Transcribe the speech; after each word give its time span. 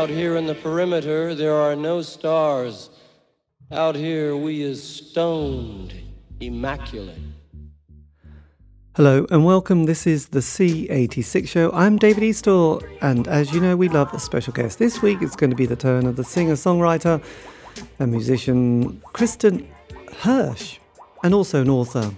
Out 0.00 0.08
here 0.08 0.34
in 0.36 0.46
the 0.46 0.54
perimeter, 0.54 1.34
there 1.34 1.54
are 1.54 1.76
no 1.76 2.00
stars. 2.00 2.88
Out 3.70 3.94
here, 3.94 4.34
we 4.34 4.62
is 4.62 4.82
stoned, 4.82 5.92
immaculate. 6.40 7.18
Hello 8.96 9.26
and 9.30 9.44
welcome. 9.44 9.84
This 9.84 10.06
is 10.06 10.28
the 10.28 10.38
C86 10.38 11.46
show. 11.46 11.70
I'm 11.72 11.98
David 11.98 12.22
Eastaugh, 12.22 12.82
and 13.02 13.28
as 13.28 13.52
you 13.52 13.60
know, 13.60 13.76
we 13.76 13.90
love 13.90 14.10
a 14.14 14.18
special 14.18 14.54
guest. 14.54 14.78
This 14.78 15.02
week 15.02 15.18
it's 15.20 15.36
going 15.36 15.50
to 15.50 15.56
be 15.56 15.66
the 15.66 15.76
turn 15.76 16.06
of 16.06 16.16
the 16.16 16.24
singer 16.24 16.54
songwriter 16.54 17.22
and 17.98 18.10
musician 18.10 19.02
Kristin 19.12 19.66
Hersh, 20.22 20.78
and 21.22 21.34
also 21.34 21.60
an 21.60 21.68
author, 21.68 22.10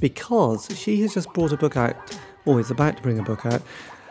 because 0.00 0.68
she 0.78 1.00
has 1.00 1.12
just 1.14 1.32
brought 1.32 1.50
a 1.50 1.56
book 1.56 1.76
out, 1.76 1.96
or 2.44 2.60
is 2.60 2.70
about 2.70 2.98
to 2.98 3.02
bring 3.02 3.18
a 3.18 3.24
book 3.24 3.44
out, 3.44 3.62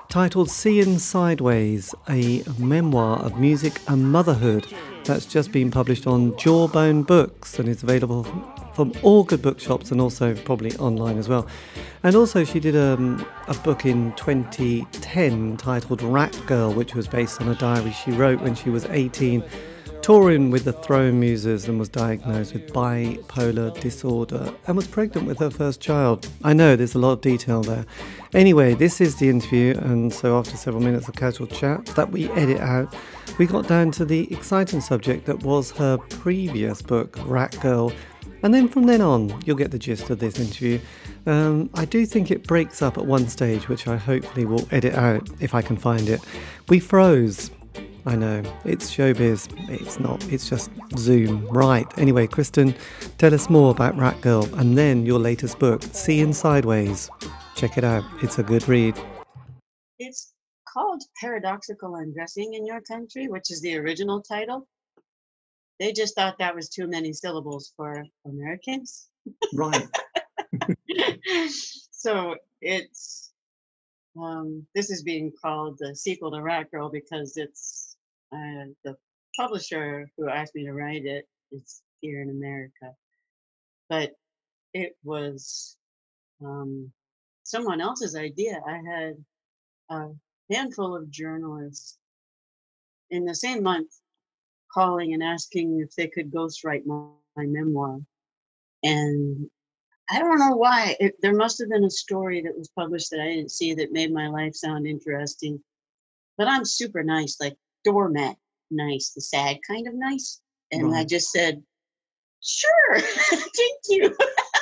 titled 0.10 0.50
Seeing 0.50 1.00
Sideways, 1.00 1.94
a 2.10 2.44
memoir 2.58 3.20
of 3.20 3.40
music 3.40 3.82
and 3.88 4.12
motherhood. 4.12 4.68
That's 5.04 5.26
just 5.26 5.52
been 5.52 5.72
published 5.72 6.08
on 6.08 6.38
Jawbone 6.38 7.04
Books 7.04 7.60
and 7.60 7.68
is 7.70 7.84
available 7.84 8.24
from 8.74 8.94
all 9.04 9.24
good 9.24 9.42
bookshops 9.42 9.92
and 9.92 10.02
also 10.02 10.36
probably 10.36 10.76
online 10.78 11.18
as 11.18 11.30
well. 11.30 11.48
And 12.04 12.16
also, 12.16 12.44
she 12.44 12.60
did 12.60 12.76
um, 12.76 13.26
a 13.48 13.54
book 13.54 13.86
in 13.86 14.14
2010 14.16 15.58
titled 15.58 16.02
Rat 16.02 16.40
Girl, 16.46 16.74
which 16.74 16.94
was 16.94 17.08
based 17.08 17.42
on 17.42 17.48
a 17.48 17.56
diary 17.56 17.92
she 17.92 18.12
wrote 18.12 18.42
when 18.42 18.56
she 18.56 18.70
was 18.70 18.86
18 18.86 19.44
touring 20.06 20.52
with 20.52 20.66
the 20.66 20.72
Throwing 20.72 21.20
Muses 21.20 21.68
and 21.68 21.80
was 21.80 21.90
diagnosed 21.90 22.54
with 22.54 22.72
bipolar 22.72 23.74
disorder 23.80 24.54
and 24.68 24.78
was 24.78 24.86
pregnant 24.86 25.26
with 25.26 25.40
her 25.40 25.50
first 25.50 25.82
child. 25.82 26.30
I 26.44 26.54
know 26.54 26.76
there's 26.76 26.94
a 26.94 27.00
lot 27.00 27.14
of 27.14 27.22
detail 27.22 27.64
there. 27.64 27.88
Anyway, 28.36 28.76
this 28.76 29.02
is 29.02 29.16
the 29.16 29.30
interview, 29.30 29.76
and 29.80 30.14
so 30.14 30.38
after 30.38 30.58
several 30.58 30.84
minutes 30.84 31.08
of 31.08 31.16
casual 31.16 31.48
chat 31.48 31.88
that 31.96 32.12
we 32.12 32.30
edit 32.34 32.60
out, 32.60 32.96
we 33.40 33.48
got 33.48 33.68
down 33.68 33.90
to 33.94 34.06
the 34.06 34.32
exciting 34.32 34.80
subject 34.80 35.26
that 35.26 35.42
was 35.42 35.72
her 35.72 35.98
previous 35.98 36.84
book, 36.84 37.18
Rat 37.26 37.60
Girl. 37.60 37.92
And 38.44 38.54
then 38.54 38.68
from 38.68 38.86
then 38.86 39.02
on, 39.02 39.42
you'll 39.44 39.58
get 39.58 39.72
the 39.72 39.80
gist 39.80 40.12
of 40.12 40.20
this 40.20 40.38
interview. 40.38 40.80
Um, 41.26 41.72
I 41.74 41.86
do 41.86 42.06
think 42.06 42.30
it 42.30 42.44
breaks 42.44 42.84
up 42.84 43.00
at 43.00 43.08
one 43.08 43.28
stage, 43.28 43.68
which 43.68 43.88
I 43.88 43.98
hopefully 43.98 44.46
will 44.46 44.68
edit 44.70 44.94
out 44.94 45.28
if 45.40 45.56
I 45.56 45.64
can 45.64 45.78
find 45.78 46.08
it. 46.10 46.22
We 46.70 46.80
froze 46.80 47.50
I 48.08 48.16
know, 48.16 48.44
it's 48.66 48.96
showbiz. 48.96 49.50
It's 49.70 50.00
not, 50.00 50.24
it's 50.32 50.48
just 50.48 50.70
Zoom. 50.96 51.48
Right. 51.48 51.88
Anyway, 51.98 52.28
Kristin, 52.28 52.76
tell 53.18 53.34
us 53.34 53.50
more 53.50 53.72
about 53.72 53.98
Rat 53.98 54.22
Girl 54.22 54.48
and 54.56 54.78
then 54.78 55.06
your 55.06 55.18
latest 55.18 55.58
book, 55.58 55.82
Seeing 55.82 56.32
Sideways. 56.32 57.10
Check 57.56 57.78
it 57.78 57.84
out, 57.84 58.04
it's 58.22 58.38
a 58.38 58.44
good 58.44 58.68
read. 58.68 58.96
It's 59.98 60.34
called 60.72 61.02
Paradoxical 61.20 61.96
Undressing 61.96 62.54
in 62.54 62.66
Your 62.66 62.82
Country, 62.82 63.28
which 63.28 63.50
is 63.50 63.62
the 63.62 63.78
original 63.78 64.22
title. 64.22 64.68
They 65.80 65.92
just 65.92 66.16
thought 66.16 66.38
that 66.38 66.56
was 66.56 66.70
too 66.70 66.88
many 66.88 67.12
syllables 67.12 67.74
for 67.76 68.04
Americans. 68.26 69.10
Right. 69.54 69.88
so 71.92 72.36
it's 72.62 73.32
um, 74.18 74.66
this 74.74 74.90
is 74.90 75.04
being 75.04 75.32
called 75.42 75.78
the 75.80 75.96
sequel 75.96 76.32
to 76.32 76.42
Rat 76.42 76.72
Girl 76.72 76.90
because 76.90 77.36
it's 77.38 77.85
and 78.36 78.76
the 78.84 78.96
publisher 79.36 80.10
who 80.18 80.30
asked 80.30 80.56
me 80.56 80.66
to 80.66 80.74
write 80.74 81.06
it 81.06 81.28
is 81.52 81.82
here 82.02 82.22
in 82.22 82.30
America. 82.30 82.96
But 83.90 84.14
it 84.74 84.96
was 85.04 85.78
um, 86.44 86.92
someone 87.44 87.82
else's 87.82 88.16
idea. 88.16 88.62
I 88.68 88.82
had 88.86 89.14
a 89.90 90.10
handful 90.52 90.96
of 90.96 91.10
journalists 91.10 91.98
in 93.12 93.26
the 93.26 93.36
same 93.36 93.64
month 93.64 93.92
calling 94.74 95.14
and 95.14 95.24
asking 95.24 95.80
if 95.80 95.96
they 95.96 96.08
could 96.08 96.32
ghostwrite 96.32 96.86
my, 96.86 97.08
my 97.38 97.46
memoir. 97.46 98.00
And 98.84 99.50
I 100.10 100.20
don't 100.20 100.40
know 100.40 100.56
why. 100.56 100.96
It, 101.00 101.16
there 101.22 101.36
must 101.36 101.60
have 101.60 101.70
been 101.70 101.86
a 101.86 101.90
story 101.90 102.42
that 102.42 102.58
was 102.58 102.70
published 102.78 103.12
that 103.12 103.22
I 103.22 103.28
didn't 103.28 103.52
see 103.52 103.74
that 103.76 103.92
made 103.92 104.14
my 104.14 104.28
life 104.28 104.56
sound 104.56 104.86
interesting. 104.86 105.62
But 106.38 106.48
I'm 106.48 106.66
super 106.66 107.04
nice. 107.04 107.38
Like 107.40 107.56
doormat 107.86 108.36
nice, 108.72 109.12
the 109.12 109.22
sad 109.22 109.58
kind 109.68 109.88
of 109.88 109.94
nice. 109.94 110.42
And 110.72 110.92
right. 110.92 111.02
I 111.02 111.06
just 111.06 111.32
said, 111.32 111.62
sure, 112.42 113.00
thank 113.00 113.80
you. 113.90 114.16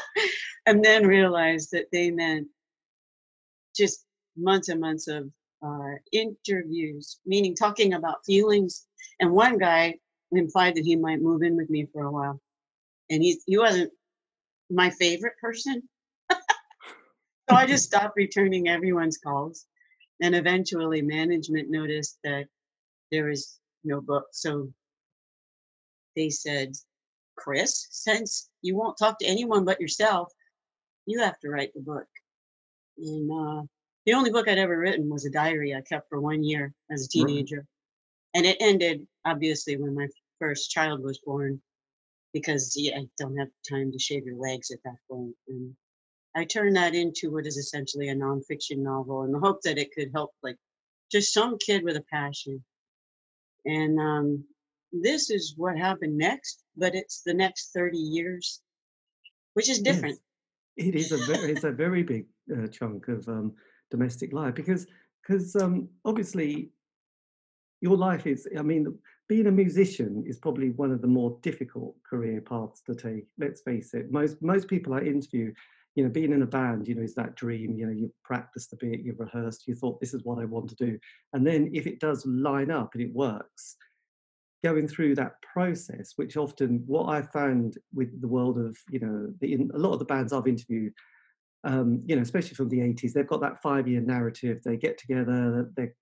and 0.66 0.84
then 0.84 1.08
realized 1.08 1.72
that 1.72 1.88
they 1.92 2.12
meant 2.12 2.48
just 3.76 4.06
months 4.38 4.70
and 4.70 4.80
months 4.80 5.08
of 5.08 5.30
uh, 5.66 5.96
interviews, 6.12 7.20
meaning 7.26 7.56
talking 7.56 7.94
about 7.94 8.26
feelings. 8.26 8.86
And 9.20 9.32
one 9.32 9.58
guy 9.58 9.96
implied 10.32 10.76
that 10.76 10.86
he 10.86 10.96
might 10.96 11.22
move 11.22 11.42
in 11.42 11.56
with 11.56 11.70
me 11.70 11.88
for 11.94 12.06
a 12.06 12.12
while. 12.12 12.40
And 13.10 13.22
he, 13.22 13.40
he 13.46 13.58
wasn't 13.58 13.92
my 14.70 14.90
favorite 14.90 15.38
person. 15.40 15.84
so 16.30 17.56
I 17.56 17.66
just 17.66 17.86
stopped 17.92 18.18
returning 18.18 18.68
everyone's 18.68 19.18
calls. 19.18 19.66
And 20.22 20.36
eventually, 20.36 21.02
management 21.02 21.70
noticed 21.70 22.18
that 22.24 22.46
there 23.14 23.26
was 23.26 23.60
no 23.84 24.02
book. 24.02 24.26
So 24.32 24.74
they 26.16 26.30
said, 26.30 26.74
Chris, 27.38 27.88
since 27.92 28.50
you 28.64 28.76
won't 28.76 28.98
talk 28.98 29.20
to 29.20 29.26
anyone 29.26 29.66
but 29.66 29.80
yourself, 29.80 30.32
you 31.06 31.20
have 31.20 31.40
to 31.42 31.50
write 31.50 31.74
the 31.76 31.82
book. 31.82 32.08
And 32.98 33.32
uh, 33.32 33.62
the 34.06 34.14
only 34.14 34.32
book 34.32 34.48
I'd 34.48 34.58
ever 34.58 34.78
written 34.78 35.10
was 35.10 35.26
a 35.26 35.32
diary 35.32 35.76
I 35.76 35.82
kept 35.82 36.10
for 36.10 36.20
one 36.20 36.44
year 36.44 36.74
as 36.92 37.06
a 37.06 37.10
teenager. 37.10 37.58
Right. 37.58 37.66
And 38.36 38.46
it 38.48 38.58
ended, 38.60 39.06
obviously, 39.26 39.78
when 39.78 39.94
my 39.94 40.08
first 40.40 40.72
child 40.72 41.04
was 41.04 41.20
born, 41.24 41.62
because 42.34 42.74
yeah, 42.76 42.98
I 42.98 43.06
don't 43.20 43.38
have 43.38 43.50
time 43.70 43.92
to 43.92 44.00
shave 44.00 44.26
your 44.26 44.38
legs 44.38 44.72
at 44.72 44.80
that 44.86 44.98
point. 45.10 45.36
And 45.48 45.76
I 46.36 46.46
turned 46.46 46.76
that 46.78 46.96
into 46.96 47.32
what 47.32 47.46
is 47.46 47.58
essentially 47.58 48.10
a 48.10 48.16
nonfiction 48.16 48.78
novel 48.78 49.24
in 49.24 49.32
the 49.32 49.40
hope 49.40 49.62
that 49.64 49.78
it 49.78 49.94
could 49.94 50.10
help, 50.16 50.32
like, 50.42 50.58
just 51.12 51.32
some 51.32 51.60
kid 51.60 51.84
with 51.84 51.96
a 51.96 52.06
passion 52.12 52.64
and 53.66 54.00
um, 54.00 54.44
this 54.92 55.30
is 55.30 55.56
what 55.58 55.78
happened 55.78 56.18
next, 56.18 56.64
but 56.78 56.96
it's 56.96 57.22
the 57.26 57.34
next 57.34 57.72
30 57.74 57.98
years, 57.98 58.62
which 59.54 59.70
is 59.70 59.80
different. 59.80 60.20
Yes. 60.76 60.88
It 60.88 60.96
is 60.96 61.12
a 61.12 61.18
very, 61.18 61.52
it's 61.52 61.64
a 61.64 61.72
very 61.86 62.04
big 62.04 62.26
uh, 62.56 62.68
chunk 62.68 63.08
of 63.08 63.28
um, 63.28 63.54
domestic 63.92 64.34
life 64.34 64.56
because 64.56 64.88
because 65.22 65.56
um, 65.56 65.88
obviously 66.04 66.70
your 67.82 67.98
life 67.98 68.26
is. 68.26 68.48
I 68.58 68.62
mean, 68.62 68.98
being 69.30 69.48
a 69.48 69.52
musician 69.52 70.24
is 70.26 70.38
probably 70.38 70.72
one 70.72 70.92
of 70.92 71.02
the 71.02 71.08
more 71.08 71.38
difficult 71.42 71.96
career 72.10 72.42
paths 72.42 72.82
to 72.88 72.96
take. 72.96 73.26
Let's 73.38 73.62
face 73.62 73.94
it. 73.94 74.12
Most 74.12 74.42
most 74.42 74.68
people 74.68 74.94
I 74.94 75.00
interview 75.02 75.54
you 75.96 76.04
know, 76.04 76.10
being 76.10 76.34
in 76.34 76.42
a 76.42 76.48
band, 76.48 76.88
you 76.88 76.96
know, 76.96 77.04
is 77.04 77.16
that 77.16 77.36
dream. 77.36 77.76
You 77.78 77.86
know, 77.86 77.92
you 77.92 78.12
practiced 78.24 78.72
the 78.72 78.78
bit, 78.78 79.02
you've 79.02 79.20
rehearsed, 79.20 79.68
you 79.68 79.76
thought 79.76 80.00
this 80.00 80.14
is 80.14 80.24
what 80.24 80.40
I 80.40 80.46
want 80.46 80.70
to 80.70 80.76
do. 80.76 80.98
And 81.34 81.46
then 81.46 81.70
if 81.74 81.86
it 81.86 82.00
does 82.00 82.26
line 82.26 82.72
up 82.72 82.92
and 82.94 83.04
it 83.04 83.14
works, 83.14 83.76
going 84.64 84.88
through 84.88 85.14
that 85.16 85.34
process, 85.42 86.14
which 86.16 86.38
often 86.38 86.84
what 86.88 87.10
I 87.10 87.22
found 87.22 87.78
with 87.94 88.22
the 88.22 88.28
world 88.28 88.58
of, 88.58 88.78
you 88.90 89.00
know, 89.00 89.34
the, 89.42 89.54
in, 89.54 89.70
a 89.74 89.78
lot 89.78 89.94
of 89.94 90.00
the 90.00 90.06
bands 90.06 90.32
I've 90.32 90.48
interviewed, 90.48 90.94
um, 91.66 92.02
you 92.06 92.16
know, 92.16 92.22
especially 92.22 92.56
from 92.56 92.70
the 92.70 92.80
80s, 92.80 93.14
they've 93.14 93.28
got 93.28 93.42
that 93.42 93.62
five 93.62 93.88
year 93.88 94.02
narrative. 94.02 94.62
They 94.64 94.78
get 94.78 94.98
together, 94.98 95.70
they're 95.76 95.94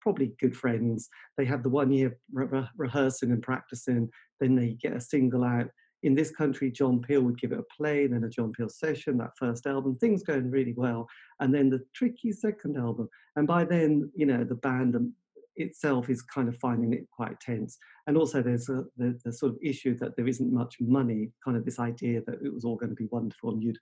probably 0.00 0.34
good 0.40 0.56
friends. 0.56 1.08
They 1.36 1.44
have 1.44 1.62
the 1.62 1.68
one 1.68 1.92
year 1.92 2.16
re- 2.32 2.68
rehearsing 2.76 3.30
and 3.32 3.42
practicing, 3.42 4.08
then 4.40 4.56
they 4.56 4.76
get 4.80 4.94
a 4.94 5.00
single 5.00 5.44
out 5.44 5.68
in 6.04 6.14
this 6.14 6.30
country, 6.30 6.70
John 6.70 7.00
Peel 7.00 7.22
would 7.22 7.40
give 7.40 7.52
it 7.52 7.58
a 7.58 7.74
play, 7.74 8.06
then 8.06 8.24
a 8.24 8.28
John 8.28 8.52
Peel 8.52 8.68
session, 8.68 9.16
that 9.18 9.36
first 9.38 9.66
album, 9.66 9.96
things 9.96 10.22
going 10.22 10.50
really 10.50 10.74
well. 10.76 11.08
And 11.40 11.52
then 11.52 11.70
the 11.70 11.80
tricky 11.94 12.30
second 12.30 12.76
album. 12.76 13.08
And 13.36 13.46
by 13.46 13.64
then, 13.64 14.10
you 14.14 14.26
know, 14.26 14.44
the 14.44 14.54
band 14.54 14.96
um, 14.96 15.14
itself 15.56 16.10
is 16.10 16.20
kind 16.20 16.46
of 16.46 16.58
finding 16.58 16.92
it 16.92 17.06
quite 17.10 17.40
tense. 17.40 17.78
And 18.06 18.18
also 18.18 18.42
there's 18.42 18.68
a, 18.68 18.84
the, 18.98 19.18
the, 19.24 19.32
sort 19.32 19.52
of 19.52 19.58
issue 19.62 19.96
that 19.98 20.14
there 20.14 20.28
isn't 20.28 20.52
much 20.52 20.76
money, 20.78 21.30
kind 21.42 21.56
of 21.56 21.64
this 21.64 21.78
idea 21.78 22.20
that 22.26 22.42
it 22.44 22.52
was 22.52 22.66
all 22.66 22.76
going 22.76 22.90
to 22.90 22.96
be 22.96 23.08
wonderful 23.10 23.52
and 23.52 23.62
you'd, 23.62 23.78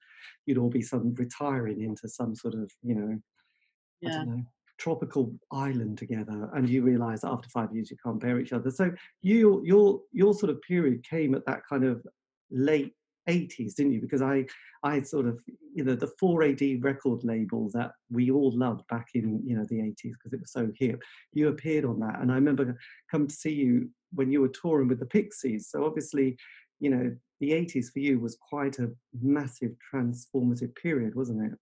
you'd 0.46 0.58
all 0.58 0.70
be 0.70 0.82
some 0.82 1.12
retiring 1.14 1.82
into 1.82 2.08
some 2.08 2.36
sort 2.36 2.54
of, 2.54 2.70
you 2.84 2.94
know, 2.94 3.18
yeah. 4.00 4.10
I 4.10 4.12
don't 4.12 4.28
know, 4.28 4.42
tropical 4.82 5.32
island 5.52 5.96
together 5.96 6.50
and 6.54 6.68
you 6.68 6.82
realize 6.82 7.22
after 7.22 7.48
five 7.48 7.72
years 7.72 7.88
you 7.88 7.96
can't 8.04 8.18
bear 8.18 8.40
each 8.40 8.52
other. 8.52 8.68
So 8.68 8.90
you 9.20 9.62
your 9.64 10.00
your 10.12 10.34
sort 10.34 10.50
of 10.50 10.60
period 10.62 11.08
came 11.08 11.36
at 11.36 11.46
that 11.46 11.60
kind 11.68 11.84
of 11.84 12.04
late 12.50 12.92
80s 13.28 13.76
didn't 13.76 13.92
you? 13.92 14.00
Because 14.00 14.22
i 14.22 14.44
i 14.82 15.00
sort 15.00 15.26
of 15.26 15.38
you 15.72 15.84
know 15.84 15.94
the 15.94 16.10
4ad 16.20 16.82
record 16.82 17.22
label 17.22 17.70
that 17.74 17.92
we 18.10 18.32
all 18.32 18.50
loved 18.58 18.82
back 18.88 19.06
in 19.14 19.40
you 19.46 19.56
know 19.56 19.64
the 19.68 19.76
80s 19.76 20.14
because 20.14 20.32
it 20.32 20.40
was 20.40 20.50
so 20.50 20.68
hip 20.76 21.00
you 21.32 21.46
appeared 21.46 21.84
on 21.84 22.00
that. 22.00 22.18
And 22.20 22.32
i 22.32 22.34
remember 22.34 22.76
come 23.08 23.28
to 23.28 23.34
see 23.34 23.52
you 23.52 23.88
when 24.12 24.32
you 24.32 24.40
were 24.40 24.48
touring 24.48 24.88
with 24.88 24.98
the 24.98 25.06
pixies. 25.06 25.68
So 25.70 25.84
obviously 25.84 26.36
you 26.80 26.90
know 26.90 27.16
the 27.38 27.52
80s 27.52 27.92
for 27.92 28.00
you 28.00 28.18
was 28.18 28.36
quite 28.36 28.80
a 28.80 28.90
massive 29.20 29.74
transformative 29.94 30.74
period 30.74 31.14
wasn't 31.14 31.52
it? 31.52 31.58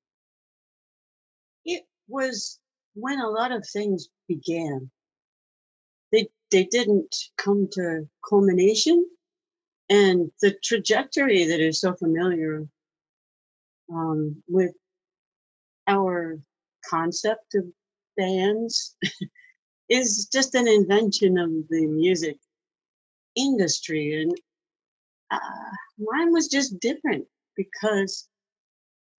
It 1.66 1.82
was 2.08 2.60
when 2.94 3.20
a 3.20 3.28
lot 3.28 3.52
of 3.52 3.66
things 3.66 4.08
began. 4.28 4.90
They 6.12 6.28
they 6.50 6.64
didn't 6.64 7.14
come 7.36 7.68
to 7.72 8.08
culmination. 8.28 9.06
And 9.88 10.30
the 10.40 10.54
trajectory 10.62 11.46
that 11.46 11.60
is 11.60 11.80
so 11.80 11.94
familiar 11.94 12.66
um, 13.92 14.40
with 14.48 14.72
our 15.88 16.38
concept 16.88 17.54
of 17.56 17.64
bands 18.16 18.96
is 19.88 20.28
just 20.32 20.54
an 20.54 20.68
invention 20.68 21.38
of 21.38 21.50
the 21.68 21.86
music 21.86 22.38
industry. 23.34 24.22
And 24.22 24.32
uh, 25.30 25.38
mine 25.98 26.32
was 26.32 26.46
just 26.46 26.78
different 26.78 27.26
because 27.56 28.28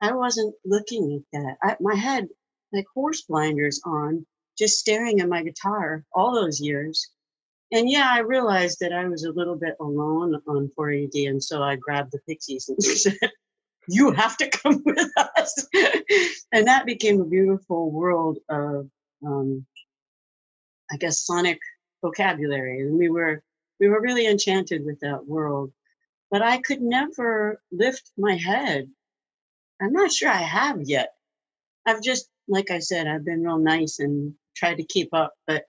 I 0.01 0.13
wasn't 0.13 0.55
looking 0.65 1.23
at 1.33 1.39
that. 1.39 1.57
I, 1.61 1.75
my 1.79 1.95
head, 1.95 2.29
like 2.73 2.85
horse 2.93 3.21
blinders 3.21 3.81
on, 3.85 4.25
just 4.57 4.79
staring 4.79 5.19
at 5.19 5.29
my 5.29 5.43
guitar 5.43 6.03
all 6.13 6.33
those 6.33 6.59
years. 6.59 7.09
And 7.71 7.89
yeah, 7.89 8.09
I 8.11 8.19
realized 8.19 8.79
that 8.81 8.93
I 8.93 9.07
was 9.07 9.23
a 9.23 9.31
little 9.31 9.55
bit 9.55 9.75
alone 9.79 10.41
on 10.47 10.71
4AD, 10.77 11.29
and 11.29 11.41
so 11.41 11.63
I 11.63 11.77
grabbed 11.77 12.11
the 12.11 12.19
Pixies 12.27 12.69
and 12.69 12.83
said, 12.83 13.17
"You 13.87 14.11
have 14.11 14.37
to 14.37 14.49
come 14.49 14.81
with 14.85 15.09
us." 15.17 15.67
and 16.51 16.67
that 16.67 16.85
became 16.85 17.21
a 17.21 17.25
beautiful 17.25 17.91
world 17.91 18.39
of, 18.49 18.89
um, 19.25 19.65
I 20.91 20.97
guess, 20.97 21.25
sonic 21.25 21.59
vocabulary, 22.01 22.81
and 22.81 22.97
we 22.97 23.09
were 23.09 23.41
we 23.79 23.87
were 23.87 24.01
really 24.01 24.27
enchanted 24.27 24.85
with 24.85 24.99
that 24.99 25.25
world. 25.25 25.71
But 26.29 26.41
I 26.41 26.59
could 26.59 26.81
never 26.81 27.61
lift 27.71 28.11
my 28.17 28.35
head. 28.35 28.89
I'm 29.81 29.91
not 29.91 30.11
sure 30.11 30.29
I 30.29 30.35
have 30.35 30.81
yet. 30.83 31.13
I've 31.85 32.01
just, 32.01 32.29
like 32.51 32.69
I 32.69 32.79
said, 32.79 33.07
I've 33.07 33.25
been 33.25 33.43
real 33.43 33.57
nice 33.57 33.99
and 33.99 34.33
tried 34.55 34.75
to 34.75 34.83
keep 34.83 35.13
up, 35.13 35.33
but 35.47 35.63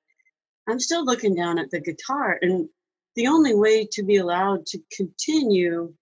I'm 0.68 0.80
still 0.80 1.04
looking 1.04 1.34
down 1.34 1.58
at 1.58 1.70
the 1.70 1.80
guitar. 1.80 2.38
And 2.42 2.68
the 3.14 3.28
only 3.28 3.54
way 3.54 3.88
to 3.92 4.02
be 4.02 4.16
allowed 4.16 4.66
to 4.66 4.80
continue 4.94 5.94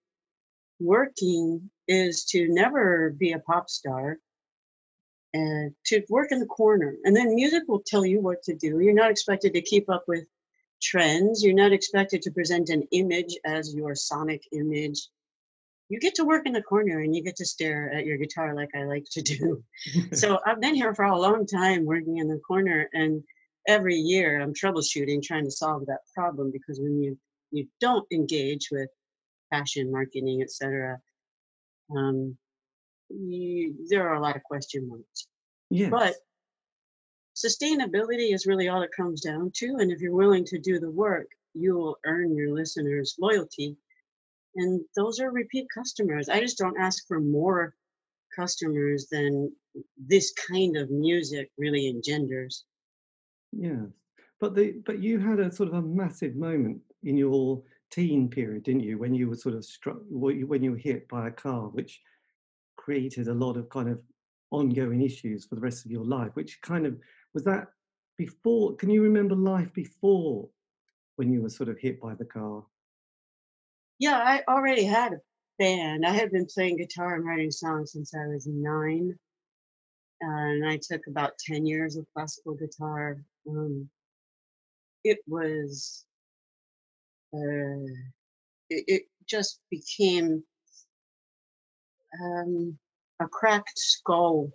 working 0.79 1.69
is 1.87 2.25
to 2.25 2.47
never 2.49 3.11
be 3.11 3.33
a 3.33 3.39
pop 3.39 3.69
star 3.69 4.17
and 5.33 5.73
to 5.85 6.03
work 6.09 6.31
in 6.31 6.39
the 6.39 6.45
corner. 6.45 6.95
And 7.03 7.15
then 7.15 7.35
music 7.35 7.63
will 7.67 7.83
tell 7.85 8.05
you 8.05 8.19
what 8.19 8.41
to 8.43 8.55
do. 8.55 8.79
You're 8.79 8.93
not 8.93 9.11
expected 9.11 9.53
to 9.53 9.61
keep 9.61 9.89
up 9.89 10.05
with 10.07 10.25
trends. 10.81 11.43
You're 11.43 11.53
not 11.53 11.73
expected 11.73 12.21
to 12.23 12.31
present 12.31 12.69
an 12.69 12.87
image 12.91 13.37
as 13.45 13.73
your 13.73 13.95
sonic 13.95 14.43
image. 14.51 15.07
You 15.91 15.99
get 15.99 16.15
to 16.15 16.23
work 16.23 16.43
in 16.45 16.53
the 16.53 16.61
corner 16.61 16.99
and 17.01 17.13
you 17.13 17.21
get 17.21 17.35
to 17.35 17.45
stare 17.45 17.91
at 17.93 18.05
your 18.05 18.17
guitar 18.17 18.55
like 18.55 18.69
I 18.73 18.83
like 18.85 19.05
to 19.11 19.21
do. 19.21 19.61
so 20.13 20.39
I've 20.45 20.61
been 20.61 20.73
here 20.73 20.95
for 20.95 21.03
a 21.03 21.19
long 21.19 21.45
time 21.45 21.83
working 21.83 22.19
in 22.19 22.29
the 22.29 22.39
corner 22.47 22.89
and 22.93 23.21
every 23.67 23.95
year 23.95 24.39
I'm 24.39 24.53
troubleshooting 24.53 25.21
trying 25.21 25.43
to 25.43 25.51
solve 25.51 25.85
that 25.87 25.99
problem 26.15 26.49
because 26.49 26.79
when 26.79 27.03
you 27.03 27.17
you 27.51 27.67
don't 27.81 28.07
engage 28.11 28.69
with 28.71 28.89
fashion 29.49 29.91
marketing 29.91 30.41
etc 30.41 30.97
um, 31.95 32.37
you, 33.09 33.75
there 33.89 34.07
are 34.07 34.15
a 34.15 34.21
lot 34.21 34.37
of 34.37 34.43
question 34.43 34.87
marks 34.87 35.27
Yes. 35.69 35.91
but 35.91 36.15
sustainability 37.35 38.33
is 38.33 38.45
really 38.45 38.69
all 38.69 38.81
it 38.81 38.91
comes 38.95 39.19
down 39.19 39.51
to 39.55 39.75
and 39.79 39.91
if 39.91 39.99
you're 39.99 40.15
willing 40.15 40.45
to 40.45 40.57
do 40.57 40.79
the 40.79 40.91
work 40.91 41.27
you 41.53 41.75
will 41.75 41.97
earn 42.05 42.33
your 42.33 42.53
listeners 42.53 43.15
loyalty 43.19 43.75
and 44.55 44.81
those 44.95 45.19
are 45.19 45.31
repeat 45.31 45.67
customers 45.73 46.29
i 46.29 46.39
just 46.39 46.57
don't 46.57 46.79
ask 46.79 47.07
for 47.07 47.19
more 47.19 47.73
customers 48.35 49.07
than 49.11 49.51
this 49.97 50.33
kind 50.49 50.77
of 50.77 50.89
music 50.89 51.49
really 51.57 51.87
engenders 51.87 52.65
Yes, 53.51 53.87
but 54.39 54.55
the 54.55 54.81
but 54.85 54.99
you 54.99 55.19
had 55.19 55.39
a 55.39 55.51
sort 55.51 55.69
of 55.69 55.75
a 55.75 55.81
massive 55.81 56.35
moment 56.35 56.81
in 57.03 57.17
your 57.17 57.61
teen 57.89 58.29
period, 58.29 58.63
didn't 58.63 58.83
you? 58.83 58.97
When 58.97 59.13
you 59.13 59.29
were 59.29 59.35
sort 59.35 59.55
of 59.55 59.65
struck, 59.65 59.97
when 60.09 60.39
you 60.39 60.47
when 60.47 60.63
you 60.63 60.71
were 60.71 60.77
hit 60.77 61.07
by 61.09 61.27
a 61.27 61.31
car, 61.31 61.67
which 61.69 62.01
created 62.77 63.27
a 63.27 63.33
lot 63.33 63.57
of 63.57 63.69
kind 63.69 63.89
of 63.89 63.99
ongoing 64.51 65.01
issues 65.01 65.45
for 65.45 65.55
the 65.55 65.61
rest 65.61 65.85
of 65.85 65.91
your 65.91 66.05
life. 66.05 66.31
Which 66.33 66.61
kind 66.61 66.85
of 66.85 66.97
was 67.33 67.43
that 67.43 67.67
before? 68.17 68.75
Can 68.75 68.89
you 68.89 69.01
remember 69.01 69.35
life 69.35 69.71
before 69.73 70.49
when 71.17 71.31
you 71.31 71.41
were 71.41 71.49
sort 71.49 71.69
of 71.69 71.77
hit 71.77 71.99
by 71.99 72.15
the 72.15 72.25
car? 72.25 72.63
Yeah, 74.01 74.17
I 74.17 74.43
already 74.51 74.83
had 74.85 75.13
a 75.13 75.21
band. 75.59 76.05
I 76.07 76.11
had 76.11 76.31
been 76.31 76.47
playing 76.47 76.77
guitar 76.77 77.15
and 77.15 77.25
writing 77.25 77.51
songs 77.51 77.93
since 77.93 78.13
I 78.15 78.27
was 78.27 78.47
nine. 78.47 79.17
and 80.21 80.67
I 80.67 80.77
took 80.81 81.07
about 81.07 81.37
10 81.39 81.65
years 81.67 81.95
of 81.97 82.07
classical 82.15 82.55
guitar. 82.55 83.17
Um, 83.49 83.89
it 85.03 85.19
was, 85.27 86.05
uh, 87.33 87.85
it, 88.69 88.85
it 88.87 89.03
just 89.27 89.59
became 89.69 90.43
um, 92.21 92.77
a 93.21 93.27
cracked 93.27 93.77
skull 93.77 94.49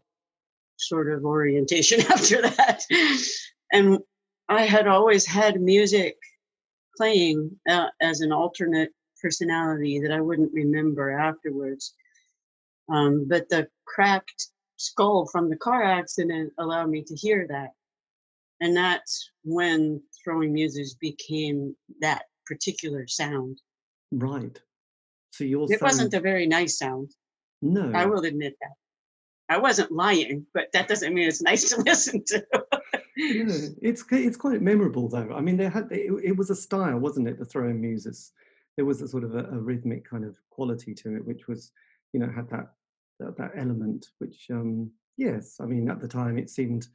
sort 0.79 1.13
of 1.13 1.25
orientation 1.25 2.01
after 2.13 2.43
that. 2.43 2.85
And 3.73 3.99
I 4.49 4.63
had 4.63 4.89
always 4.89 5.27
had 5.27 5.61
music 5.61 6.17
playing 6.97 7.61
uh, 7.71 7.89
as 8.03 8.23
an 8.23 8.33
alternate 8.33 8.91
personality 9.27 9.99
that 10.01 10.13
I 10.13 10.21
wouldn't 10.21 10.53
remember 10.53 11.11
afterwards. 11.11 11.95
Um, 12.89 13.27
but 13.29 13.49
the 13.49 13.67
cracked 13.85 14.51
skull 14.77 15.27
from 15.33 15.51
the 15.51 15.57
car 15.57 15.83
accident 15.83 16.53
allowed 16.59 16.91
me 16.91 17.03
to 17.03 17.15
hear 17.17 17.47
that. 17.49 17.71
And 18.61 18.77
that's 18.77 19.31
when 19.43 20.01
throwing 20.23 20.53
muses 20.53 20.95
became 20.95 21.75
that 22.01 22.23
particular 22.47 23.07
sound. 23.09 23.61
Right. 24.13 24.57
So 25.33 25.43
your 25.43 25.67
It 25.71 25.83
wasn't 25.83 26.15
a 26.15 26.21
very 26.21 26.47
nice 26.47 26.79
sound. 26.79 27.11
no. 27.61 27.91
I 27.95 28.07
will 28.07 28.25
admit 28.25 28.55
that. 28.61 28.75
I 29.49 29.59
wasn't 29.59 29.93
lying, 29.93 30.47
but 30.55 30.67
that 30.73 30.89
doesn't 30.89 31.15
mean 31.15 31.29
it's 31.29 31.43
nice 31.51 31.71
to 31.71 31.81
listen 31.83 32.23
to. 32.29 32.47
Yeah, 33.17 33.47
it's 33.83 34.05
it's 34.11 34.37
quite 34.37 34.61
memorable 34.61 35.09
though. 35.09 35.31
I 35.35 35.41
mean, 35.41 35.57
they 35.57 35.69
had 35.69 35.89
it, 35.91 36.13
it 36.31 36.37
was 36.37 36.51
a 36.51 36.55
style, 36.67 36.99
wasn't 36.99 37.29
it? 37.29 37.39
The 37.39 37.45
throwing 37.47 37.81
muses. 37.81 38.33
There 38.77 38.85
was 38.85 39.01
a 39.01 39.09
sort 39.09 39.25
of 39.25 39.35
a, 39.35 39.45
a 39.45 39.59
rhythmic 39.59 40.09
kind 40.09 40.25
of 40.25 40.39
quality 40.51 40.95
to 40.95 41.17
it, 41.17 41.25
which 41.25 41.49
was, 41.49 41.73
you 42.13 42.21
know, 42.21 42.31
had 42.31 42.49
that 42.51 42.73
that, 43.21 43.37
that 43.39 43.53
element. 43.57 44.09
Which, 44.19 44.47
um, 44.51 44.91
yes, 45.17 45.57
I 45.61 45.67
mean, 45.67 45.91
at 45.91 46.01
the 46.01 46.09
time 46.09 46.39
it 46.39 46.51
seemed 46.51 46.89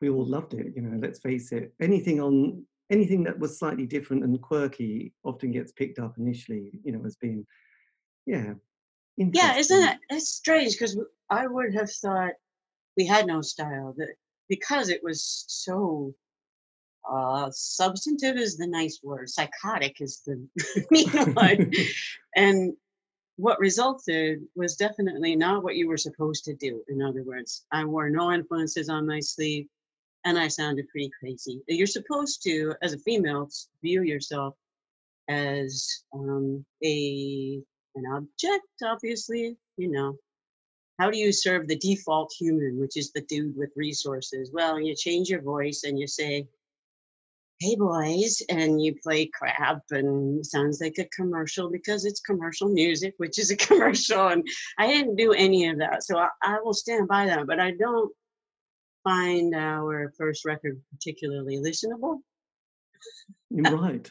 we 0.00 0.10
all 0.10 0.26
loved 0.26 0.54
it. 0.54 0.72
You 0.74 0.82
know, 0.82 0.98
let's 1.00 1.20
face 1.20 1.52
it. 1.52 1.72
Anything 1.80 2.20
on 2.20 2.64
anything 2.90 3.24
that 3.24 3.38
was 3.38 3.58
slightly 3.58 3.86
different 3.86 4.24
and 4.24 4.40
quirky 4.40 5.12
often 5.24 5.50
gets 5.50 5.72
picked 5.72 5.98
up 5.98 6.18
initially. 6.18 6.80
You 6.84 6.92
know, 6.92 7.04
as 7.06 7.16
being, 7.16 7.46
yeah. 8.26 8.54
yeah, 9.16 9.56
isn't 9.56 9.88
it? 9.88 9.98
It's 10.10 10.30
strange 10.30 10.72
because 10.72 10.98
I 11.30 11.46
would 11.46 11.74
have 11.74 11.90
thought 11.90 12.34
we 12.96 13.06
had 13.06 13.26
no 13.26 13.40
style 13.40 13.94
that 13.96 14.14
because 14.48 14.90
it 14.90 15.02
was 15.02 15.44
so 15.48 16.14
uh 17.10 17.50
substantive 17.50 18.36
is 18.36 18.56
the 18.56 18.66
nice 18.66 19.00
word 19.02 19.28
psychotic 19.28 20.00
is 20.00 20.22
the 20.26 20.46
mean 20.90 21.34
one. 21.34 21.72
And 22.36 22.74
what 23.36 23.58
resulted 23.58 24.40
was 24.54 24.76
definitely 24.76 25.34
not 25.34 25.64
what 25.64 25.76
you 25.76 25.88
were 25.88 25.96
supposed 25.96 26.44
to 26.44 26.54
do. 26.54 26.82
In 26.88 27.02
other 27.02 27.22
words 27.24 27.64
i 27.72 27.84
wore 27.84 28.10
no 28.10 28.32
influences 28.32 28.88
on 28.88 29.06
my 29.06 29.20
sleeve 29.20 29.66
and 30.24 30.38
i 30.38 30.48
sounded 30.48 30.88
pretty 30.88 31.10
crazy. 31.18 31.60
You're 31.66 31.86
supposed 31.86 32.42
to 32.44 32.74
as 32.82 32.92
a 32.92 32.98
female 32.98 33.48
view 33.82 34.02
yourself 34.02 34.54
as 35.28 36.04
um, 36.14 36.64
a 36.84 37.60
an 37.94 38.04
object 38.12 38.66
obviously 38.84 39.56
you 39.76 39.90
know. 39.90 40.16
How 40.98 41.10
do 41.10 41.18
you 41.18 41.32
serve 41.32 41.66
the 41.66 41.78
default 41.78 42.32
human 42.38 42.78
which 42.78 42.96
is 42.96 43.12
the 43.12 43.22
dude 43.22 43.56
with 43.56 43.70
resources? 43.76 44.50
Well 44.52 44.78
you 44.78 44.94
change 44.94 45.28
your 45.28 45.42
voice 45.42 45.82
and 45.84 45.98
you 45.98 46.06
say 46.06 46.46
hey 47.62 47.76
boys 47.76 48.42
and 48.48 48.82
you 48.82 48.92
play 49.04 49.26
crap 49.26 49.82
and 49.92 50.44
sounds 50.44 50.80
like 50.80 50.98
a 50.98 51.04
commercial 51.16 51.70
because 51.70 52.04
it's 52.04 52.20
commercial 52.20 52.68
music 52.68 53.14
which 53.18 53.38
is 53.38 53.52
a 53.52 53.56
commercial 53.68 54.28
and 54.28 54.44
i 54.78 54.86
didn't 54.88 55.14
do 55.14 55.32
any 55.32 55.68
of 55.68 55.78
that 55.78 56.02
so 56.02 56.18
i, 56.18 56.28
I 56.42 56.58
will 56.64 56.74
stand 56.74 57.06
by 57.06 57.26
that 57.26 57.46
but 57.46 57.60
i 57.60 57.70
don't 57.70 58.12
find 59.04 59.54
our 59.54 60.12
first 60.18 60.44
record 60.44 60.80
particularly 60.92 61.58
listenable 61.58 62.18
You're 63.50 63.76
right. 63.78 64.10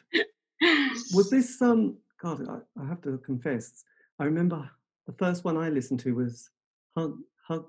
Was 1.13 1.29
this 1.29 1.62
um? 1.62 1.98
God, 2.22 2.48
I, 2.48 2.81
I 2.81 2.88
have 2.88 3.01
to 3.01 3.17
confess. 3.25 3.84
I 4.20 4.25
remember 4.25 4.70
the 5.08 5.13
first 5.13 5.43
one 5.43 5.58
I 5.58 5.70
listened 5.70 6.00
to 6.01 6.13
was 6.13 6.50
Hunk 6.96 7.15
Hunk 7.48 7.65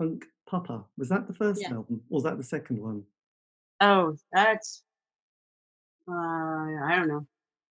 Hunk 0.00 0.24
Papa. 0.50 0.84
Was 0.98 1.08
that 1.10 1.26
the 1.28 1.34
first 1.34 1.62
Yeah. 1.62 1.74
album, 1.74 2.02
or 2.10 2.16
was 2.16 2.24
that 2.24 2.36
the 2.36 2.44
second 2.56 2.78
one? 2.82 3.04
oh 3.82 4.16
that's 4.32 4.82
uh, 6.08 6.84
i 6.88 6.94
don't 6.96 7.08
know 7.08 7.26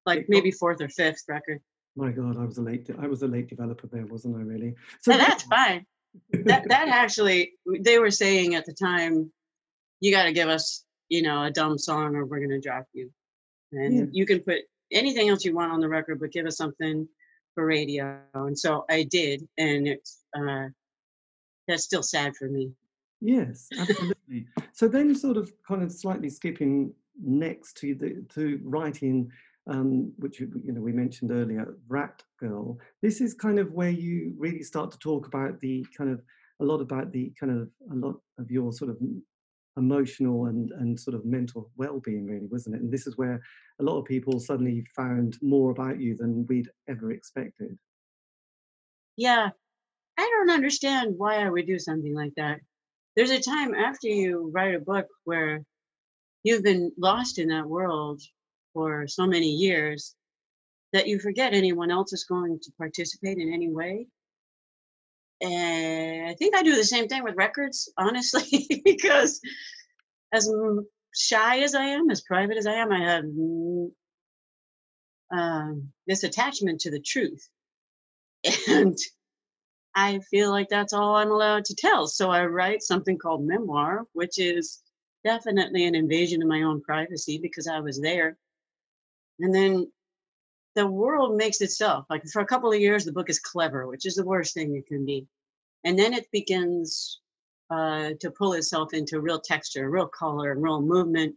like 0.05 0.25
maybe 0.27 0.51
fourth 0.51 0.81
or 0.81 0.89
fifth 0.89 1.23
record 1.27 1.59
My 1.97 2.11
God, 2.11 2.37
I 2.37 2.43
was 2.45 2.57
a 2.57 2.61
late. 2.61 2.89
I 2.99 3.07
was 3.07 3.21
a 3.23 3.27
late 3.27 3.47
developer 3.47 3.87
there, 3.87 4.05
wasn't 4.05 4.35
I? 4.35 4.41
Really. 4.41 4.75
So 5.01 5.11
that's 5.17 5.43
fine 5.43 5.85
that 6.49 6.63
that 6.67 6.87
actually 7.03 7.53
they 7.87 7.97
were 7.99 8.11
saying 8.11 8.55
at 8.55 8.65
the 8.65 8.73
time 8.73 9.31
you 10.01 10.11
got 10.11 10.23
to 10.23 10.33
give 10.33 10.49
us 10.49 10.83
you 11.09 11.21
know 11.21 11.43
a 11.43 11.51
dumb 11.51 11.77
song 11.77 12.15
or 12.15 12.25
we're 12.25 12.39
going 12.45 12.49
to 12.61 12.67
drop 12.69 12.85
you 12.93 13.09
and 13.71 13.93
Yeah. 13.95 14.05
you 14.11 14.25
can 14.25 14.39
put 14.41 14.59
anything 14.91 15.29
else 15.29 15.45
you 15.45 15.55
want 15.55 15.71
on 15.71 15.79
the 15.79 15.89
record, 15.89 16.19
but 16.19 16.31
give 16.31 16.45
us 16.45 16.57
something 16.57 17.07
for 17.53 17.65
radio. 17.65 18.19
And 18.33 18.57
so 18.57 18.85
I 18.89 19.03
did, 19.03 19.47
and 19.57 19.87
it's 19.87 20.19
uh, 20.37 20.67
that's 21.67 21.83
still 21.83 22.03
sad 22.03 22.35
for 22.35 22.47
me. 22.47 22.71
Yes, 23.21 23.67
absolutely. 23.79 24.47
so 24.73 24.87
then, 24.87 25.15
sort 25.15 25.37
of, 25.37 25.51
kind 25.67 25.81
of 25.83 25.91
slightly 25.91 26.29
skipping 26.29 26.93
next 27.21 27.77
to 27.77 27.95
the 27.95 28.25
to 28.33 28.59
writing, 28.63 29.29
um, 29.67 30.11
which 30.17 30.39
you 30.39 30.49
know 30.65 30.81
we 30.81 30.91
mentioned 30.91 31.31
earlier, 31.31 31.75
Rat 31.87 32.21
Girl. 32.39 32.77
This 33.01 33.21
is 33.21 33.33
kind 33.33 33.59
of 33.59 33.71
where 33.71 33.89
you 33.89 34.33
really 34.37 34.63
start 34.63 34.91
to 34.91 34.99
talk 34.99 35.27
about 35.27 35.59
the 35.59 35.85
kind 35.97 36.09
of 36.09 36.21
a 36.61 36.65
lot 36.65 36.81
about 36.81 37.11
the 37.11 37.33
kind 37.39 37.51
of 37.51 37.69
a 37.91 37.95
lot 37.95 38.15
of 38.39 38.49
your 38.49 38.71
sort 38.71 38.91
of 38.91 38.97
emotional 39.77 40.45
and 40.45 40.71
and 40.71 40.99
sort 40.99 41.15
of 41.15 41.25
mental 41.25 41.69
well-being, 41.75 42.25
really, 42.25 42.47
wasn't 42.47 42.75
it? 42.75 42.81
And 42.81 42.91
this 42.91 43.07
is 43.07 43.17
where 43.17 43.41
a 43.79 43.83
lot 43.83 43.99
of 43.99 44.05
people 44.05 44.39
suddenly 44.39 44.85
found 44.95 45.37
more 45.41 45.71
about 45.71 45.99
you 45.99 46.15
than 46.17 46.45
we'd 46.47 46.69
ever 46.87 47.11
expected. 47.11 47.77
Yeah, 49.17 49.49
I 50.17 50.21
don't 50.21 50.51
understand 50.51 51.15
why 51.17 51.37
I 51.37 51.49
would 51.49 51.67
do 51.67 51.79
something 51.79 52.13
like 52.13 52.33
that. 52.37 52.59
There's 53.15 53.31
a 53.31 53.39
time 53.39 53.73
after 53.73 54.07
you 54.07 54.51
write 54.53 54.75
a 54.75 54.79
book 54.79 55.07
where 55.23 55.63
you've 56.45 56.63
been 56.63 56.91
lost 56.95 57.39
in 57.39 57.47
that 57.47 57.65
world 57.65 58.21
for 58.71 59.07
so 59.07 59.25
many 59.25 59.49
years 59.49 60.15
that 60.93 61.07
you 61.07 61.19
forget 61.19 61.55
anyone 61.55 61.89
else 61.89 62.13
is 62.13 62.23
going 62.23 62.59
to 62.61 62.71
participate 62.77 63.39
in 63.39 63.51
any 63.51 63.67
way. 63.67 64.07
And 65.41 66.27
I 66.27 66.35
think 66.35 66.55
I 66.55 66.61
do 66.61 66.75
the 66.75 66.83
same 66.83 67.07
thing 67.07 67.23
with 67.23 67.35
records, 67.35 67.91
honestly, 67.97 68.81
because 68.85 69.41
as 70.31 70.47
shy 71.15 71.61
as 71.61 71.73
I 71.73 71.85
am, 71.85 72.11
as 72.11 72.21
private 72.21 72.57
as 72.57 72.67
I 72.67 72.73
am, 72.73 72.91
I 72.91 72.99
have 72.99 73.25
um, 75.35 75.91
this 76.05 76.23
attachment 76.23 76.81
to 76.81 76.91
the 76.91 77.01
truth. 77.01 77.49
And 78.67 78.95
I 79.95 80.19
feel 80.29 80.51
like 80.51 80.69
that's 80.69 80.93
all 80.93 81.15
I'm 81.15 81.31
allowed 81.31 81.65
to 81.65 81.75
tell. 81.75 82.05
So 82.05 82.29
I 82.29 82.45
write 82.45 82.83
something 82.83 83.17
called 83.17 83.47
memoir, 83.47 84.03
which 84.13 84.37
is 84.37 84.83
definitely 85.25 85.85
an 85.85 85.95
invasion 85.95 86.41
of 86.41 86.47
my 86.47 86.61
own 86.61 86.81
privacy 86.81 87.39
because 87.39 87.67
I 87.67 87.79
was 87.79 87.99
there. 87.99 88.37
And 89.39 89.53
then 89.53 89.91
the 90.75 90.87
world 90.87 91.35
makes 91.35 91.61
itself. 91.61 92.05
Like 92.09 92.23
for 92.31 92.41
a 92.41 92.45
couple 92.45 92.71
of 92.71 92.79
years, 92.79 93.03
the 93.03 93.11
book 93.11 93.29
is 93.29 93.39
clever, 93.39 93.87
which 93.87 94.05
is 94.05 94.15
the 94.15 94.23
worst 94.25 94.53
thing 94.53 94.75
it 94.75 94.87
can 94.87 95.05
be. 95.05 95.25
And 95.83 95.97
then 95.97 96.13
it 96.13 96.31
begins 96.31 97.19
uh, 97.69 98.11
to 98.19 98.31
pull 98.31 98.53
itself 98.53 98.93
into 98.93 99.19
real 99.19 99.39
texture, 99.39 99.89
real 99.89 100.07
color, 100.07 100.51
and 100.51 100.61
real 100.61 100.81
movement. 100.81 101.35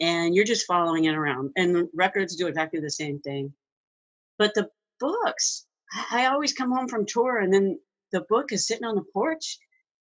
And 0.00 0.34
you're 0.34 0.44
just 0.44 0.66
following 0.66 1.04
it 1.04 1.14
around. 1.14 1.52
And 1.56 1.88
records 1.94 2.34
do 2.34 2.48
exactly 2.48 2.80
the 2.80 2.90
same 2.90 3.20
thing. 3.20 3.52
But 4.38 4.54
the 4.54 4.68
books, 4.98 5.66
I 6.10 6.26
always 6.26 6.52
come 6.52 6.72
home 6.72 6.88
from 6.88 7.06
tour 7.06 7.38
and 7.38 7.52
then 7.52 7.78
the 8.12 8.22
book 8.22 8.52
is 8.52 8.66
sitting 8.66 8.84
on 8.84 8.96
the 8.96 9.04
porch. 9.12 9.58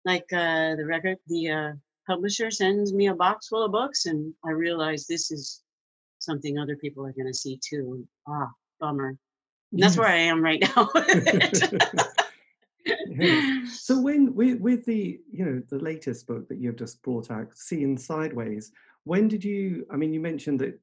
Like 0.04 0.26
uh, 0.32 0.76
the 0.76 0.84
record, 0.84 1.18
the 1.28 1.50
uh, 1.50 1.72
publisher 2.06 2.50
sends 2.50 2.92
me 2.92 3.08
a 3.08 3.14
box 3.14 3.48
full 3.48 3.64
of 3.64 3.72
books, 3.72 4.06
and 4.06 4.32
I 4.44 4.50
realize 4.50 5.06
this 5.06 5.30
is 5.30 5.62
something 6.18 6.58
other 6.58 6.76
people 6.76 7.06
are 7.06 7.12
going 7.12 7.26
to 7.26 7.34
see 7.34 7.58
too. 7.62 8.06
Ah, 8.28 8.50
bummer. 8.80 9.16
And 9.72 9.82
that's 9.82 9.96
where 9.96 10.08
I 10.08 10.16
am 10.16 10.42
right 10.42 10.62
now. 10.76 10.90
Yes. 13.08 13.80
So 13.80 14.00
when 14.00 14.34
with, 14.34 14.60
with 14.60 14.84
the 14.84 15.18
you 15.30 15.44
know 15.44 15.62
the 15.70 15.78
latest 15.78 16.26
book 16.26 16.48
that 16.48 16.58
you've 16.58 16.76
just 16.76 17.02
brought 17.02 17.30
out, 17.30 17.48
Seeing 17.54 17.96
Sideways, 17.96 18.72
when 19.04 19.28
did 19.28 19.42
you? 19.42 19.86
I 19.90 19.96
mean, 19.96 20.12
you 20.12 20.20
mentioned 20.20 20.60
that 20.60 20.78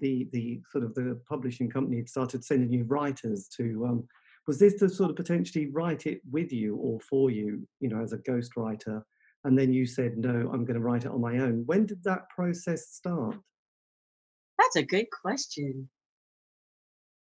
the 0.00 0.28
the 0.32 0.60
sort 0.70 0.84
of 0.84 0.94
the 0.94 1.20
publishing 1.28 1.70
company 1.70 1.96
had 1.96 2.08
started 2.08 2.44
sending 2.44 2.72
you 2.72 2.84
writers 2.84 3.48
to. 3.56 3.86
Um, 3.86 4.08
was 4.46 4.58
this 4.60 4.74
to 4.74 4.88
sort 4.88 5.10
of 5.10 5.16
potentially 5.16 5.66
write 5.66 6.06
it 6.06 6.20
with 6.30 6.52
you 6.52 6.76
or 6.76 7.00
for 7.00 7.30
you, 7.30 7.66
you 7.80 7.88
know, 7.88 8.00
as 8.00 8.12
a 8.12 8.18
ghostwriter? 8.18 9.02
And 9.46 9.56
then 9.56 9.72
you 9.72 9.86
said, 9.86 10.18
no, 10.18 10.50
I'm 10.52 10.64
going 10.64 10.74
to 10.74 10.80
write 10.80 11.04
it 11.04 11.12
on 11.12 11.20
my 11.20 11.38
own. 11.38 11.62
When 11.66 11.86
did 11.86 12.02
that 12.02 12.28
process 12.30 12.88
start? 12.88 13.36
that's 14.58 14.76
a 14.76 14.82
good 14.82 15.06
question. 15.10 15.88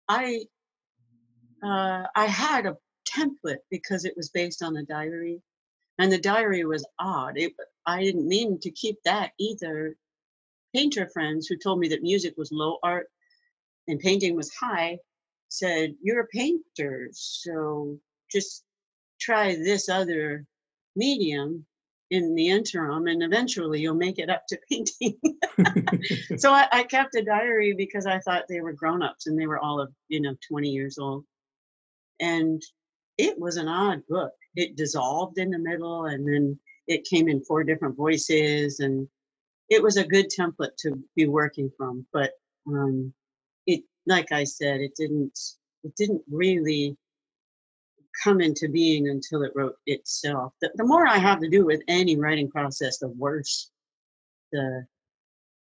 I 0.09 0.41
uh, 1.63 2.05
I 2.17 2.27
had 2.27 2.67
a 2.67 2.77
template 3.09 3.63
because 3.71 4.05
it 4.05 4.17
was 4.17 4.31
based 4.31 4.63
on 4.63 4.77
a 4.77 4.83
diary, 4.83 5.41
and 5.99 6.11
the 6.11 6.19
diary 6.19 6.65
was 6.65 6.85
odd. 6.99 7.35
It, 7.37 7.53
I 7.87 8.03
didn't 8.03 8.27
mean 8.27 8.59
to 8.61 8.71
keep 8.73 8.97
that 9.05 9.31
either. 9.39 9.95
Painter 10.75 11.09
friends 11.13 11.47
who 11.47 11.57
told 11.57 11.79
me 11.79 11.89
that 11.89 12.03
music 12.03 12.35
was 12.37 12.51
low 12.51 12.79
art 12.83 13.07
and 13.87 14.01
painting 14.01 14.35
was 14.35 14.53
high 14.53 14.99
said, 15.49 15.95
"You're 16.03 16.23
a 16.23 16.27
painter, 16.27 17.11
so 17.13 18.01
just 18.33 18.65
try 19.21 19.55
this 19.55 19.89
other 19.89 20.45
medium 20.97 21.65
in 22.11 22.35
the 22.35 22.49
interim, 22.49 23.07
and 23.07 23.23
eventually 23.23 23.81
you'll 23.81 23.95
make 23.95 24.19
it 24.19 24.31
up 24.31 24.47
to 24.49 24.59
painting." 24.71 25.19
so 26.39 26.53
I, 26.53 26.67
I 26.73 26.83
kept 26.85 27.15
a 27.15 27.25
diary 27.25 27.75
because 27.75 28.07
I 28.07 28.19
thought 28.21 28.45
they 28.49 28.61
were 28.61 28.73
grown-ups 28.73 29.27
and 29.27 29.39
they 29.39 29.47
were 29.47 29.59
all 29.59 29.81
of 29.81 29.93
you 30.09 30.21
know 30.21 30.35
20 30.49 30.69
years 30.69 30.99
old, 30.99 31.25
and 32.21 32.63
it 33.17 33.39
was 33.39 33.57
an 33.57 33.69
odd 33.69 34.03
book. 34.09 34.33
It 34.55 34.77
dissolved 34.77 35.39
in 35.39 35.51
the 35.51 35.59
middle, 35.59 36.07
and 36.07 36.27
then 36.27 36.59
it 36.87 37.05
came 37.05 37.29
in 37.29 37.45
four 37.45 37.65
different 37.65 37.97
voices, 37.97 38.81
and 38.81 39.09
it 39.69 39.83
was 39.83 39.97
a 39.97 40.07
good 40.07 40.27
template 40.31 40.77
to 40.79 41.03
be 41.15 41.27
working 41.27 41.71
from. 41.77 42.07
But 42.13 42.33
um, 42.67 43.13
it, 43.67 43.83
like 44.07 44.33
I 44.33 44.45
said, 44.45 44.81
it 44.81 44.95
didn't. 44.97 45.39
It 45.85 45.95
didn't 45.95 46.23
really 46.29 46.97
come 48.23 48.41
into 48.41 48.69
being 48.69 49.09
until 49.09 49.43
it 49.43 49.53
wrote 49.55 49.77
itself. 49.87 50.53
The, 50.61 50.71
the 50.75 50.85
more 50.85 51.07
I 51.07 51.19
have 51.19 51.41
to 51.41 51.49
do 51.49 51.65
with 51.65 51.83
any 51.89 52.17
writing 52.17 52.51
process, 52.51 52.99
the 52.99 53.09
worse 53.09 53.71
the 54.53 54.87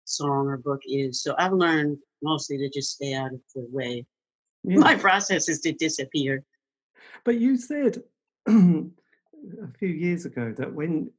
song 0.04 0.48
or 0.48 0.56
book 0.56 0.80
is. 0.86 1.22
So 1.22 1.34
I've 1.38 1.52
learned 1.52 1.98
mostly 2.22 2.58
to 2.58 2.68
just 2.68 2.92
stay 2.92 3.14
out 3.14 3.32
of 3.32 3.40
the 3.54 3.66
way. 3.70 4.06
My 4.64 4.94
process 4.94 5.48
is 5.48 5.60
to 5.60 5.72
disappear. 5.72 6.44
But 7.24 7.40
you 7.40 7.56
said 7.56 8.02
a 8.48 8.52
few 9.78 9.88
years 9.88 10.26
ago 10.26 10.54
that 10.56 10.72
when 10.72 11.10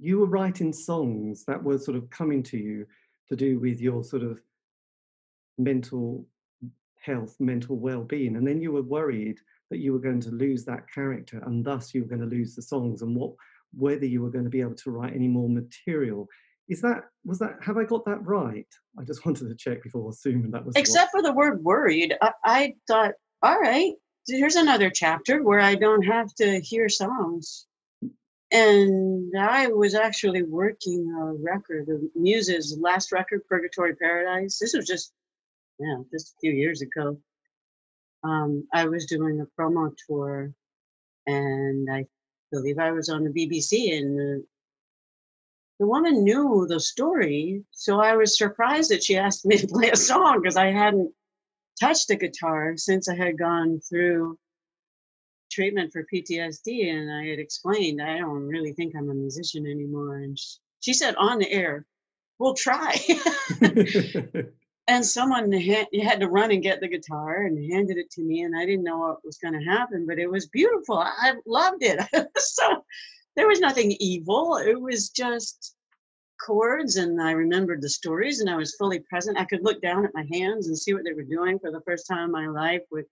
you 0.00 0.18
were 0.18 0.26
writing 0.26 0.72
songs 0.72 1.44
that 1.46 1.62
were 1.62 1.78
sort 1.78 1.96
of 1.96 2.08
coming 2.10 2.42
to 2.44 2.56
you 2.56 2.86
to 3.28 3.36
do 3.36 3.58
with 3.58 3.80
your 3.80 4.04
sort 4.04 4.22
of 4.22 4.40
mental 5.58 6.26
health, 7.00 7.36
mental 7.40 7.76
well-being, 7.76 8.36
and 8.36 8.46
then 8.46 8.60
you 8.60 8.72
were 8.72 8.82
worried 8.82 9.38
that 9.70 9.78
you 9.78 9.92
were 9.92 9.98
going 9.98 10.20
to 10.20 10.30
lose 10.30 10.64
that 10.64 10.90
character, 10.92 11.42
and 11.46 11.64
thus 11.64 11.94
you 11.94 12.02
were 12.02 12.08
going 12.08 12.28
to 12.28 12.36
lose 12.36 12.54
the 12.54 12.62
songs, 12.62 13.02
and 13.02 13.14
what 13.16 13.32
whether 13.76 14.06
you 14.06 14.22
were 14.22 14.30
going 14.30 14.44
to 14.44 14.50
be 14.50 14.60
able 14.60 14.74
to 14.74 14.90
write 14.90 15.14
any 15.14 15.28
more 15.28 15.48
material. 15.48 16.28
Is 16.68 16.80
that 16.82 17.02
was 17.24 17.38
that? 17.40 17.56
Have 17.62 17.76
I 17.76 17.84
got 17.84 18.04
that 18.06 18.24
right? 18.24 18.66
I 18.98 19.04
just 19.04 19.24
wanted 19.26 19.48
to 19.48 19.54
check 19.54 19.82
before 19.82 20.10
assuming 20.10 20.50
that 20.52 20.64
was 20.64 20.74
what. 20.74 20.80
Except 20.80 21.10
for 21.10 21.22
the 21.22 21.32
word 21.32 21.62
worried, 21.62 22.14
I, 22.20 22.32
I 22.44 22.74
thought, 22.86 23.12
all 23.42 23.58
right, 23.58 23.92
here's 24.26 24.56
another 24.56 24.90
chapter 24.90 25.42
where 25.42 25.60
I 25.60 25.74
don't 25.74 26.02
have 26.02 26.34
to 26.36 26.60
hear 26.60 26.88
songs. 26.88 27.66
And 28.50 29.32
I 29.36 29.66
was 29.66 29.94
actually 29.94 30.44
working 30.44 31.12
a 31.20 31.32
record, 31.42 31.86
the 31.86 32.08
Muse's 32.14 32.76
last 32.80 33.10
record, 33.10 33.40
Purgatory 33.48 33.96
Paradise. 33.96 34.58
This 34.60 34.74
was 34.74 34.86
just, 34.86 35.12
yeah, 35.80 35.96
just 36.12 36.28
a 36.28 36.36
few 36.40 36.52
years 36.52 36.80
ago. 36.80 37.18
Um, 38.24 38.66
I 38.72 38.86
was 38.86 39.04
doing 39.06 39.40
a 39.40 39.60
promo 39.60 39.94
tour, 40.06 40.50
and 41.26 41.88
I 41.92 42.06
believe 42.50 42.78
I 42.78 42.90
was 42.90 43.10
on 43.10 43.24
the 43.24 43.30
BBC, 43.30 43.96
and 43.96 44.18
the, 44.18 44.44
woman 45.80 46.24
knew 46.24 46.66
the 46.66 46.80
story. 46.80 47.62
So 47.72 48.00
I 48.00 48.16
was 48.16 48.38
surprised 48.38 48.90
that 48.90 49.04
she 49.04 49.18
asked 49.18 49.44
me 49.44 49.58
to 49.58 49.66
play 49.66 49.90
a 49.90 49.96
song 49.96 50.40
because 50.40 50.56
I 50.56 50.70
hadn't 50.70 51.12
touched 51.78 52.10
a 52.10 52.16
guitar 52.16 52.74
since 52.76 53.08
I 53.08 53.14
had 53.14 53.38
gone 53.38 53.80
through 53.80 54.38
treatment 55.52 55.92
for 55.92 56.06
PTSD, 56.12 56.90
and 56.90 57.12
I 57.12 57.26
had 57.26 57.38
explained 57.38 58.00
I 58.00 58.18
don't 58.18 58.46
really 58.46 58.72
think 58.72 58.94
I'm 58.96 59.10
a 59.10 59.14
musician 59.14 59.66
anymore. 59.66 60.16
And 60.16 60.38
sh- 60.38 60.56
she 60.80 60.94
said 60.94 61.14
on 61.16 61.38
the 61.38 61.50
air, 61.52 61.84
"We'll 62.38 62.54
try." 62.54 62.94
and 64.86 65.04
someone 65.04 65.50
ha- 65.52 65.88
had 66.02 66.20
to 66.20 66.28
run 66.28 66.50
and 66.50 66.62
get 66.62 66.80
the 66.80 66.88
guitar 66.88 67.42
and 67.42 67.72
handed 67.72 67.96
it 67.96 68.10
to 68.12 68.22
me, 68.22 68.42
and 68.42 68.56
I 68.56 68.66
didn't 68.66 68.84
know 68.84 68.98
what 68.98 69.24
was 69.24 69.38
going 69.38 69.58
to 69.58 69.64
happen, 69.64 70.06
but 70.06 70.18
it 70.18 70.30
was 70.30 70.46
beautiful. 70.48 70.98
I 70.98 71.34
loved 71.46 71.82
it. 71.82 72.00
so 72.36 72.84
there 73.36 73.48
was 73.48 73.60
nothing 73.60 73.92
evil. 73.98 74.58
It 74.58 74.78
was 74.80 75.08
just 75.08 75.74
chords, 76.44 76.96
and 76.96 77.20
I 77.20 77.32
remembered 77.32 77.80
the 77.80 77.88
stories, 77.88 78.40
and 78.40 78.50
I 78.50 78.56
was 78.56 78.76
fully 78.76 79.00
present. 79.00 79.38
I 79.38 79.46
could 79.46 79.64
look 79.64 79.80
down 79.80 80.04
at 80.04 80.14
my 80.14 80.26
hands 80.30 80.68
and 80.68 80.78
see 80.78 80.92
what 80.92 81.04
they 81.04 81.14
were 81.14 81.22
doing 81.22 81.58
for 81.58 81.70
the 81.70 81.82
first 81.86 82.06
time 82.06 82.26
in 82.26 82.32
my 82.32 82.46
life. 82.46 82.82
With 82.90 83.06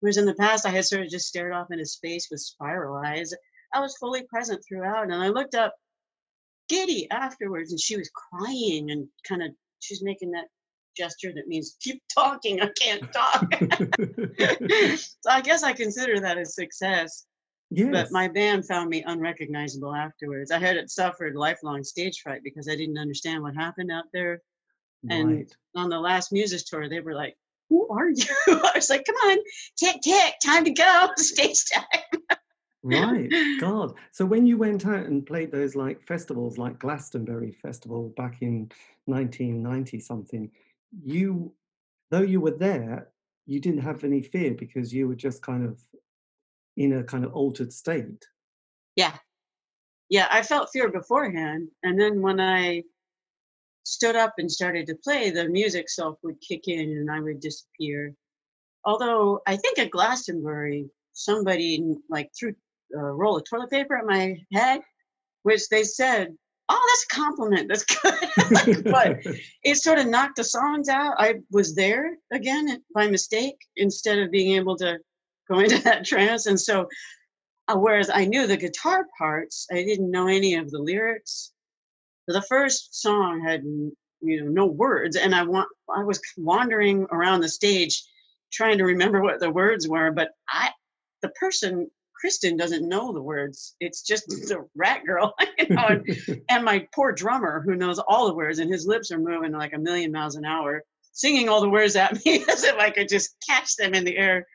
whereas 0.00 0.18
in 0.18 0.26
the 0.26 0.34
past, 0.34 0.66
I 0.66 0.70
had 0.70 0.84
sort 0.84 1.02
of 1.02 1.08
just 1.08 1.28
stared 1.28 1.52
off 1.52 1.70
into 1.70 1.86
space 1.86 2.28
with 2.30 2.40
spiral 2.40 3.02
eyes. 3.02 3.32
I 3.72 3.80
was 3.80 3.96
fully 3.96 4.24
present 4.24 4.62
throughout, 4.68 5.04
and 5.04 5.14
I 5.14 5.28
looked 5.28 5.54
up 5.54 5.74
giddy 6.68 7.10
afterwards, 7.10 7.70
and 7.70 7.80
she 7.80 7.96
was 7.96 8.10
crying 8.10 8.90
and 8.90 9.08
kind 9.26 9.42
of 9.42 9.50
she's 9.80 10.02
making 10.02 10.32
that 10.32 10.48
gesture 10.96 11.32
that 11.34 11.48
means 11.48 11.76
keep 11.80 12.02
talking. 12.12 12.60
I 12.60 12.70
can't 12.78 13.12
talk. 13.12 13.52
so 15.20 15.30
I 15.30 15.40
guess 15.40 15.62
I 15.62 15.72
consider 15.72 16.20
that 16.20 16.38
a 16.38 16.44
success. 16.46 17.26
yes. 17.70 17.90
But 17.92 18.12
my 18.12 18.28
band 18.28 18.66
found 18.66 18.90
me 18.90 19.02
unrecognizable 19.06 19.94
afterwards. 19.94 20.50
I 20.50 20.58
had 20.58 20.76
it 20.76 20.90
suffered 20.90 21.34
lifelong 21.34 21.84
stage 21.84 22.20
fright 22.22 22.42
because 22.44 22.68
I 22.68 22.76
didn't 22.76 22.98
understand 22.98 23.42
what 23.42 23.54
happened 23.54 23.90
out 23.92 24.04
there. 24.12 24.40
and- 25.10 25.28
right. 25.28 25.56
On 25.76 25.88
the 25.90 25.98
last 25.98 26.32
music 26.32 26.62
tour, 26.66 26.88
they 26.88 27.00
were 27.00 27.14
like, 27.14 27.36
"Who 27.68 27.88
are 27.88 28.08
you?" 28.08 28.24
I 28.46 28.72
was 28.76 28.88
like, 28.90 29.04
"Come 29.04 29.16
on, 29.16 29.38
tick 29.76 30.00
tick, 30.02 30.34
time 30.44 30.64
to 30.64 30.70
go, 30.70 31.08
stage 31.16 31.64
time." 31.74 32.38
Right, 32.86 33.30
God. 33.60 33.94
So 34.12 34.26
when 34.26 34.46
you 34.46 34.58
went 34.58 34.84
out 34.86 35.06
and 35.06 35.24
played 35.26 35.50
those 35.50 35.74
like 35.74 36.06
festivals, 36.06 36.58
like 36.58 36.78
Glastonbury 36.78 37.52
Festival 37.52 38.12
back 38.16 38.42
in 38.42 38.70
1990 39.06 39.98
something, 40.00 40.50
you, 41.02 41.54
though 42.10 42.22
you 42.22 42.40
were 42.40 42.56
there, 42.56 43.08
you 43.46 43.60
didn't 43.60 43.82
have 43.82 44.04
any 44.04 44.22
fear 44.22 44.54
because 44.54 44.92
you 44.92 45.08
were 45.08 45.14
just 45.14 45.42
kind 45.42 45.64
of 45.64 45.80
in 46.76 46.94
a 46.94 47.04
kind 47.04 47.24
of 47.24 47.32
altered 47.34 47.72
state. 47.72 48.26
Yeah. 48.96 49.16
Yeah, 50.08 50.28
I 50.30 50.42
felt 50.42 50.70
fear 50.72 50.90
beforehand. 50.90 51.68
And 51.82 52.00
then 52.00 52.20
when 52.20 52.40
I 52.40 52.84
stood 53.84 54.16
up 54.16 54.34
and 54.38 54.50
started 54.50 54.86
to 54.86 54.96
play, 54.96 55.30
the 55.30 55.48
music 55.48 55.88
self 55.88 56.18
would 56.22 56.40
kick 56.40 56.68
in 56.68 56.90
and 56.90 57.10
I 57.10 57.20
would 57.20 57.40
disappear. 57.40 58.14
Although 58.84 59.40
I 59.46 59.56
think 59.56 59.78
at 59.78 59.90
Glastonbury, 59.90 60.90
somebody 61.12 61.96
like 62.08 62.30
threw 62.38 62.54
a 62.94 62.98
roll 62.98 63.36
of 63.36 63.44
toilet 63.48 63.70
paper 63.70 63.96
at 63.96 64.06
my 64.06 64.36
head, 64.52 64.80
which 65.42 65.68
they 65.68 65.84
said, 65.84 66.36
Oh, 66.68 66.80
that's 66.88 67.04
a 67.04 67.22
compliment. 67.22 67.68
That's 67.68 67.84
good. 67.84 68.84
but 68.90 69.20
it 69.62 69.76
sort 69.76 69.98
of 69.98 70.06
knocked 70.06 70.36
the 70.36 70.44
songs 70.44 70.88
out. 70.88 71.14
I 71.18 71.36
was 71.50 71.74
there 71.74 72.16
again 72.32 72.82
by 72.94 73.06
mistake 73.06 73.56
instead 73.76 74.18
of 74.18 74.30
being 74.30 74.56
able 74.56 74.76
to 74.76 74.98
go 75.50 75.58
into 75.60 75.82
that 75.82 76.04
trance. 76.04 76.46
And 76.46 76.58
so, 76.58 76.88
uh, 77.68 77.76
whereas 77.76 78.10
I 78.12 78.24
knew 78.24 78.46
the 78.46 78.56
guitar 78.56 79.06
parts, 79.18 79.66
I 79.70 79.84
didn't 79.84 80.10
know 80.10 80.26
any 80.26 80.54
of 80.54 80.70
the 80.70 80.78
lyrics. 80.78 81.52
The 82.26 82.42
first 82.42 83.00
song 83.02 83.44
had, 83.44 83.62
you 83.62 84.42
know, 84.42 84.48
no 84.48 84.66
words, 84.66 85.16
and 85.16 85.34
I 85.34 85.42
want 85.42 85.68
I 85.94 86.02
was 86.02 86.18
wandering 86.38 87.06
around 87.10 87.42
the 87.42 87.48
stage 87.50 88.02
trying 88.50 88.78
to 88.78 88.84
remember 88.84 89.20
what 89.20 89.40
the 89.40 89.50
words 89.50 89.86
were, 89.86 90.10
but 90.10 90.30
I, 90.48 90.70
the 91.20 91.28
person. 91.30 91.90
Kristin 92.24 92.56
doesn't 92.56 92.88
know 92.88 93.12
the 93.12 93.22
words. 93.22 93.76
It's 93.80 94.02
just 94.02 94.28
mm-hmm. 94.28 94.46
the 94.46 94.66
rat 94.74 95.04
girl, 95.04 95.34
you 95.58 95.68
know, 95.68 95.86
and 95.86 96.42
and 96.48 96.64
my 96.64 96.86
poor 96.94 97.12
drummer 97.12 97.62
who 97.64 97.74
knows 97.74 97.98
all 97.98 98.28
the 98.28 98.34
words 98.34 98.58
and 98.58 98.72
his 98.72 98.86
lips 98.86 99.10
are 99.10 99.18
moving 99.18 99.52
like 99.52 99.74
a 99.74 99.78
million 99.78 100.12
miles 100.12 100.36
an 100.36 100.44
hour 100.44 100.82
singing 101.12 101.48
all 101.48 101.60
the 101.60 101.68
words 101.68 101.94
at 101.94 102.12
me 102.24 102.44
as 102.50 102.64
if 102.64 102.74
i 102.76 102.90
could 102.90 103.08
just 103.08 103.36
catch 103.48 103.76
them 103.76 103.94
in 103.94 104.04
the 104.04 104.16
air. 104.16 104.46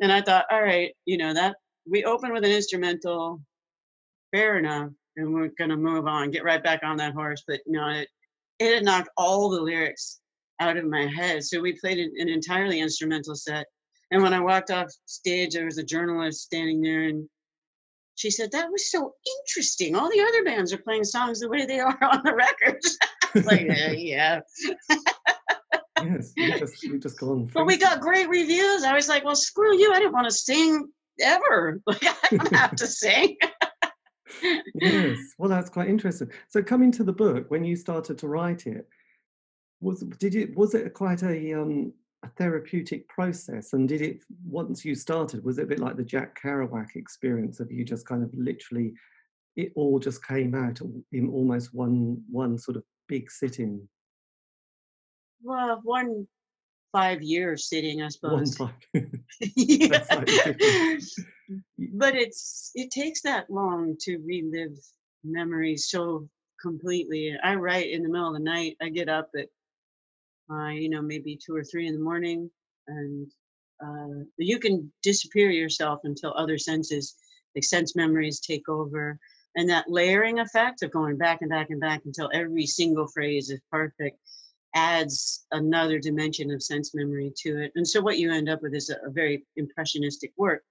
And 0.00 0.12
i 0.12 0.20
thought 0.22 0.46
all 0.50 0.62
right 0.62 0.94
you 1.04 1.18
know 1.18 1.34
that 1.34 1.56
we 1.88 2.04
open 2.04 2.32
with 2.32 2.44
an 2.44 2.52
instrumental. 2.52 3.40
Fair 4.32 4.58
enough 4.58 4.90
and 5.16 5.34
we're 5.34 5.50
going 5.58 5.70
to 5.70 5.76
move 5.76 6.06
on 6.06 6.30
get 6.30 6.44
right 6.44 6.62
back 6.62 6.80
on 6.84 6.96
that 6.98 7.14
horse. 7.14 7.42
But 7.46 7.60
no 7.66 7.88
it 7.88 8.08
it 8.60 8.74
had 8.74 8.84
knocked 8.84 9.08
all 9.16 9.50
the 9.50 9.60
lyrics 9.60 10.20
out 10.60 10.76
of 10.76 10.84
my 10.84 11.06
head. 11.06 11.42
So 11.42 11.60
we 11.60 11.78
played 11.80 11.98
an, 11.98 12.12
an 12.18 12.28
entirely 12.28 12.80
instrumental 12.80 13.34
set 13.34 13.66
and 14.10 14.22
when 14.22 14.34
i 14.34 14.40
walked 14.40 14.70
off 14.70 14.88
stage 15.06 15.54
there 15.54 15.64
was 15.64 15.78
a 15.78 15.84
journalist 15.84 16.42
standing 16.42 16.80
there 16.80 17.04
and 17.04 17.28
she 18.20 18.30
said 18.30 18.52
that 18.52 18.70
was 18.70 18.90
so 18.90 19.14
interesting. 19.38 19.96
All 19.96 20.10
the 20.10 20.20
other 20.20 20.44
bands 20.44 20.74
are 20.74 20.78
playing 20.78 21.04
songs 21.04 21.40
the 21.40 21.48
way 21.48 21.64
they 21.64 21.80
are 21.80 21.96
on 22.02 22.20
the 22.22 22.34
records 22.34 22.98
like 23.46 23.68
"Uh, 23.70 23.92
yeah. 23.92 24.40
Yes, 26.02 26.32
you 26.34 26.58
just 26.58 26.82
you 26.82 26.98
just 26.98 27.20
gone. 27.20 27.50
but 27.52 27.66
we 27.66 27.76
got 27.76 28.00
great 28.00 28.26
reviews. 28.30 28.84
I 28.84 28.94
was 28.94 29.06
like 29.06 29.22
well 29.22 29.36
screw 29.36 29.76
you. 29.76 29.92
I 29.92 29.98
didn't 29.98 30.14
want 30.14 30.28
to 30.28 30.32
sing 30.32 30.88
ever. 31.20 31.78
Like 31.86 32.02
i 32.04 32.36
don't 32.36 32.56
have 32.56 32.74
to 32.76 32.86
sing. 32.86 33.36
Yes. 34.74 35.18
Well 35.36 35.50
that's 35.50 35.68
quite 35.68 35.88
interesting. 35.88 36.30
So 36.48 36.62
coming 36.62 36.90
to 36.92 37.04
the 37.04 37.12
book 37.12 37.50
when 37.50 37.64
you 37.64 37.76
started 37.76 38.16
to 38.16 38.28
write 38.28 38.66
it 38.66 38.88
was 39.82 40.00
did 40.00 40.34
it 40.34 40.56
was 40.56 40.74
it 40.74 40.94
quite 40.94 41.22
a 41.22 41.52
um 41.60 41.92
a 42.22 42.28
therapeutic 42.36 43.08
process 43.08 43.72
and 43.72 43.88
did 43.88 44.02
it 44.02 44.22
once 44.44 44.84
you 44.84 44.94
started 44.94 45.42
was 45.42 45.58
it 45.58 45.62
a 45.62 45.66
bit 45.66 45.78
like 45.78 45.96
the 45.96 46.02
jack 46.02 46.38
kerouac 46.40 46.94
experience 46.94 47.60
of 47.60 47.72
you 47.72 47.82
just 47.82 48.06
kind 48.06 48.22
of 48.22 48.30
literally 48.34 48.92
it 49.56 49.72
all 49.76 49.98
just 49.98 50.24
came 50.26 50.54
out 50.54 50.80
in 51.12 51.28
almost 51.28 51.74
one 51.74 52.22
one 52.30 52.58
sort 52.58 52.76
of 52.76 52.84
big 53.08 53.30
sitting? 53.30 53.88
Well 55.42 55.80
one 55.82 56.26
five 56.92 57.22
years 57.22 57.68
sitting 57.68 58.02
i 58.02 58.08
one 58.20 58.46
suppose. 58.46 58.70
Yeah. 59.56 59.88
That's 59.88 60.08
slightly 60.08 61.00
but 61.78 62.14
it's 62.14 62.70
it 62.74 62.90
takes 62.90 63.22
that 63.22 63.50
long 63.50 63.96
to 64.00 64.18
relive 64.18 64.78
memories 65.24 65.88
so 65.88 66.28
completely. 66.62 67.36
I 67.42 67.54
write 67.54 67.90
in 67.90 68.02
the 68.02 68.08
middle 68.08 68.28
of 68.28 68.34
the 68.34 68.40
night 68.40 68.76
i 68.82 68.88
get 68.88 69.08
up 69.08 69.30
at 69.36 69.48
you 70.50 70.88
know 70.88 71.02
maybe 71.02 71.36
two 71.36 71.54
or 71.54 71.64
three 71.64 71.86
in 71.86 71.94
the 71.94 72.00
morning 72.00 72.50
and 72.88 73.30
uh, 73.84 74.24
you 74.36 74.58
can 74.58 74.90
disappear 75.02 75.50
yourself 75.50 76.00
until 76.04 76.34
other 76.36 76.58
senses 76.58 77.16
like 77.54 77.64
sense 77.64 77.96
memories 77.96 78.40
take 78.40 78.68
over 78.68 79.18
and 79.56 79.68
that 79.68 79.90
layering 79.90 80.38
effect 80.38 80.82
of 80.82 80.90
going 80.90 81.16
back 81.16 81.40
and 81.40 81.50
back 81.50 81.70
and 81.70 81.80
back 81.80 82.02
until 82.04 82.30
every 82.32 82.66
single 82.66 83.06
phrase 83.08 83.50
is 83.50 83.60
perfect 83.70 84.18
adds 84.74 85.46
another 85.52 85.98
dimension 85.98 86.50
of 86.52 86.62
sense 86.62 86.94
memory 86.94 87.32
to 87.36 87.60
it 87.62 87.72
and 87.74 87.86
so 87.86 88.00
what 88.00 88.18
you 88.18 88.32
end 88.32 88.48
up 88.48 88.62
with 88.62 88.74
is 88.74 88.90
a, 88.90 88.94
a 89.06 89.10
very 89.10 89.44
impressionistic 89.56 90.32
work 90.36 90.62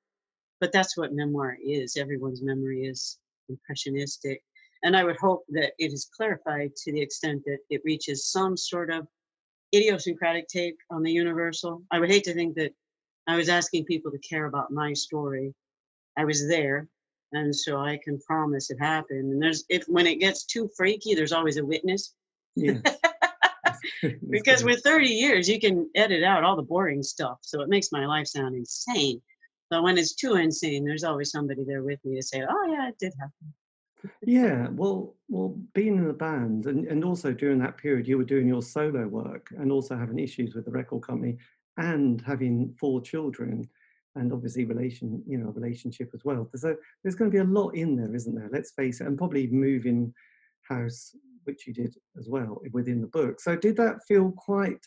but 0.59 0.71
that's 0.71 0.97
what 0.97 1.13
memoir 1.13 1.57
is 1.63 1.97
everyone's 1.97 2.41
memory 2.41 2.85
is 2.85 3.17
impressionistic 3.49 4.41
and 4.83 4.95
i 4.95 5.03
would 5.03 5.17
hope 5.17 5.43
that 5.49 5.73
it 5.79 5.91
is 5.91 6.09
clarified 6.15 6.73
to 6.75 6.93
the 6.93 7.01
extent 7.01 7.41
that 7.45 7.59
it 7.69 7.81
reaches 7.83 8.27
some 8.31 8.55
sort 8.55 8.89
of 8.89 9.05
idiosyncratic 9.73 10.47
take 10.47 10.75
on 10.89 11.03
the 11.03 11.11
universal. 11.11 11.83
I 11.91 11.99
would 11.99 12.09
hate 12.09 12.23
to 12.25 12.33
think 12.33 12.55
that 12.55 12.73
i 13.27 13.35
was 13.35 13.49
asking 13.49 13.85
people 13.85 14.11
to 14.11 14.17
care 14.19 14.45
about 14.45 14.71
my 14.71 14.93
story. 14.93 15.53
I 16.17 16.25
was 16.25 16.47
there 16.47 16.87
and 17.31 17.55
so 17.55 17.79
i 17.79 17.99
can 18.03 18.19
promise 18.19 18.71
it 18.71 18.79
happened. 18.79 19.31
And 19.31 19.41
there's 19.41 19.63
if 19.69 19.83
when 19.87 20.07
it 20.07 20.19
gets 20.19 20.45
too 20.45 20.69
freaky 20.75 21.15
there's 21.15 21.33
always 21.33 21.57
a 21.57 21.65
witness. 21.65 22.13
That's 22.55 22.83
because 24.29 24.63
with 24.63 24.81
30 24.83 25.07
years 25.07 25.47
you 25.47 25.59
can 25.59 25.89
edit 25.95 26.23
out 26.23 26.43
all 26.43 26.55
the 26.55 26.61
boring 26.61 27.03
stuff 27.03 27.37
so 27.41 27.61
it 27.61 27.69
makes 27.69 27.91
my 27.91 28.05
life 28.05 28.27
sound 28.27 28.55
insane. 28.55 29.21
But 29.69 29.83
when 29.83 29.97
it's 29.97 30.15
too 30.15 30.35
insane 30.35 30.83
there's 30.85 31.03
always 31.03 31.31
somebody 31.31 31.63
there 31.63 31.83
with 31.83 32.03
me 32.03 32.15
to 32.15 32.23
say 32.23 32.43
oh 32.49 32.65
yeah 32.71 32.89
it 32.89 32.97
did 32.99 33.13
happen 33.19 33.53
Yeah, 34.21 34.67
well, 34.71 35.15
well, 35.27 35.57
being 35.73 35.97
in 35.97 36.09
a 36.09 36.13
band 36.13 36.65
and, 36.65 36.87
and 36.87 37.03
also 37.03 37.33
during 37.33 37.59
that 37.59 37.77
period, 37.77 38.07
you 38.07 38.17
were 38.17 38.23
doing 38.23 38.47
your 38.47 38.61
solo 38.61 39.07
work 39.07 39.47
and 39.57 39.71
also 39.71 39.97
having 39.97 40.19
issues 40.19 40.55
with 40.55 40.65
the 40.65 40.71
record 40.71 41.01
company 41.01 41.37
and 41.77 42.21
having 42.21 42.73
four 42.79 43.01
children 43.01 43.69
and 44.15 44.33
obviously 44.33 44.65
relation, 44.65 45.23
you 45.27 45.37
know, 45.37 45.49
relationship 45.51 46.11
as 46.13 46.23
well. 46.25 46.49
So 46.55 46.75
there's 47.03 47.15
going 47.15 47.31
to 47.31 47.35
be 47.35 47.41
a 47.41 47.43
lot 47.43 47.69
in 47.71 47.95
there, 47.95 48.13
isn't 48.13 48.35
there? 48.35 48.49
Let's 48.51 48.71
face 48.71 49.01
it, 49.01 49.07
and 49.07 49.17
probably 49.17 49.47
moving 49.47 50.13
house, 50.63 51.15
which 51.43 51.67
you 51.67 51.73
did 51.73 51.95
as 52.17 52.27
well 52.27 52.61
within 52.71 53.01
the 53.01 53.07
book. 53.07 53.39
So 53.39 53.55
did 53.55 53.77
that 53.77 54.05
feel 54.07 54.31
quite, 54.31 54.85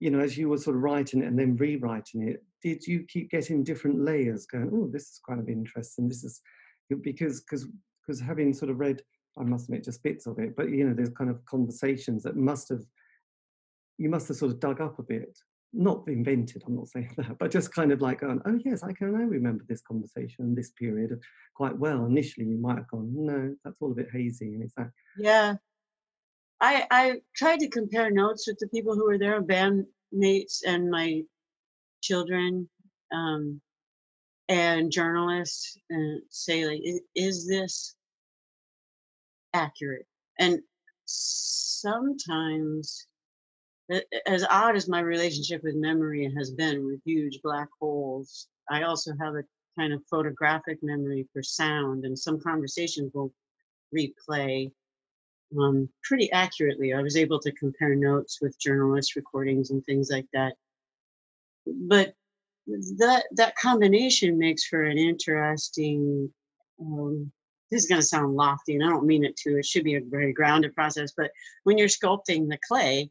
you 0.00 0.10
know, 0.10 0.20
as 0.20 0.36
you 0.36 0.48
were 0.48 0.58
sort 0.58 0.76
of 0.76 0.82
writing 0.82 1.22
it 1.22 1.26
and 1.26 1.38
then 1.38 1.56
rewriting 1.56 2.28
it, 2.28 2.44
did 2.62 2.86
you 2.86 3.04
keep 3.04 3.30
getting 3.30 3.64
different 3.64 4.00
layers 4.00 4.46
going, 4.46 4.70
oh, 4.72 4.88
this 4.90 5.04
is 5.04 5.20
kind 5.26 5.40
of 5.40 5.48
interesting. 5.48 6.08
This 6.08 6.24
is 6.24 6.40
because 7.02 7.40
because 7.40 7.66
because 8.06 8.20
having 8.20 8.52
sort 8.52 8.70
of 8.70 8.78
read 8.78 9.02
i 9.38 9.42
must 9.42 9.64
admit 9.68 9.84
just 9.84 10.02
bits 10.02 10.26
of 10.26 10.38
it 10.38 10.54
but 10.56 10.70
you 10.70 10.86
know 10.86 10.94
there's 10.94 11.10
kind 11.10 11.30
of 11.30 11.44
conversations 11.44 12.22
that 12.22 12.36
must 12.36 12.68
have 12.68 12.82
you 13.98 14.08
must 14.08 14.28
have 14.28 14.36
sort 14.36 14.52
of 14.52 14.60
dug 14.60 14.80
up 14.82 14.98
a 14.98 15.02
bit. 15.02 15.38
Not 15.72 16.04
invented 16.06 16.62
i'm 16.66 16.76
not 16.76 16.88
saying 16.94 17.12
that 17.16 17.38
but 17.38 17.50
just 17.50 17.74
kind 17.74 17.92
of 17.92 18.00
like 18.00 18.20
going 18.20 18.40
oh 18.46 18.58
yes 18.64 18.82
i 18.82 18.92
can 18.92 19.12
now 19.12 19.24
remember 19.24 19.64
this 19.68 19.82
conversation 19.82 20.54
this 20.54 20.70
period 20.70 21.18
quite 21.54 21.76
well. 21.78 22.04
Initially 22.06 22.46
you 22.46 22.58
might 22.58 22.76
have 22.76 22.88
gone 22.88 23.10
no 23.14 23.54
that's 23.64 23.80
all 23.80 23.92
a 23.92 23.94
bit 23.94 24.08
hazy 24.12 24.54
and 24.54 24.62
it's 24.62 24.74
that. 24.76 24.90
Yeah. 25.18 25.56
I 26.60 26.86
i 26.90 27.14
tried 27.34 27.60
to 27.60 27.68
compare 27.68 28.10
notes 28.10 28.46
with 28.46 28.58
the 28.58 28.68
people 28.68 28.94
who 28.94 29.04
were 29.06 29.18
there 29.18 29.42
bandmates 29.42 30.60
and 30.66 30.90
my 30.90 31.22
children 32.02 32.68
um 33.12 33.60
and 34.48 34.90
journalists 34.92 35.76
and 35.90 36.22
say 36.30 36.64
like 36.66 36.80
"I- 36.86 37.00
is 37.16 37.46
this 37.48 37.95
accurate 39.56 40.06
and 40.38 40.60
sometimes 41.06 43.06
as 44.26 44.44
odd 44.50 44.76
as 44.76 44.88
my 44.88 45.00
relationship 45.00 45.62
with 45.62 45.76
memory 45.76 46.30
has 46.36 46.50
been 46.50 46.84
with 46.84 47.00
huge 47.04 47.40
black 47.42 47.68
holes 47.80 48.48
i 48.70 48.82
also 48.82 49.12
have 49.20 49.34
a 49.34 49.44
kind 49.78 49.92
of 49.92 50.02
photographic 50.10 50.78
memory 50.82 51.26
for 51.32 51.42
sound 51.42 52.04
and 52.04 52.18
some 52.18 52.40
conversations 52.40 53.12
will 53.14 53.32
replay 53.96 54.70
um, 55.58 55.88
pretty 56.02 56.30
accurately. 56.32 56.92
I 56.92 57.02
was 57.02 57.16
able 57.16 57.38
to 57.40 57.52
compare 57.52 57.94
notes 57.94 58.40
with 58.40 58.58
journalist 58.58 59.16
recordings 59.16 59.70
and 59.70 59.84
things 59.84 60.10
like 60.10 60.26
that. 60.32 60.54
But 61.66 62.14
that 62.98 63.24
that 63.32 63.56
combination 63.56 64.38
makes 64.38 64.64
for 64.64 64.82
an 64.82 64.98
interesting. 64.98 66.32
Um, 66.80 67.32
this 67.70 67.82
is 67.82 67.88
going 67.88 68.00
to 68.00 68.06
sound 68.06 68.34
lofty, 68.34 68.74
and 68.74 68.84
I 68.84 68.88
don't 68.88 69.06
mean 69.06 69.24
it 69.24 69.36
to. 69.38 69.58
It 69.58 69.66
should 69.66 69.84
be 69.84 69.96
a 69.96 70.00
very 70.00 70.32
grounded 70.32 70.74
process. 70.74 71.12
But 71.16 71.30
when 71.64 71.78
you're 71.78 71.88
sculpting 71.88 72.48
the 72.48 72.58
clay, 72.66 73.10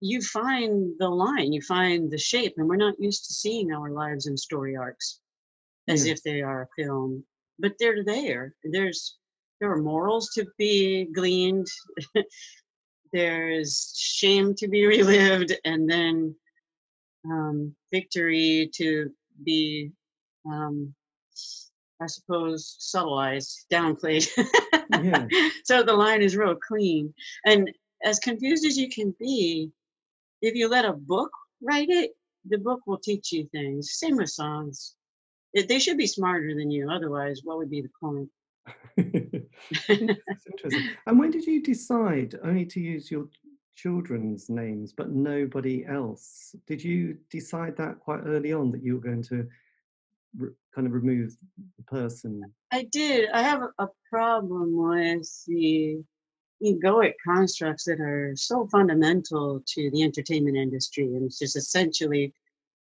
you 0.00 0.20
find 0.22 0.92
the 0.98 1.08
line, 1.08 1.52
you 1.52 1.62
find 1.62 2.10
the 2.10 2.18
shape, 2.18 2.54
and 2.56 2.68
we're 2.68 2.76
not 2.76 3.00
used 3.00 3.26
to 3.26 3.32
seeing 3.32 3.72
our 3.72 3.90
lives 3.90 4.26
in 4.26 4.36
story 4.36 4.76
arcs 4.76 5.20
as 5.88 6.06
Yes. 6.06 6.18
if 6.18 6.22
they 6.22 6.42
are 6.42 6.62
a 6.62 6.82
film. 6.82 7.24
But 7.58 7.72
they're 7.80 8.04
there. 8.04 8.54
There's 8.62 9.16
there 9.60 9.72
are 9.72 9.82
morals 9.82 10.30
to 10.34 10.46
be 10.58 11.06
gleaned. 11.06 11.66
There's 13.12 13.92
shame 13.96 14.54
to 14.56 14.68
be 14.68 14.86
relived, 14.86 15.56
and 15.64 15.88
then 15.90 16.36
um, 17.24 17.74
victory 17.92 18.70
to 18.74 19.10
be, 19.42 19.90
um, 20.46 20.94
I 22.00 22.06
suppose, 22.06 22.76
subtilized, 22.78 23.66
downplayed. 23.72 24.28
Yeah. 25.02 25.26
so 25.64 25.82
the 25.82 25.92
line 25.92 26.22
is 26.22 26.36
real 26.36 26.54
clean. 26.54 27.12
And 27.44 27.70
as 28.04 28.18
confused 28.18 28.64
as 28.64 28.76
you 28.76 28.88
can 28.88 29.14
be, 29.18 29.70
if 30.42 30.54
you 30.54 30.68
let 30.68 30.84
a 30.84 30.92
book 30.92 31.30
write 31.62 31.88
it, 31.90 32.12
the 32.48 32.58
book 32.58 32.80
will 32.86 32.98
teach 32.98 33.32
you 33.32 33.48
things. 33.52 33.92
Same 33.92 34.16
with 34.16 34.30
songs. 34.30 34.94
It, 35.54 35.68
they 35.68 35.78
should 35.78 35.98
be 35.98 36.06
smarter 36.06 36.54
than 36.54 36.70
you. 36.70 36.90
Otherwise, 36.90 37.40
what 37.44 37.58
would 37.58 37.70
be 37.70 37.82
the 37.82 37.90
point? 38.00 38.28
That's 38.96 40.46
interesting. 40.46 40.90
And 41.06 41.18
when 41.18 41.30
did 41.30 41.46
you 41.46 41.62
decide 41.62 42.38
only 42.44 42.66
to 42.66 42.80
use 42.80 43.10
your 43.10 43.28
children's 43.74 44.48
names 44.48 44.92
but 44.92 45.10
nobody 45.10 45.84
else? 45.86 46.54
Did 46.66 46.82
you 46.82 47.16
decide 47.30 47.76
that 47.76 48.00
quite 48.00 48.20
early 48.24 48.52
on 48.52 48.70
that 48.72 48.82
you 48.82 48.94
were 48.94 49.00
going 49.00 49.22
to 49.24 49.46
re- 50.38 50.50
kind 50.74 50.86
of 50.86 50.92
remove 50.94 51.36
the 51.76 51.84
person? 51.84 52.42
I 52.70 52.84
did. 52.84 53.28
I 53.30 53.42
have 53.42 53.62
a- 53.62 53.82
a 53.84 53.88
problem 54.10 54.76
with 54.76 55.44
the 55.46 56.02
egoic 56.62 57.14
constructs 57.24 57.84
that 57.84 58.00
are 58.00 58.34
so 58.34 58.66
fundamental 58.68 59.62
to 59.66 59.90
the 59.90 60.02
entertainment 60.02 60.56
industry. 60.56 61.04
And 61.04 61.24
it's 61.24 61.38
just 61.38 61.56
essentially 61.56 62.32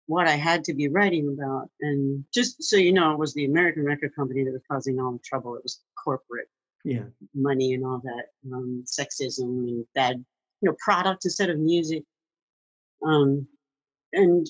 what 0.07 0.27
I 0.27 0.37
had 0.37 0.65
to 0.65 0.75
be 0.75 0.89
writing 0.89 1.29
about. 1.29 1.71
And 1.81 2.25
just 2.33 2.63
so 2.63 2.77
you 2.77 2.93
know, 2.93 3.13
it 3.13 3.19
was 3.19 3.35
the 3.35 3.45
American 3.45 3.85
record 3.85 4.15
company 4.15 4.45
that 4.45 4.53
was 4.53 4.63
causing 4.71 4.99
all 4.99 5.13
the 5.13 5.19
trouble. 5.19 5.55
It 5.57 5.63
was 5.63 5.83
corporate 6.03 6.49
Yeah. 6.85 7.05
money 7.35 7.75
and 7.75 7.85
all 7.85 7.99
that 8.05 8.27
um, 8.53 8.85
sexism 8.87 9.69
and 9.69 9.87
bad, 9.95 10.25
you 10.63 10.71
know, 10.71 10.77
product 10.83 11.27
instead 11.27 11.51
of 11.51 11.59
music. 11.59 12.05
Um, 13.05 13.47
and 14.15 14.49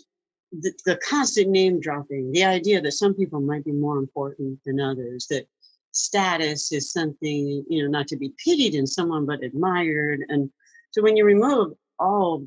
the, 0.53 0.73
the 0.85 0.97
constant 1.09 1.49
name 1.49 1.81
dropping, 1.81 2.33
the 2.33 2.45
idea 2.45 2.81
that 2.81 2.93
some 2.93 3.15
people 3.15 3.41
might 3.41 3.65
be 3.65 3.73
more 3.73 3.99
important 3.99 4.59
than 4.65 4.81
others, 4.81 5.27
that 5.29 5.47
status 5.93 6.73
is 6.73 6.93
something, 6.93 7.65
you 7.69 7.83
know, 7.83 7.89
not 7.89 8.09
to 8.09 8.17
be 8.17 8.33
pitied 8.43 8.75
in 8.75 8.87
someone, 8.87 9.27
but 9.27 9.43
admired. 9.43 10.25
And 10.29 10.51
so 10.91 11.03
when 11.03 11.17
you 11.17 11.25
remove 11.25 11.75
all 11.99 12.47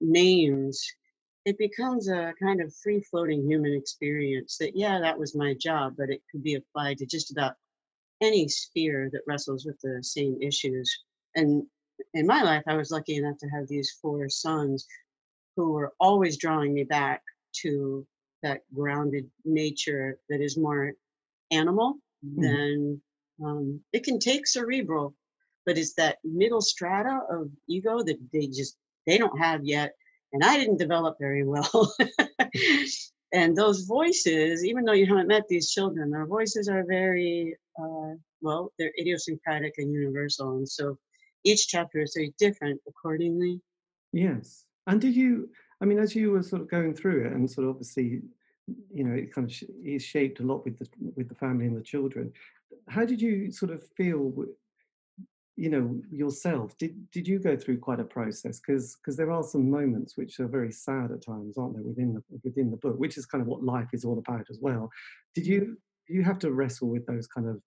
names, 0.00 0.82
it 1.44 1.58
becomes 1.58 2.08
a 2.08 2.34
kind 2.42 2.60
of 2.60 2.74
free 2.74 3.00
floating 3.02 3.48
human 3.48 3.72
experience 3.74 4.56
that, 4.58 4.76
yeah, 4.76 4.98
that 5.00 5.18
was 5.18 5.36
my 5.36 5.54
job, 5.54 5.94
but 5.96 6.10
it 6.10 6.22
could 6.30 6.42
be 6.42 6.54
applied 6.54 6.98
to 6.98 7.06
just 7.06 7.30
about 7.30 7.54
any 8.20 8.48
sphere 8.48 9.08
that 9.12 9.22
wrestles 9.26 9.64
with 9.64 9.78
the 9.80 10.02
same 10.02 10.36
issues. 10.40 10.92
And 11.36 11.64
in 12.14 12.26
my 12.26 12.42
life, 12.42 12.64
I 12.66 12.74
was 12.74 12.90
lucky 12.90 13.16
enough 13.16 13.38
to 13.38 13.48
have 13.48 13.68
these 13.68 13.96
four 14.02 14.28
sons 14.28 14.86
who 15.56 15.72
were 15.72 15.94
always 16.00 16.36
drawing 16.36 16.74
me 16.74 16.84
back 16.84 17.22
to 17.62 18.06
that 18.42 18.62
grounded 18.74 19.28
nature 19.44 20.18
that 20.28 20.40
is 20.40 20.56
more 20.56 20.92
animal 21.50 21.98
Mhm. 22.24 22.40
than 22.40 23.02
um, 23.44 23.80
it 23.92 24.02
can 24.04 24.18
take 24.18 24.46
cerebral, 24.46 25.14
but 25.66 25.76
it's 25.76 25.94
that 25.94 26.18
middle 26.24 26.62
strata 26.62 27.20
of 27.30 27.50
ego 27.68 28.02
that 28.02 28.18
they 28.32 28.46
just 28.46 28.76
they 29.06 29.18
don't 29.18 29.38
have 29.38 29.64
yet, 29.64 29.94
and 30.32 30.42
I 30.42 30.56
didn't 30.56 30.78
develop 30.78 31.18
very 31.20 31.44
well. 31.44 31.92
and 33.32 33.54
those 33.56 33.82
voices, 33.82 34.64
even 34.64 34.84
though 34.84 34.92
you 34.92 35.06
haven't 35.06 35.28
met 35.28 35.48
these 35.48 35.70
children, 35.70 36.10
their 36.10 36.26
voices 36.26 36.68
are 36.68 36.84
very 36.84 37.56
uh, 37.78 38.14
well, 38.40 38.72
they're 38.78 38.92
idiosyncratic 38.98 39.74
and 39.78 39.92
universal, 39.92 40.56
and 40.56 40.68
so 40.68 40.98
each 41.44 41.68
chapter 41.68 42.00
is 42.00 42.14
very 42.16 42.34
different 42.38 42.80
accordingly. 42.88 43.60
Yes. 44.12 44.64
And 44.86 45.00
do 45.00 45.08
you, 45.08 45.50
I 45.80 45.84
mean, 45.84 45.98
as 45.98 46.14
you 46.14 46.30
were 46.30 46.42
sort 46.42 46.62
of 46.62 46.70
going 46.70 46.94
through 46.94 47.26
it 47.26 47.32
and 47.32 47.50
sort 47.50 47.66
of 47.66 47.70
obviously, 47.70 48.22
you 48.92 49.04
know, 49.04 49.14
it 49.14 49.32
kind 49.34 49.46
of 49.46 49.52
sh- 49.52 49.64
is 49.84 50.02
shaped 50.02 50.40
a 50.40 50.42
lot 50.42 50.64
with 50.64 50.78
the 50.78 50.88
with 51.14 51.28
the 51.28 51.34
family 51.34 51.66
and 51.66 51.76
the 51.76 51.82
children. 51.82 52.32
How 52.88 53.04
did 53.04 53.20
you 53.20 53.50
sort 53.50 53.72
of 53.72 53.82
feel, 53.96 54.32
you 55.56 55.68
know, 55.68 56.00
yourself? 56.10 56.76
Did 56.78 57.10
did 57.10 57.28
you 57.28 57.38
go 57.38 57.56
through 57.56 57.78
quite 57.78 58.00
a 58.00 58.04
process? 58.04 58.58
Because 58.58 58.96
because 58.96 59.16
there 59.16 59.30
are 59.30 59.42
some 59.42 59.70
moments 59.70 60.16
which 60.16 60.40
are 60.40 60.48
very 60.48 60.72
sad 60.72 61.12
at 61.12 61.24
times, 61.24 61.58
aren't 61.58 61.74
there, 61.74 61.84
within 61.84 62.14
the 62.14 62.22
within 62.42 62.70
the 62.70 62.78
book, 62.78 62.98
which 62.98 63.18
is 63.18 63.26
kind 63.26 63.42
of 63.42 63.48
what 63.48 63.62
life 63.62 63.88
is 63.92 64.04
all 64.04 64.18
about 64.18 64.46
as 64.50 64.58
well. 64.60 64.90
Did 65.34 65.44
mm. 65.44 65.48
you 65.48 65.78
you 66.08 66.22
have 66.22 66.38
to 66.38 66.52
wrestle 66.52 66.88
with 66.88 67.06
those 67.06 67.26
kind 67.26 67.48
of 67.48 67.60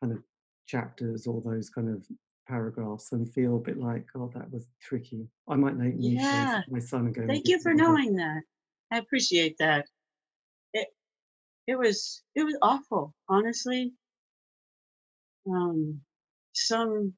kind 0.00 0.12
of 0.12 0.22
chapters 0.66 1.26
or 1.26 1.40
those 1.40 1.70
kind 1.70 1.88
of 1.88 2.06
paragraphs 2.48 3.12
and 3.12 3.30
feel 3.32 3.56
a 3.56 3.60
bit 3.60 3.78
like, 3.78 4.06
oh, 4.14 4.30
that 4.34 4.50
was 4.50 4.66
tricky. 4.80 5.28
I 5.46 5.56
might 5.56 5.78
to 5.78 5.90
Yeah. 5.90 6.62
my 6.68 6.78
son 6.78 7.06
and 7.06 7.14
go. 7.14 7.26
Thank 7.26 7.46
you 7.46 7.60
for 7.60 7.74
what 7.74 7.82
I-" 7.82 7.84
knowing 7.84 8.16
that. 8.16 8.42
I 8.90 8.98
appreciate 8.98 9.56
that. 9.58 9.86
It 10.72 10.88
it 11.66 11.78
was 11.78 12.22
it 12.34 12.42
was 12.44 12.56
awful, 12.62 13.14
honestly. 13.28 13.92
Um, 15.46 16.00
some 16.54 17.14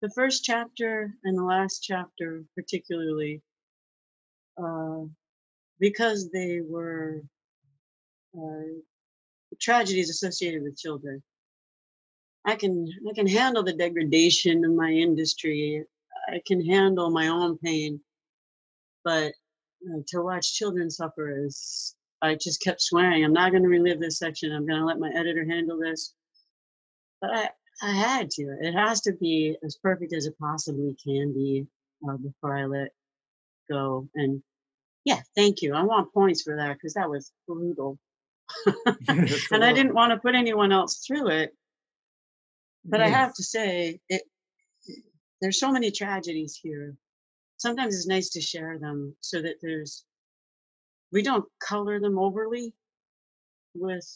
the 0.00 0.10
first 0.10 0.44
chapter 0.44 1.14
and 1.24 1.36
the 1.36 1.42
last 1.42 1.80
chapter, 1.80 2.44
particularly, 2.54 3.42
uh, 4.62 5.02
because 5.80 6.30
they 6.30 6.60
were 6.60 7.22
uh, 8.38 8.80
tragedies 9.60 10.10
associated 10.10 10.62
with 10.62 10.76
children. 10.78 11.22
I 12.44 12.56
can 12.56 12.88
I 13.08 13.14
can 13.14 13.26
handle 13.26 13.62
the 13.62 13.72
degradation 13.72 14.64
of 14.64 14.72
my 14.72 14.90
industry. 14.90 15.84
I 16.28 16.40
can 16.46 16.64
handle 16.64 17.10
my 17.10 17.28
own 17.28 17.58
pain, 17.58 18.00
but 19.04 19.32
uh, 19.86 20.00
to 20.08 20.22
watch 20.22 20.54
children 20.54 20.90
suffer 20.90 21.44
is 21.44 21.94
I 22.22 22.34
just 22.34 22.62
kept 22.62 22.80
swearing 22.82 23.24
I'm 23.24 23.32
not 23.32 23.50
going 23.50 23.62
to 23.62 23.68
relive 23.68 24.00
this 24.00 24.18
section. 24.18 24.52
I'm 24.52 24.66
going 24.66 24.80
to 24.80 24.86
let 24.86 24.98
my 24.98 25.10
editor 25.14 25.44
handle 25.44 25.78
this. 25.78 26.14
But 27.20 27.30
I 27.30 27.48
I 27.82 27.92
had 27.92 28.30
to. 28.32 28.56
It 28.60 28.72
has 28.72 29.00
to 29.02 29.12
be 29.12 29.56
as 29.64 29.76
perfect 29.76 30.12
as 30.12 30.26
it 30.26 30.38
possibly 30.38 30.96
can 31.02 31.32
be 31.32 31.66
uh, 32.08 32.16
before 32.16 32.56
I 32.56 32.66
let 32.66 32.88
go. 33.70 34.08
And 34.14 34.42
yeah, 35.04 35.20
thank 35.36 35.62
you. 35.62 35.74
I 35.74 35.82
want 35.82 36.12
points 36.12 36.42
for 36.42 36.56
that 36.56 36.74
because 36.74 36.94
that 36.94 37.10
was 37.10 37.32
brutal. 37.46 37.98
Yeah, 38.66 38.72
that's 39.06 39.50
a 39.50 39.54
and 39.54 39.64
I 39.64 39.72
didn't 39.72 39.94
want 39.94 40.12
to 40.12 40.18
put 40.18 40.34
anyone 40.34 40.72
else 40.72 41.04
through 41.06 41.28
it. 41.28 41.54
But 42.84 43.00
I 43.00 43.08
have 43.08 43.34
to 43.34 43.42
say, 43.42 44.00
it 44.08 44.22
there's 45.40 45.58
so 45.58 45.70
many 45.70 45.90
tragedies 45.90 46.58
here. 46.62 46.96
Sometimes 47.56 47.94
it's 47.94 48.06
nice 48.06 48.30
to 48.30 48.40
share 48.40 48.78
them 48.78 49.14
so 49.20 49.40
that 49.42 49.56
there's 49.62 50.04
we 51.12 51.22
don't 51.22 51.44
color 51.60 52.00
them 52.00 52.18
overly 52.18 52.74
with 53.74 54.06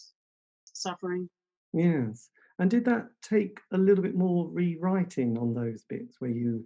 suffering. 0.73 1.29
Yes. 1.73 2.31
And 2.59 2.71
did 2.71 2.85
that 2.87 3.09
take 3.23 3.61
a 3.73 3.79
little 3.79 4.03
bit 4.03 4.17
more 4.17 4.49
rewriting 4.49 5.39
on 5.39 5.55
those 5.55 5.85
bits 5.85 6.17
where 6.19 6.31
you 6.31 6.65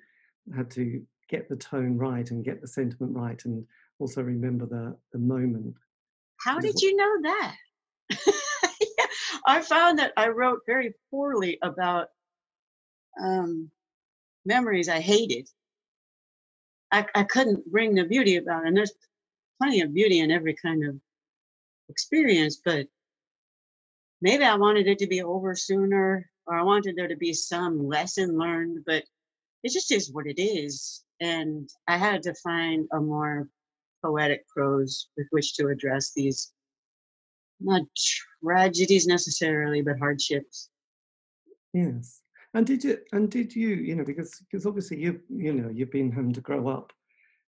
had 0.56 0.70
to 0.72 1.02
get 1.28 1.48
the 1.48 1.56
tone 1.56 1.98
right 1.98 2.30
and 2.30 2.44
get 2.44 2.60
the 2.60 2.68
sentiment 2.68 3.14
right 3.14 3.44
and 3.44 3.64
also 3.98 4.22
remember 4.22 4.66
the, 4.66 4.96
the 5.12 5.18
moment? 5.18 5.74
How 6.38 6.58
did 6.58 6.80
you 6.80 6.96
know 6.96 7.22
that? 7.22 7.56
I 9.46 9.60
found 9.62 9.98
that 9.98 10.12
I 10.16 10.28
wrote 10.28 10.60
very 10.66 10.94
poorly 11.10 11.58
about 11.62 12.08
um, 13.20 13.70
memories 14.44 14.88
I 14.88 15.00
hated. 15.00 15.48
I, 16.90 17.06
I 17.14 17.24
couldn't 17.24 17.70
bring 17.70 17.94
the 17.94 18.04
beauty 18.04 18.36
about. 18.36 18.66
And 18.66 18.76
there's 18.76 18.92
plenty 19.60 19.80
of 19.80 19.94
beauty 19.94 20.20
in 20.20 20.30
every 20.30 20.54
kind 20.54 20.84
of 20.84 20.96
experience, 21.88 22.60
but 22.64 22.86
maybe 24.20 24.44
I 24.44 24.56
wanted 24.56 24.86
it 24.86 24.98
to 24.98 25.06
be 25.06 25.22
over 25.22 25.54
sooner 25.54 26.30
or 26.46 26.56
I 26.56 26.62
wanted 26.62 26.96
there 26.96 27.08
to 27.08 27.16
be 27.16 27.32
some 27.32 27.86
lesson 27.86 28.36
learned, 28.36 28.84
but 28.86 29.04
it 29.62 29.72
just 29.72 29.92
is 29.92 30.12
what 30.12 30.26
it 30.26 30.40
is. 30.40 31.04
And 31.20 31.70
I 31.86 31.96
had 31.96 32.22
to 32.24 32.34
find 32.34 32.88
a 32.92 33.00
more 33.00 33.48
poetic 34.04 34.46
prose 34.48 35.08
with 35.16 35.28
which 35.30 35.54
to 35.54 35.68
address 35.68 36.12
these 36.12 36.52
not 37.60 37.82
tragedies 38.42 39.06
necessarily, 39.06 39.82
but 39.82 39.98
hardships. 39.98 40.70
Yes. 41.72 42.20
And 42.54 42.66
did 42.66 42.84
you? 42.84 42.98
And 43.12 43.30
did 43.30 43.54
you? 43.56 43.68
You 43.68 43.96
know, 43.96 44.04
because 44.04 44.40
because 44.40 44.66
obviously 44.66 44.98
you 44.98 45.20
you 45.30 45.52
know 45.54 45.70
you've 45.70 45.90
been 45.90 46.12
having 46.12 46.34
to 46.34 46.40
grow 46.40 46.68
up 46.68 46.92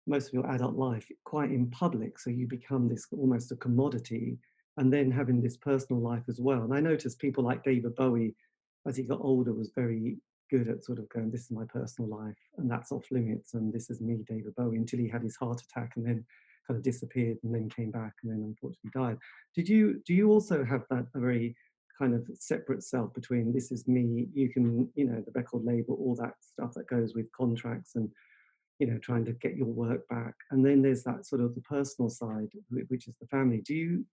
most 0.07 0.29
of 0.29 0.35
your 0.35 0.51
adult 0.51 0.75
life 0.75 1.07
quite 1.25 1.51
in 1.51 1.69
public, 1.71 2.19
so 2.19 2.31
you 2.31 2.47
become 2.47 2.89
this 2.89 3.07
almost 3.13 3.53
a 3.53 3.57
commodity, 3.57 4.39
and 4.79 4.91
then 4.93 5.11
having 5.11 5.43
this 5.43 5.57
personal 5.57 6.01
life 6.01 6.23
as 6.29 6.41
well. 6.41 6.63
And 6.63 6.73
I 6.73 6.81
noticed 6.81 7.19
people 7.19 7.45
like 7.45 7.65
David 7.65 7.95
Bowie, 7.97 8.35
as 8.87 8.97
he 8.97 9.03
got 9.03 9.21
older, 9.21 9.53
was 9.53 9.73
very 9.75 10.17
good 10.51 10.69
at 10.69 10.85
sort 10.85 10.99
of 10.99 11.09
going, 11.11 11.31
"This 11.31 11.45
is 11.45 11.51
my 11.51 11.67
personal 11.67 12.09
life, 12.09 12.39
and 12.57 12.71
that's 12.71 12.93
off 12.93 13.05
limits, 13.11 13.53
and 13.53 13.73
this 13.73 13.91
is 13.91 14.01
me, 14.01 14.25
David 14.27 14.55
Bowie," 14.55 14.79
until 14.79 15.01
he 15.01 15.09
had 15.09 15.23
his 15.23 15.37
heart 15.37 15.61
attack, 15.61 15.97
and 15.97 16.07
then 16.07 16.25
kind 16.67 16.77
of 16.79 16.83
disappeared, 16.83 17.39
and 17.43 17.55
then 17.55 17.69
came 17.69 17.91
back, 17.91 18.15
and 18.23 18.33
then 18.33 18.43
unfortunately 18.43 18.91
died. 18.95 19.19
Did 19.55 19.69
you? 19.69 20.03
Do 20.07 20.15
you 20.15 20.31
also 20.31 20.65
have 20.65 20.85
that 20.91 21.07
a 21.15 21.21
very 21.21 21.57
kind 21.99 22.15
of 22.15 22.27
separate 22.35 22.83
self 22.83 23.13
between 23.15 23.53
this 23.53 23.73
is 23.73 23.89
me 23.89 24.27
you 24.35 24.51
can 24.51 24.89
you 24.95 25.07
know 25.07 25.23
the 25.25 25.33
record 25.35 25.65
label 25.65 25.95
all 25.95 26.15
that 26.15 26.35
stuff 26.41 26.73
that 26.75 26.87
goes 26.87 27.15
with 27.15 27.31
contracts 27.33 27.95
and 27.95 28.11
you 28.79 28.87
know 28.87 28.99
trying 28.99 29.25
to 29.25 29.33
get 29.33 29.57
your 29.57 29.69
work 29.69 30.07
back 30.09 30.35
and 30.51 30.65
then 30.65 30.83
there's 30.83 31.03
that 31.03 31.25
sort 31.25 31.41
of 31.41 31.55
the 31.55 31.61
personal 31.63 32.11
side 32.11 32.49
which 32.89 33.09
is 33.09 33.15
the 33.21 33.27
family 33.29 33.63
do 33.65 33.75
you 33.75 34.05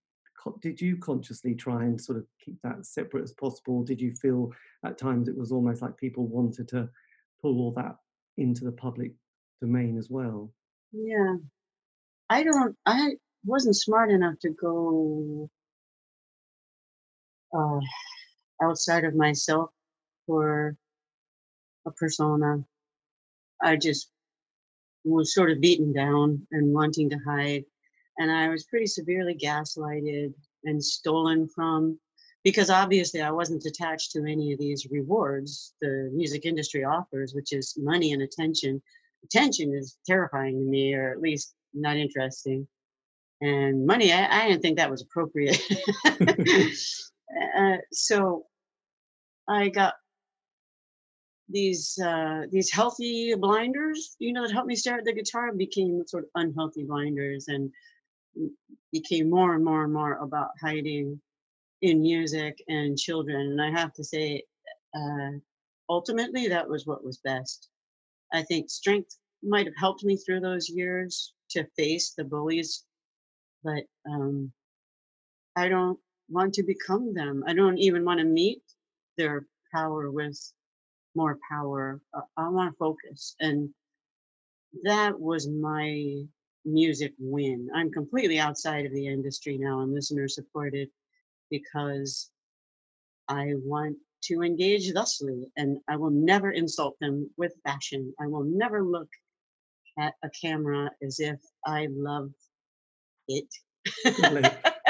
did 0.60 0.80
you 0.80 0.96
consciously 0.96 1.54
try 1.54 1.84
and 1.84 2.00
sort 2.00 2.18
of 2.18 2.26
keep 2.44 2.56
that 2.62 2.84
separate 2.84 3.22
as 3.22 3.32
possible 3.32 3.82
did 3.82 4.00
you 4.00 4.12
feel 4.14 4.50
at 4.84 4.98
times 4.98 5.28
it 5.28 5.36
was 5.36 5.52
almost 5.52 5.82
like 5.82 5.96
people 5.96 6.26
wanted 6.26 6.68
to 6.68 6.88
pull 7.40 7.60
all 7.60 7.72
that 7.72 7.96
into 8.36 8.64
the 8.64 8.72
public 8.72 9.12
domain 9.60 9.96
as 9.96 10.10
well 10.10 10.52
yeah 10.92 11.36
i 12.30 12.42
don't 12.42 12.76
i 12.86 13.12
wasn't 13.44 13.76
smart 13.76 14.10
enough 14.10 14.38
to 14.40 14.50
go 14.50 15.50
uh, 17.54 17.80
outside 18.62 19.04
of 19.04 19.14
myself 19.14 19.70
for 20.26 20.76
a 21.86 21.90
persona. 21.90 22.64
I 23.62 23.76
just 23.76 24.10
was 25.04 25.34
sort 25.34 25.50
of 25.50 25.60
beaten 25.60 25.92
down 25.92 26.46
and 26.50 26.72
wanting 26.72 27.10
to 27.10 27.18
hide. 27.26 27.64
And 28.18 28.30
I 28.30 28.48
was 28.48 28.64
pretty 28.64 28.86
severely 28.86 29.34
gaslighted 29.34 30.32
and 30.64 30.82
stolen 30.82 31.48
from 31.48 31.98
because 32.42 32.70
obviously 32.70 33.22
I 33.22 33.30
wasn't 33.30 33.64
attached 33.64 34.12
to 34.12 34.24
any 34.24 34.52
of 34.52 34.58
these 34.58 34.86
rewards 34.90 35.74
the 35.80 36.10
music 36.12 36.44
industry 36.44 36.84
offers, 36.84 37.34
which 37.34 37.52
is 37.52 37.74
money 37.78 38.12
and 38.12 38.22
attention. 38.22 38.82
Attention 39.24 39.74
is 39.74 39.96
terrifying 40.06 40.58
to 40.58 40.64
me, 40.64 40.94
or 40.94 41.10
at 41.10 41.20
least 41.20 41.54
not 41.74 41.96
interesting. 41.96 42.66
And 43.40 43.86
money, 43.86 44.12
I, 44.12 44.44
I 44.44 44.48
didn't 44.48 44.62
think 44.62 44.78
that 44.78 44.90
was 44.90 45.02
appropriate. 45.02 45.60
uh, 47.58 47.76
so 47.92 48.46
I 49.48 49.68
got 49.68 49.94
these 51.48 51.98
uh, 52.02 52.42
these 52.50 52.70
healthy 52.70 53.34
blinders, 53.34 54.16
you 54.18 54.32
know, 54.32 54.46
that 54.46 54.52
helped 54.52 54.68
me 54.68 54.76
start 54.76 55.04
the 55.04 55.12
guitar 55.12 55.52
became 55.52 56.02
sort 56.06 56.24
of 56.24 56.30
unhealthy 56.36 56.84
blinders 56.84 57.48
and 57.48 57.70
became 58.92 59.28
more 59.28 59.54
and 59.54 59.64
more 59.64 59.84
and 59.84 59.92
more 59.92 60.14
about 60.14 60.48
hiding 60.60 61.20
in 61.82 62.00
music 62.00 62.62
and 62.68 62.96
children. 62.96 63.52
And 63.52 63.62
I 63.62 63.70
have 63.70 63.92
to 63.94 64.04
say, 64.04 64.42
uh, 64.96 65.32
ultimately, 65.88 66.48
that 66.48 66.68
was 66.68 66.86
what 66.86 67.04
was 67.04 67.18
best. 67.18 67.68
I 68.32 68.42
think 68.42 68.70
strength 68.70 69.18
might 69.42 69.66
have 69.66 69.76
helped 69.76 70.02
me 70.02 70.16
through 70.16 70.40
those 70.40 70.70
years 70.70 71.33
to 71.50 71.64
face 71.76 72.12
the 72.16 72.24
bullies, 72.24 72.84
but 73.62 73.84
um, 74.08 74.52
I 75.56 75.68
don't 75.68 75.98
want 76.28 76.54
to 76.54 76.62
become 76.62 77.14
them. 77.14 77.44
I 77.46 77.54
don't 77.54 77.78
even 77.78 78.04
want 78.04 78.18
to 78.20 78.24
meet 78.24 78.62
their 79.16 79.46
power 79.72 80.10
with 80.10 80.38
more 81.14 81.38
power. 81.50 82.00
Uh, 82.12 82.22
I 82.36 82.48
want 82.48 82.72
to 82.72 82.76
focus. 82.76 83.36
And 83.40 83.70
that 84.82 85.18
was 85.18 85.48
my 85.48 86.24
music 86.64 87.12
win. 87.18 87.68
I'm 87.74 87.90
completely 87.92 88.38
outside 88.38 88.86
of 88.86 88.92
the 88.92 89.06
industry 89.06 89.58
now 89.58 89.80
I'm 89.80 89.94
listener 89.94 90.28
supported 90.28 90.88
because 91.50 92.30
I 93.28 93.52
want 93.56 93.96
to 94.24 94.42
engage 94.42 94.92
thusly 94.92 95.50
and 95.56 95.78
I 95.88 95.96
will 95.96 96.10
never 96.10 96.50
insult 96.50 96.96
them 97.00 97.30
with 97.36 97.54
fashion. 97.64 98.14
I 98.20 98.26
will 98.26 98.44
never 98.44 98.82
look 98.82 99.08
at 99.98 100.14
a 100.24 100.30
camera 100.30 100.90
as 101.02 101.20
if 101.20 101.38
I 101.66 101.88
love 101.90 102.30
it. 103.28 103.46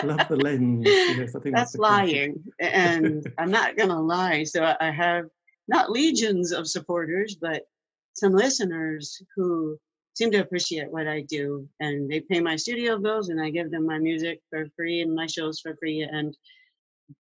love 0.05 0.29
the 0.29 0.37
lens. 0.37 0.85
Yes, 0.87 1.35
I 1.35 1.41
think 1.41 1.57
that's, 1.57 1.73
that's 1.73 1.77
lying, 1.77 2.43
and 2.61 3.27
I'm 3.39 3.51
not 3.51 3.77
gonna 3.77 4.01
lie. 4.01 4.45
So 4.45 4.75
I 4.81 4.91
have 4.91 5.27
not 5.69 5.91
legions 5.91 6.53
of 6.53 6.69
supporters, 6.69 7.37
but 7.41 7.63
some 8.15 8.33
listeners 8.33 9.21
who 9.35 9.79
seem 10.15 10.31
to 10.31 10.39
appreciate 10.39 10.91
what 10.91 11.09
I 11.09 11.23
do, 11.23 11.69
and 11.81 12.09
they 12.09 12.21
pay 12.21 12.41
my 12.41 12.57
studio 12.57 12.99
bills, 12.99 13.29
and 13.29 13.41
I 13.41 13.51
give 13.51 13.71
them 13.71 13.87
my 13.87 13.99
music 13.99 14.41
for 14.51 14.67
free 14.77 15.01
and 15.01 15.15
my 15.15 15.27
shows 15.27 15.61
for 15.61 15.77
free, 15.77 16.03
and 16.03 16.37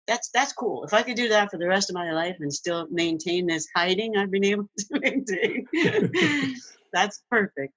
that's 0.07 0.31
that's 0.31 0.53
cool. 0.53 0.85
If 0.85 0.95
I 0.95 1.03
could 1.03 1.17
do 1.17 1.29
that 1.29 1.51
for 1.51 1.59
the 1.59 1.69
rest 1.69 1.91
of 1.91 1.95
my 1.95 2.13
life 2.13 2.37
and 2.41 2.53
still 2.53 2.87
maintain 2.91 3.47
this 3.47 3.69
hiding 3.77 4.17
I've 4.17 4.31
been 4.31 4.45
able 4.45 4.69
to 4.79 5.01
maintain, 5.01 5.67
that's 6.93 7.23
perfect. 7.31 7.75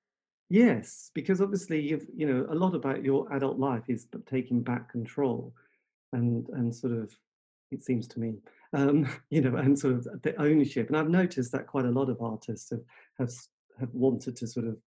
Yes, 0.49 1.11
because 1.13 1.41
obviously 1.41 1.79
you've 1.79 2.07
you 2.15 2.27
know 2.27 2.45
a 2.49 2.55
lot 2.55 2.75
about 2.75 3.03
your 3.03 3.31
adult 3.33 3.57
life 3.57 3.83
is 3.87 4.07
taking 4.25 4.61
back 4.61 4.91
control, 4.91 5.53
and 6.13 6.47
and 6.49 6.75
sort 6.75 6.93
of 6.93 7.11
it 7.71 7.83
seems 7.83 8.07
to 8.09 8.19
me, 8.19 8.35
um, 8.73 9.07
you 9.29 9.41
know, 9.41 9.55
and 9.55 9.77
sort 9.77 9.93
of 9.93 10.21
the 10.23 10.35
ownership. 10.41 10.87
And 10.87 10.97
I've 10.97 11.09
noticed 11.09 11.51
that 11.53 11.67
quite 11.67 11.85
a 11.85 11.91
lot 11.91 12.09
of 12.09 12.21
artists 12.21 12.69
have 12.71 12.83
have 13.17 13.31
have 13.79 13.93
wanted 13.93 14.35
to 14.37 14.47
sort 14.47 14.67
of 14.67 14.77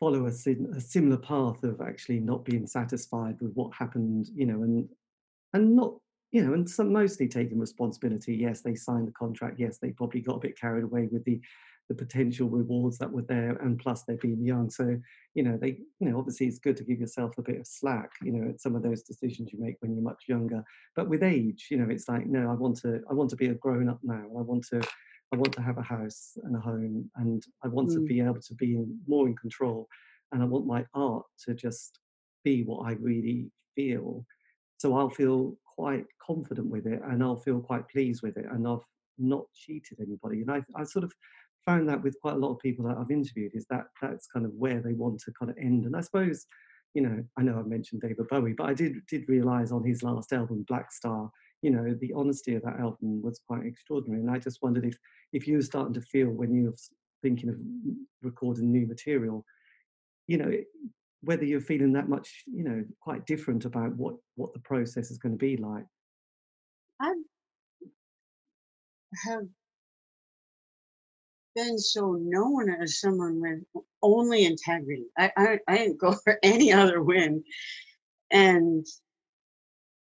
follow 0.00 0.24
a, 0.24 0.30
a 0.30 0.80
similar 0.80 1.18
path 1.18 1.62
of 1.62 1.80
actually 1.80 2.18
not 2.18 2.44
being 2.44 2.66
satisfied 2.66 3.36
with 3.40 3.52
what 3.52 3.72
happened, 3.74 4.28
you 4.34 4.46
know, 4.46 4.62
and 4.62 4.88
and 5.52 5.76
not 5.76 5.94
you 6.32 6.42
know, 6.42 6.54
and 6.54 6.68
some 6.68 6.90
mostly 6.90 7.28
taking 7.28 7.58
responsibility. 7.58 8.34
Yes, 8.34 8.62
they 8.62 8.74
signed 8.74 9.06
the 9.06 9.12
contract. 9.12 9.60
Yes, 9.60 9.76
they 9.76 9.90
probably 9.90 10.22
got 10.22 10.36
a 10.36 10.40
bit 10.40 10.58
carried 10.58 10.84
away 10.84 11.08
with 11.12 11.24
the 11.26 11.40
the 11.92 12.04
potential 12.04 12.48
rewards 12.48 12.98
that 12.98 13.12
were 13.12 13.22
there 13.22 13.56
and 13.56 13.78
plus 13.78 14.02
they're 14.02 14.16
being 14.16 14.44
young. 14.44 14.70
So 14.70 14.98
you 15.34 15.42
know 15.42 15.58
they 15.60 15.78
you 16.00 16.08
know 16.08 16.18
obviously 16.18 16.46
it's 16.46 16.58
good 16.58 16.76
to 16.78 16.84
give 16.84 17.00
yourself 17.00 17.36
a 17.38 17.42
bit 17.42 17.60
of 17.60 17.66
slack 17.66 18.10
you 18.22 18.32
know 18.32 18.50
at 18.50 18.60
some 18.60 18.76
of 18.76 18.82
those 18.82 19.02
decisions 19.02 19.50
you 19.52 19.58
make 19.60 19.76
when 19.80 19.92
you're 19.92 20.02
much 20.02 20.24
younger. 20.26 20.64
But 20.96 21.08
with 21.08 21.22
age 21.22 21.68
you 21.70 21.76
know 21.76 21.90
it's 21.90 22.08
like 22.08 22.26
no 22.26 22.50
i 22.50 22.54
want 22.54 22.76
to 22.78 23.00
i 23.10 23.12
want 23.12 23.30
to 23.30 23.36
be 23.36 23.48
a 23.48 23.54
grown 23.54 23.88
up 23.88 24.00
now. 24.02 24.24
I 24.24 24.42
want 24.42 24.66
to 24.68 24.80
i 25.32 25.36
want 25.36 25.52
to 25.52 25.62
have 25.62 25.78
a 25.78 25.82
house 25.82 26.36
and 26.44 26.56
a 26.56 26.60
home 26.60 27.10
and 27.16 27.42
i 27.64 27.68
want 27.68 27.90
mm. 27.90 27.94
to 27.94 28.00
be 28.00 28.20
able 28.20 28.40
to 28.40 28.54
be 28.54 28.76
in, 28.76 28.98
more 29.06 29.26
in 29.26 29.36
control. 29.36 29.88
And 30.32 30.42
i 30.42 30.46
want 30.46 30.66
my 30.66 30.84
art 30.94 31.26
to 31.44 31.54
just 31.54 31.98
be 32.44 32.62
what 32.62 32.86
i 32.88 32.92
really 32.92 33.50
feel. 33.74 34.24
So 34.78 34.96
i'll 34.96 35.10
feel 35.10 35.56
quite 35.76 36.06
confident 36.24 36.68
with 36.68 36.86
it 36.86 37.00
and 37.04 37.22
i'll 37.22 37.40
feel 37.40 37.60
quite 37.60 37.88
pleased 37.88 38.22
with 38.22 38.36
it 38.36 38.46
and 38.50 38.66
i've 38.66 38.86
not 39.18 39.44
cheated 39.54 39.98
anybody. 40.00 40.42
And 40.42 40.50
i, 40.50 40.62
I 40.74 40.84
sort 40.84 41.04
of 41.04 41.12
found 41.64 41.88
that 41.88 42.02
with 42.02 42.20
quite 42.20 42.34
a 42.34 42.38
lot 42.38 42.52
of 42.52 42.58
people 42.58 42.86
that 42.86 42.96
I've 42.96 43.10
interviewed 43.10 43.52
is 43.54 43.66
that 43.70 43.86
that's 44.00 44.26
kind 44.26 44.44
of 44.44 44.52
where 44.54 44.80
they 44.80 44.92
want 44.92 45.20
to 45.20 45.32
kind 45.38 45.50
of 45.50 45.56
end. 45.58 45.84
And 45.84 45.96
I 45.96 46.00
suppose, 46.00 46.46
you 46.94 47.02
know, 47.02 47.24
I 47.38 47.42
know 47.42 47.58
I 47.58 47.62
mentioned 47.62 48.02
David 48.02 48.28
Bowie, 48.28 48.54
but 48.54 48.68
I 48.68 48.74
did 48.74 48.94
did 49.06 49.28
realize 49.28 49.72
on 49.72 49.84
his 49.84 50.02
last 50.02 50.32
album, 50.32 50.64
Black 50.68 50.92
Star, 50.92 51.30
you 51.62 51.70
know, 51.70 51.96
the 52.00 52.12
honesty 52.14 52.54
of 52.54 52.62
that 52.62 52.80
album 52.80 53.22
was 53.22 53.40
quite 53.46 53.64
extraordinary. 53.64 54.20
And 54.20 54.30
I 54.30 54.38
just 54.38 54.62
wondered 54.62 54.84
if 54.84 54.96
if 55.32 55.46
you 55.46 55.56
were 55.56 55.62
starting 55.62 55.94
to 55.94 56.00
feel 56.00 56.30
when 56.30 56.54
you're 56.54 56.74
thinking 57.22 57.48
of 57.48 57.56
recording 58.22 58.72
new 58.72 58.86
material, 58.86 59.44
you 60.26 60.38
know, 60.38 60.52
whether 61.22 61.44
you're 61.44 61.60
feeling 61.60 61.92
that 61.92 62.08
much, 62.08 62.42
you 62.46 62.64
know, 62.64 62.84
quite 63.00 63.26
different 63.26 63.64
about 63.64 63.94
what 63.96 64.16
what 64.34 64.52
the 64.52 64.60
process 64.60 65.10
is 65.10 65.18
going 65.18 65.32
to 65.32 65.38
be 65.38 65.56
like. 65.56 65.84
I 67.00 67.12
have 69.26 69.46
been 71.54 71.78
so 71.78 72.12
known 72.12 72.70
as 72.70 73.00
someone 73.00 73.40
with 73.40 73.84
only 74.02 74.44
integrity. 74.44 75.06
I, 75.18 75.30
I, 75.36 75.58
I 75.68 75.76
didn't 75.78 75.98
go 75.98 76.12
for 76.24 76.38
any 76.42 76.72
other 76.72 77.02
win. 77.02 77.44
And 78.30 78.86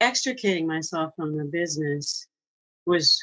extricating 0.01 0.67
myself 0.67 1.13
from 1.15 1.37
the 1.37 1.45
business 1.45 2.27
was 2.85 3.17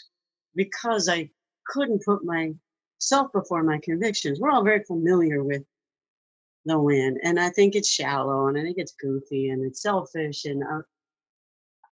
because 0.54 1.08
I 1.08 1.30
couldn't 1.66 2.04
put 2.04 2.24
myself 2.24 3.32
before 3.32 3.62
my 3.62 3.78
convictions. 3.82 4.40
We're 4.40 4.50
all 4.50 4.64
very 4.64 4.82
familiar 4.84 5.42
with 5.42 5.62
the 6.66 6.78
win, 6.78 7.18
and 7.22 7.38
I 7.38 7.50
think 7.50 7.74
it's 7.74 7.88
shallow, 7.88 8.48
and 8.48 8.58
I 8.58 8.62
think 8.62 8.78
it's 8.78 8.94
goofy, 8.94 9.50
and 9.50 9.64
it's 9.64 9.82
selfish, 9.82 10.46
and 10.46 10.64
I, 10.64 10.76
uh, 10.76 10.80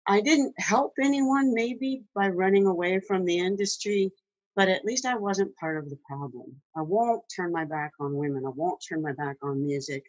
I 0.07 0.21
didn't 0.21 0.53
help 0.59 0.93
anyone 1.01 1.53
maybe 1.53 2.03
by 2.15 2.29
running 2.29 2.65
away 2.65 2.99
from 2.99 3.25
the 3.25 3.39
industry 3.39 4.11
but 4.59 4.67
at 4.67 4.83
least 4.83 5.05
I 5.05 5.15
wasn't 5.15 5.55
part 5.55 5.77
of 5.77 5.89
the 5.89 5.97
problem. 6.05 6.53
I 6.75 6.81
won't 6.81 7.23
turn 7.33 7.53
my 7.53 7.63
back 7.63 7.93
on 7.97 8.13
women. 8.13 8.43
I 8.45 8.49
won't 8.49 8.83
turn 8.85 9.01
my 9.01 9.13
back 9.13 9.37
on 9.41 9.65
music. 9.65 10.03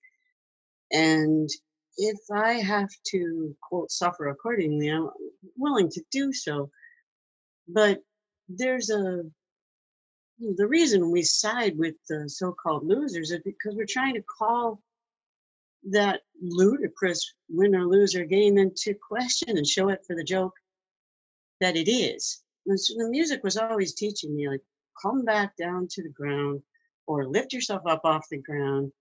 And 0.90 1.48
if 1.96 2.18
I 2.34 2.54
have 2.54 2.88
to, 3.12 3.56
quote, 3.62 3.92
suffer 3.92 4.26
accordingly, 4.26 4.88
I'm 4.88 5.08
willing 5.56 5.88
to 5.90 6.02
do 6.10 6.32
so. 6.32 6.68
But 7.68 8.02
there's 8.48 8.90
a 8.90 9.22
hmm, 10.40 10.52
the 10.56 10.66
reason 10.66 11.12
we 11.12 11.22
side 11.22 11.78
with 11.78 11.94
the 12.08 12.28
so-called 12.28 12.84
losers 12.84 13.30
is 13.30 13.38
because 13.44 13.76
we're 13.76 13.86
trying 13.88 14.14
to 14.14 14.24
call 14.36 14.82
that 15.92 16.22
ludicrous 16.42 17.34
win 17.48 17.70
winner 17.70 17.86
loser 17.86 18.24
game 18.24 18.58
into 18.58 18.94
question 18.94 19.56
and 19.56 19.64
show 19.64 19.90
it 19.90 20.00
for 20.04 20.16
the 20.16 20.24
joke 20.24 20.54
that 21.60 21.76
it 21.76 21.88
is. 21.88 22.42
So 22.76 22.94
the 22.96 23.08
music 23.08 23.42
was 23.42 23.56
always 23.56 23.94
teaching 23.94 24.34
me 24.34 24.48
like 24.48 24.62
come 25.00 25.24
back 25.24 25.56
down 25.56 25.88
to 25.92 26.02
the 26.02 26.08
ground 26.08 26.62
or 27.06 27.26
lift 27.26 27.52
yourself 27.52 27.82
up 27.86 28.02
off 28.04 28.28
the 28.30 28.38
ground. 28.38 28.92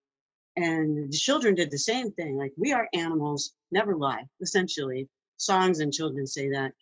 And 0.56 1.12
the 1.12 1.18
children 1.18 1.56
did 1.56 1.72
the 1.72 1.78
same 1.78 2.12
thing. 2.12 2.38
Like 2.38 2.54
we 2.58 2.74
are 2.74 2.90
animals, 2.94 3.54
never 3.72 3.96
lie, 3.96 4.24
essentially. 4.42 5.08
Songs 5.38 5.80
and 5.80 5.94
children 5.94 6.26
say 6.28 6.50
that. 6.50 6.74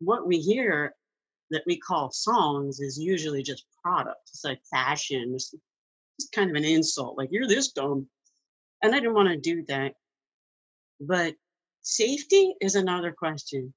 What 0.00 0.26
we 0.26 0.38
hear 0.38 0.94
that 1.50 1.62
we 1.66 1.78
call 1.78 2.10
songs 2.10 2.80
is 2.80 2.98
usually 2.98 3.42
just 3.42 3.66
product. 3.82 4.30
It's 4.30 4.44
like 4.44 4.60
fashion. 4.70 5.34
It's 5.34 5.54
kind 6.34 6.50
of 6.50 6.56
an 6.56 6.64
insult. 6.64 7.18
Like 7.18 7.28
you're 7.30 7.46
this 7.46 7.72
dumb. 7.72 8.08
And 8.82 8.94
I 8.94 8.98
didn't 8.98 9.14
want 9.14 9.28
to 9.28 9.36
do 9.36 9.64
that. 9.68 9.94
But 11.00 11.34
safety 11.82 12.54
is 12.60 12.74
another 12.74 13.12
question 13.12 13.72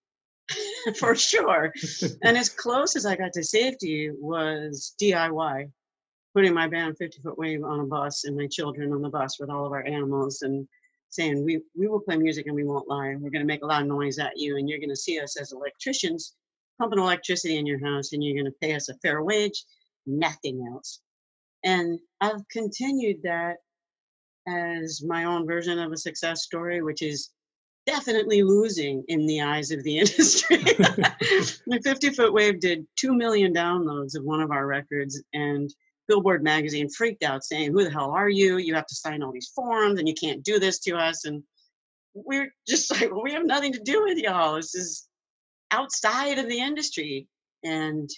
for 1.00 1.16
sure. 1.16 1.74
and 2.24 2.38
as 2.38 2.50
close 2.50 2.96
as 2.96 3.06
I 3.06 3.16
got 3.16 3.34
to 3.34 3.44
safety 3.44 4.12
was 4.12 4.96
DIY, 5.02 5.72
putting 6.34 6.54
my 6.54 6.68
band 6.68 6.98
50 6.98 7.22
Foot 7.22 7.38
Wave 7.38 7.64
on 7.64 7.80
a 7.80 7.86
bus 7.86 8.26
and 8.26 8.36
my 8.36 8.48
children 8.48 8.94
on 8.94 9.02
the 9.02 9.10
bus 9.10 9.40
with 9.40 9.50
all 9.50 9.66
of 9.66 9.72
our 9.72 9.86
animals 9.86 10.42
and 10.42 10.68
saying, 11.10 11.44
we, 11.44 11.62
we 11.78 11.88
will 11.88 12.02
play 12.02 12.18
music 12.18 12.46
and 12.48 12.56
we 12.56 12.66
won't 12.66 12.90
lie. 12.90 13.16
We're 13.18 13.30
going 13.30 13.40
to 13.42 13.46
make 13.46 13.64
a 13.64 13.68
lot 13.68 13.82
of 13.82 13.88
noise 13.88 14.20
at 14.20 14.38
you 14.38 14.58
and 14.58 14.70
you're 14.70 14.80
going 14.80 14.90
to 14.90 14.96
see 14.96 15.20
us 15.20 15.40
as 15.40 15.54
electricians 15.54 16.36
pumping 16.80 17.00
electricity 17.00 17.58
in 17.58 17.66
your 17.66 17.80
house 17.80 18.14
and 18.14 18.24
you're 18.24 18.36
going 18.36 18.52
to 18.52 18.60
pay 18.62 18.76
us 18.76 18.90
a 18.90 18.96
fair 18.96 19.24
wage, 19.24 19.64
nothing 20.06 20.68
else. 20.72 21.00
And 21.64 22.00
I've 22.22 22.48
continued 22.52 23.22
that 23.24 23.58
as 24.48 25.02
my 25.04 25.24
own 25.24 25.48
version 25.48 25.80
of 25.80 25.92
a 25.92 25.98
success 25.98 26.44
story, 26.44 26.82
which 26.82 27.02
is 27.02 27.32
definitely 27.86 28.44
losing 28.44 29.04
in 29.08 29.26
the 29.26 29.42
eyes 29.42 29.72
of 29.72 29.84
the 29.84 29.98
industry. 30.00 30.58
the 30.58 31.82
50 31.84 32.10
Foot 32.12 32.34
Wave 32.34 32.60
did 32.60 32.86
2 32.98 33.14
million 33.14 33.54
downloads 33.54 34.16
of 34.16 34.24
one 34.24 34.42
of 34.42 34.52
our 34.52 34.66
records, 34.66 35.22
and 35.34 35.74
Billboard 36.08 36.44
magazine 36.44 36.90
freaked 36.90 37.24
out 37.24 37.44
saying, 37.44 37.72
Who 37.72 37.84
the 37.84 37.92
hell 37.92 38.12
are 38.12 38.30
you? 38.30 38.58
You 38.58 38.76
have 38.76 38.88
to 38.88 38.96
sign 38.96 39.24
all 39.24 39.32
these 39.32 39.52
forms 39.56 40.00
and 40.00 40.08
you 40.08 40.14
can't 40.14 40.44
do 40.44 40.60
this 40.60 40.80
to 40.80 40.96
us. 40.96 41.26
And 41.26 41.44
we're 42.14 42.54
just 42.68 42.92
like, 43.02 43.12
well, 43.12 43.24
We 43.24 43.34
have 43.34 43.46
nothing 43.46 43.74
to 43.74 43.80
do 43.80 44.04
with 44.04 44.18
y'all. 44.18 44.56
This 44.56 44.76
is 44.76 45.08
outside 45.72 46.38
of 46.38 46.48
the 46.48 46.60
industry. 46.60 47.28
And 47.64 48.10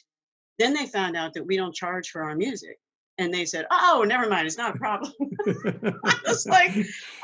then 0.60 0.73
they 0.73 0.86
found 0.86 1.15
out 1.15 1.34
that 1.36 1.45
we 1.45 1.56
don't 1.56 1.73
charge 1.73 2.10
for 2.10 2.23
our 2.23 2.36
music 2.36 2.77
and 3.17 3.34
they 3.34 3.45
said, 3.45 3.65
"Oh, 3.71 4.06
never 4.08 4.30
mind, 4.30 4.47
it's 4.47 4.58
not 4.58 4.75
a 4.75 4.80
problem." 4.80 5.12
I 5.47 6.15
was 6.27 6.45
like, 6.45 6.71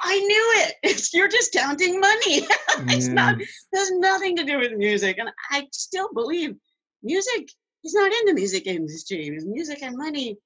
"I 0.02 0.20
knew 0.20 0.54
it. 0.66 0.76
It's 0.84 1.14
you're 1.14 1.28
just 1.28 1.54
counting 1.54 2.00
money. 2.00 2.48
it's 2.90 3.08
yeah. 3.08 3.14
not. 3.14 3.36
Has 3.74 3.92
nothing 3.92 4.36
to 4.38 4.44
do 4.44 4.60
with 4.60 4.74
music." 4.74 5.18
And 5.20 5.30
I 5.52 5.68
still 5.72 6.10
believe 6.14 6.56
music 7.04 7.50
is 7.84 7.94
not 7.94 8.12
in 8.12 8.26
the 8.26 8.34
music 8.34 8.68
industry. 8.68 9.30
Music 9.46 9.84
and 9.84 9.98
money, 9.98 10.38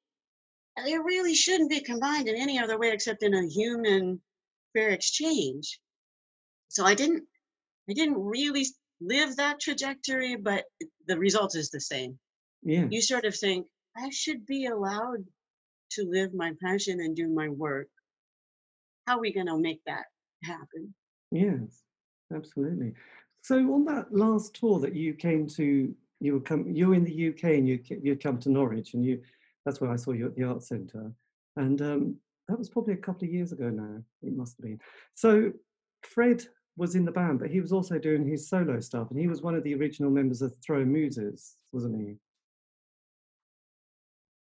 they 0.83 0.97
really 0.97 1.35
shouldn't 1.35 1.69
be 1.69 1.79
combined 1.79 2.27
in 2.27 2.35
any 2.35 2.59
other 2.59 2.77
way 2.77 2.91
except 2.91 3.23
in 3.23 3.33
a 3.33 3.47
human 3.47 4.21
fair 4.73 4.89
exchange. 4.89 5.79
So 6.69 6.85
I 6.85 6.93
didn't, 6.93 7.23
I 7.89 7.93
didn't 7.93 8.19
really 8.19 8.65
live 8.99 9.35
that 9.37 9.59
trajectory, 9.59 10.35
but 10.35 10.65
the 11.07 11.17
result 11.17 11.55
is 11.55 11.69
the 11.69 11.79
same. 11.79 12.19
Yeah. 12.63 12.87
You 12.89 13.01
sort 13.01 13.25
of 13.25 13.35
think 13.35 13.67
I 13.95 14.09
should 14.09 14.45
be 14.45 14.65
allowed 14.65 15.23
to 15.91 16.07
live 16.09 16.33
my 16.33 16.53
passion 16.61 16.99
and 16.99 17.15
do 17.15 17.27
my 17.29 17.49
work. 17.49 17.87
How 19.05 19.17
are 19.17 19.21
we 19.21 19.33
going 19.33 19.47
to 19.47 19.57
make 19.57 19.81
that 19.85 20.05
happen? 20.43 20.93
Yes, 21.31 21.81
absolutely. 22.33 22.93
So 23.41 23.55
on 23.73 23.85
that 23.85 24.13
last 24.13 24.55
tour 24.55 24.79
that 24.79 24.95
you 24.95 25.13
came 25.13 25.47
to, 25.49 25.93
you 26.19 26.33
were 26.33 26.41
come, 26.41 26.69
you 26.69 26.89
were 26.89 26.95
in 26.95 27.05
the 27.05 27.29
UK 27.29 27.43
and 27.55 27.67
you 27.67 27.79
you 28.01 28.15
come 28.15 28.39
to 28.39 28.49
Norwich 28.49 28.93
and 28.93 29.05
you, 29.05 29.21
that's 29.65 29.79
where 29.79 29.91
I 29.91 29.95
saw 29.95 30.11
you 30.11 30.25
at 30.25 30.35
the 30.35 30.43
art 30.43 30.63
centre, 30.63 31.11
and 31.55 31.81
um, 31.81 32.15
that 32.47 32.57
was 32.57 32.69
probably 32.69 32.95
a 32.95 32.97
couple 32.97 33.25
of 33.25 33.33
years 33.33 33.51
ago 33.51 33.69
now. 33.69 34.01
It 34.23 34.35
must 34.35 34.57
have 34.57 34.63
been. 34.63 34.79
So 35.15 35.51
Fred 36.03 36.43
was 36.75 36.95
in 36.95 37.05
the 37.05 37.11
band, 37.11 37.39
but 37.39 37.49
he 37.49 37.59
was 37.59 37.71
also 37.71 37.97
doing 37.97 38.27
his 38.27 38.49
solo 38.49 38.79
stuff, 38.79 39.09
and 39.11 39.19
he 39.19 39.27
was 39.27 39.41
one 39.41 39.55
of 39.55 39.63
the 39.63 39.75
original 39.75 40.11
members 40.11 40.41
of 40.41 40.55
Throwing 40.65 40.91
Muses, 40.91 41.55
wasn't 41.71 42.01
he? 42.01 42.15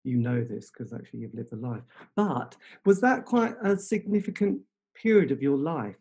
You 0.06 0.18
know 0.18 0.44
this 0.44 0.72
because 0.72 0.94
actually 0.94 1.20
you've 1.20 1.34
lived 1.34 1.52
the 1.52 1.58
life. 1.58 1.84
But 2.16 2.56
was 2.86 3.02
that 3.02 3.26
quite 3.26 3.56
a 3.64 3.78
significant 3.78 4.62
period 4.96 5.32
of 5.32 5.42
your 5.42 5.58
life? 5.58 5.96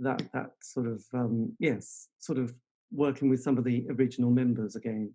That 0.00 0.22
that 0.32 0.52
sort 0.60 0.86
of 0.86 1.04
um, 1.14 1.52
yes, 1.58 2.08
sort 2.18 2.38
of 2.38 2.54
working 2.92 3.28
with 3.28 3.42
some 3.42 3.58
of 3.58 3.64
the 3.64 3.86
original 3.90 4.30
members 4.30 4.76
again. 4.76 5.12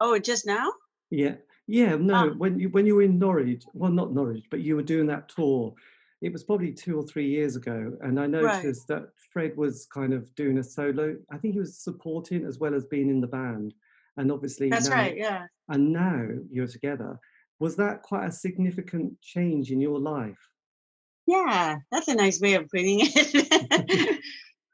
Oh, 0.00 0.18
just 0.18 0.46
now? 0.46 0.72
Yeah, 1.10 1.34
yeah. 1.66 1.96
No, 1.96 2.30
oh. 2.30 2.34
when 2.36 2.58
you 2.58 2.70
when 2.70 2.86
you 2.86 2.96
were 2.96 3.02
in 3.02 3.18
Norwich, 3.18 3.64
well, 3.74 3.90
not 3.90 4.12
Norwich, 4.12 4.46
but 4.50 4.60
you 4.60 4.76
were 4.76 4.82
doing 4.82 5.06
that 5.08 5.28
tour. 5.28 5.74
It 6.22 6.32
was 6.32 6.44
probably 6.44 6.72
two 6.72 6.98
or 6.98 7.02
three 7.02 7.28
years 7.28 7.56
ago, 7.56 7.96
and 8.00 8.18
I 8.18 8.26
noticed 8.26 8.88
right. 8.88 9.00
that 9.00 9.08
Fred 9.32 9.56
was 9.56 9.86
kind 9.86 10.12
of 10.12 10.32
doing 10.34 10.58
a 10.58 10.62
solo. 10.62 11.16
I 11.30 11.36
think 11.36 11.54
he 11.54 11.60
was 11.60 11.76
supporting 11.76 12.44
as 12.46 12.58
well 12.58 12.74
as 12.74 12.84
being 12.86 13.10
in 13.10 13.20
the 13.20 13.26
band 13.26 13.74
and 14.16 14.30
obviously 14.30 14.68
that's 14.68 14.88
now, 14.88 14.96
right 14.96 15.16
yeah. 15.16 15.46
and 15.68 15.92
now 15.92 16.26
you're 16.50 16.66
together 16.66 17.18
was 17.58 17.76
that 17.76 18.02
quite 18.02 18.26
a 18.26 18.32
significant 18.32 19.12
change 19.20 19.70
in 19.70 19.80
your 19.80 19.98
life? 19.98 20.38
Yeah 21.26 21.76
that's 21.90 22.08
a 22.08 22.14
nice 22.14 22.40
way 22.40 22.54
of 22.54 22.68
putting 22.68 23.00
it. 23.02 24.20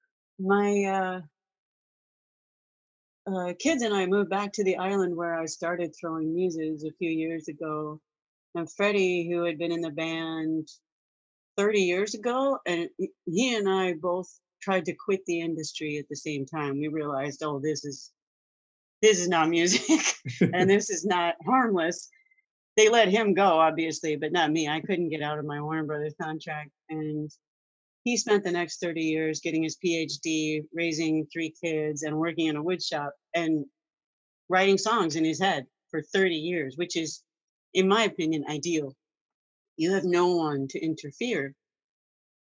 My 0.41 0.85
uh, 0.85 1.21
uh, 3.31 3.53
kids 3.59 3.83
and 3.83 3.93
i 3.93 4.07
moved 4.07 4.31
back 4.31 4.53
to 4.53 4.65
the 4.65 4.77
island 4.77 5.15
where 5.15 5.35
i 5.35 5.45
started 5.45 5.95
throwing 5.95 6.35
muses 6.35 6.85
a 6.85 6.97
few 6.99 7.11
years 7.11 7.49
ago 7.49 8.01
and 8.55 8.73
freddie 8.73 9.29
who 9.31 9.45
had 9.45 9.59
been 9.59 9.73
in 9.73 9.83
the 9.83 9.91
band 9.91 10.67
30 11.59 11.81
years 11.81 12.15
ago 12.15 12.59
and 12.67 12.89
he 13.27 13.55
and 13.55 13.69
i 13.69 13.93
both 14.01 14.29
tried 14.61 14.85
to 14.85 14.95
quit 14.95 15.25
the 15.27 15.41
industry 15.41 15.99
at 15.99 16.09
the 16.09 16.17
same 16.17 16.47
time. 16.47 16.79
We 16.79 16.89
realized 16.89 17.43
oh 17.43 17.59
this 17.59 17.85
is 17.85 18.13
this 19.03 19.21
is 19.21 19.29
not 19.29 19.49
music 19.49 20.03
and 20.53 20.69
this 20.69 20.91
is 20.91 21.05
not 21.05 21.35
harmless. 21.45 22.09
They 22.77 22.89
let 22.89 23.09
him 23.09 23.35
go, 23.35 23.59
obviously, 23.59 24.17
but 24.17 24.33
not 24.33 24.53
me. 24.53 24.69
I 24.69 24.81
couldn't 24.81 25.09
get 25.09 25.23
out 25.23 25.39
of 25.39 25.45
my 25.45 25.61
Warner 25.61 25.85
Brothers 25.85 26.15
contract. 26.21 26.71
And 26.89 27.31
he 28.05 28.17
spent 28.17 28.45
the 28.45 28.53
next 28.53 28.81
30 28.81 29.01
years 29.01 29.41
getting 29.41 29.65
his 29.65 29.77
PhD, 29.85 30.65
raising 30.73 31.27
three 31.27 31.53
kids, 31.63 32.05
and 32.05 32.17
working 32.17 32.47
in 32.47 32.57
a 32.57 32.63
wood 32.63 32.83
shop 32.83 33.13
and 33.35 33.65
writing 34.49 34.79
songs 34.79 35.17
in 35.17 35.25
his 35.25 35.41
head 35.41 35.67
for 35.91 36.03
30 36.03 36.37
years, 36.37 36.77
which 36.77 36.97
is, 36.97 37.23
in 37.75 37.89
my 37.89 38.05
opinion, 38.05 38.45
ideal. 38.49 38.95
You 39.77 39.93
have 39.93 40.05
no 40.05 40.37
one 40.37 40.69
to 40.69 40.81
interfere. 40.81 41.55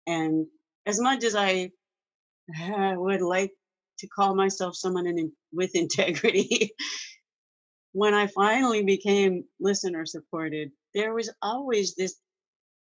And 0.06 0.46
as 0.86 1.00
much 1.00 1.24
as 1.24 1.36
I 1.36 1.70
would 2.96 3.22
like 3.22 3.52
to 3.98 4.06
call 4.08 4.34
myself 4.34 4.76
someone 4.76 5.06
in, 5.06 5.32
with 5.52 5.70
integrity. 5.74 6.72
when 7.92 8.14
I 8.14 8.26
finally 8.28 8.82
became 8.82 9.44
listener 9.60 10.04
supported, 10.06 10.70
there 10.94 11.14
was 11.14 11.30
always 11.42 11.94
this 11.94 12.16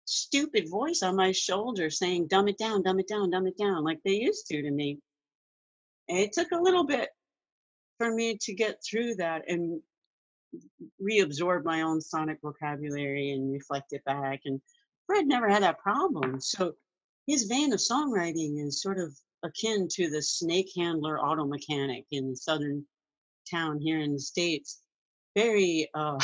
stupid 0.05 0.69
voice 0.69 1.01
on 1.03 1.15
my 1.15 1.31
shoulder 1.31 1.89
saying, 1.89 2.27
dumb 2.27 2.47
it 2.47 2.57
down, 2.57 2.83
dumb 2.83 2.99
it 2.99 3.07
down, 3.07 3.29
dumb 3.29 3.47
it 3.47 3.57
down, 3.57 3.83
like 3.83 3.99
they 4.03 4.13
used 4.13 4.47
to 4.47 4.61
to 4.61 4.71
me. 4.71 4.99
It 6.07 6.33
took 6.33 6.51
a 6.51 6.61
little 6.61 6.83
bit 6.83 7.09
for 7.97 8.13
me 8.13 8.37
to 8.41 8.53
get 8.53 8.79
through 8.83 9.15
that 9.15 9.43
and 9.47 9.81
reabsorb 11.01 11.63
my 11.63 11.81
own 11.81 12.01
sonic 12.01 12.37
vocabulary 12.41 13.31
and 13.31 13.51
reflect 13.51 13.93
it 13.93 14.03
back. 14.05 14.41
And 14.45 14.61
Fred 15.07 15.27
never 15.27 15.49
had 15.49 15.63
that 15.63 15.79
problem. 15.79 16.39
So 16.39 16.73
his 17.27 17.43
vein 17.43 17.73
of 17.73 17.79
songwriting 17.79 18.65
is 18.65 18.81
sort 18.81 18.99
of 18.99 19.15
akin 19.45 19.87
to 19.91 20.09
the 20.09 20.21
snake 20.21 20.71
handler 20.75 21.19
auto 21.19 21.45
mechanic 21.45 22.05
in 22.11 22.29
the 22.29 22.35
southern 22.35 22.85
town 23.49 23.79
here 23.79 23.99
in 23.99 24.13
the 24.13 24.19
states. 24.19 24.81
Very 25.35 25.89
uh, 25.93 26.17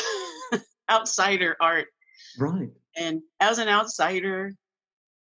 outsider 0.90 1.56
art. 1.62 1.88
Right. 2.38 2.70
And 2.98 3.22
as 3.40 3.60
an 3.60 3.68
outsider 3.68 4.54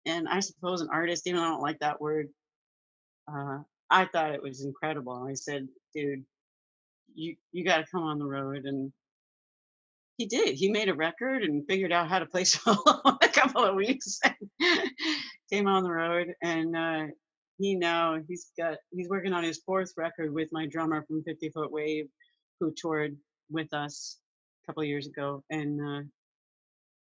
and 0.08 0.28
i 0.28 0.40
suppose 0.40 0.82
an 0.82 0.90
artist 0.92 1.28
even 1.28 1.40
though 1.40 1.46
i 1.46 1.50
don't 1.50 1.62
like 1.62 1.80
that 1.80 2.02
word 2.02 2.30
uh, 3.32 3.60
i 3.90 4.06
thought 4.06 4.34
it 4.34 4.42
was 4.42 4.64
incredible. 4.64 5.28
I 5.30 5.34
said 5.34 5.68
dude 5.94 6.24
you 7.14 7.36
you 7.52 7.64
got 7.66 7.78
to 7.78 7.86
come 7.92 8.04
on 8.04 8.20
the 8.20 8.26
road 8.26 8.66
and 8.66 8.92
he 10.18 10.26
did. 10.26 10.56
He 10.56 10.72
made 10.72 10.90
a 10.90 10.96
record 10.96 11.44
and 11.44 11.64
figured 11.68 11.92
out 11.92 12.10
how 12.10 12.18
to 12.18 12.26
play 12.26 12.44
solo 12.46 12.78
in 13.06 13.18
a 13.22 13.28
couple 13.28 13.64
of 13.64 13.76
weeks 13.76 14.20
came 15.52 15.68
on 15.68 15.84
the 15.84 15.92
road 15.92 16.34
and 16.42 16.76
uh, 16.76 17.04
he 17.60 17.76
now 17.76 18.18
he's 18.28 18.52
got 18.58 18.78
he's 18.92 19.10
working 19.10 19.34
on 19.34 19.44
his 19.44 19.60
fourth 19.66 19.92
record 19.98 20.34
with 20.34 20.50
my 20.52 20.66
drummer 20.66 21.04
from 21.08 21.24
50 21.24 21.50
Foot 21.50 21.72
Wave, 21.72 22.08
who 22.60 22.72
toured 22.76 23.16
with 23.50 23.74
us 23.74 24.18
a 24.64 24.68
couple 24.68 24.84
of 24.84 24.90
years 24.90 25.08
ago, 25.08 25.44
and 25.50 25.80
uh, 25.82 26.02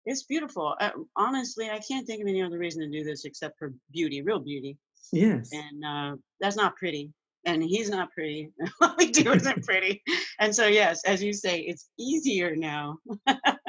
it's 0.07 0.22
beautiful. 0.24 0.74
Uh, 0.80 0.90
honestly, 1.16 1.68
I 1.70 1.80
can't 1.80 2.07
think 2.07 2.22
of 2.22 2.28
any 2.28 2.42
other 2.42 2.59
reason 2.59 2.82
to 2.82 2.99
do 2.99 3.05
this 3.05 3.24
except 3.24 3.59
for 3.59 3.72
beauty, 3.92 4.22
real 4.22 4.38
beauty, 4.40 4.78
Yes. 5.12 5.51
and 5.53 5.84
uh, 5.84 6.16
that's 6.40 6.57
not 6.57 6.76
pretty. 6.76 7.12
And 7.44 7.62
he's 7.62 7.88
not 7.88 8.11
pretty. 8.12 8.51
what 8.78 8.96
we 8.99 9.11
do 9.11 9.32
isn't 9.32 9.64
pretty. 9.64 10.03
And 10.38 10.55
so, 10.55 10.66
yes, 10.66 11.03
as 11.05 11.22
you 11.22 11.32
say, 11.32 11.61
it's 11.61 11.88
easier 11.99 12.55
now. 12.57 12.99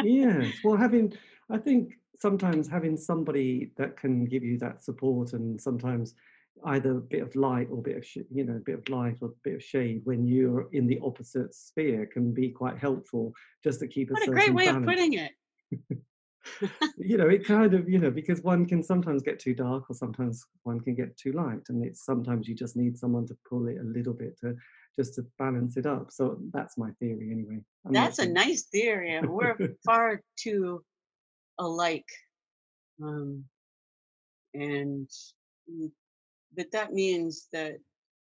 yes. 0.03 0.53
Well, 0.63 0.75
having, 0.75 1.13
I 1.49 1.57
think 1.57 1.93
sometimes 2.19 2.67
having 2.67 2.97
somebody 2.97 3.71
that 3.77 3.95
can 3.95 4.25
give 4.25 4.43
you 4.43 4.57
that 4.59 4.81
support 4.83 5.33
and 5.33 5.61
sometimes 5.61 6.15
either 6.65 6.97
a 6.97 7.01
bit 7.01 7.21
of 7.21 7.35
light 7.35 7.67
or 7.71 7.79
a 7.79 7.81
bit 7.81 7.97
of, 7.97 8.05
sh- 8.05 8.17
you 8.33 8.43
know, 8.43 8.55
a 8.55 8.59
bit 8.59 8.79
of 8.79 8.89
light 8.89 9.17
or 9.21 9.29
a 9.29 9.31
bit 9.43 9.55
of 9.55 9.63
shade 9.63 10.01
when 10.03 10.27
you're 10.27 10.67
in 10.73 10.87
the 10.87 10.99
opposite 11.03 11.53
sphere 11.55 12.05
can 12.05 12.33
be 12.33 12.49
quite 12.49 12.77
helpful 12.77 13.33
just 13.63 13.79
to 13.79 13.87
keep 13.87 14.09
a 14.09 14.13
What 14.13 14.27
a 14.27 14.31
great 14.31 14.53
way 14.53 14.65
balance. 14.65 14.83
of 14.83 14.89
putting 14.89 15.13
it. 15.13 15.31
you 16.97 17.17
know, 17.17 17.27
it 17.29 17.45
kind 17.45 17.73
of, 17.73 17.89
you 17.89 17.97
know, 17.99 18.11
because 18.11 18.41
one 18.41 18.65
can 18.65 18.83
sometimes 18.83 19.21
get 19.23 19.39
too 19.39 19.53
dark 19.53 19.89
or 19.89 19.93
sometimes 19.95 20.45
one 20.63 20.79
can 20.81 20.95
get 20.95 21.15
too 21.17 21.31
light. 21.31 21.61
And 21.69 21.83
it's 21.85 22.03
sometimes 22.03 22.47
you 22.47 22.55
just 22.55 22.75
need 22.75 22.97
someone 22.97 23.25
to 23.27 23.37
pull 23.47 23.67
it 23.67 23.77
a 23.79 23.83
little 23.83 24.13
bit 24.13 24.37
to 24.41 24.55
just 24.95 25.15
to 25.15 25.25
balance 25.37 25.77
it 25.77 25.85
up. 25.85 26.11
So 26.11 26.39
that's 26.51 26.77
my 26.77 26.91
theory 26.99 27.29
anyway. 27.31 27.59
I'm 27.85 27.93
That's 27.93 28.19
a 28.19 28.23
sure. 28.23 28.33
nice 28.33 28.63
theory. 28.63 29.13
and 29.15 29.29
We're 29.29 29.55
far 29.85 30.21
too 30.37 30.83
alike. 31.57 32.07
Um, 33.01 33.45
and 34.53 35.07
mm, 35.71 35.91
but 36.55 36.71
that 36.71 36.93
means 36.93 37.47
that 37.53 37.77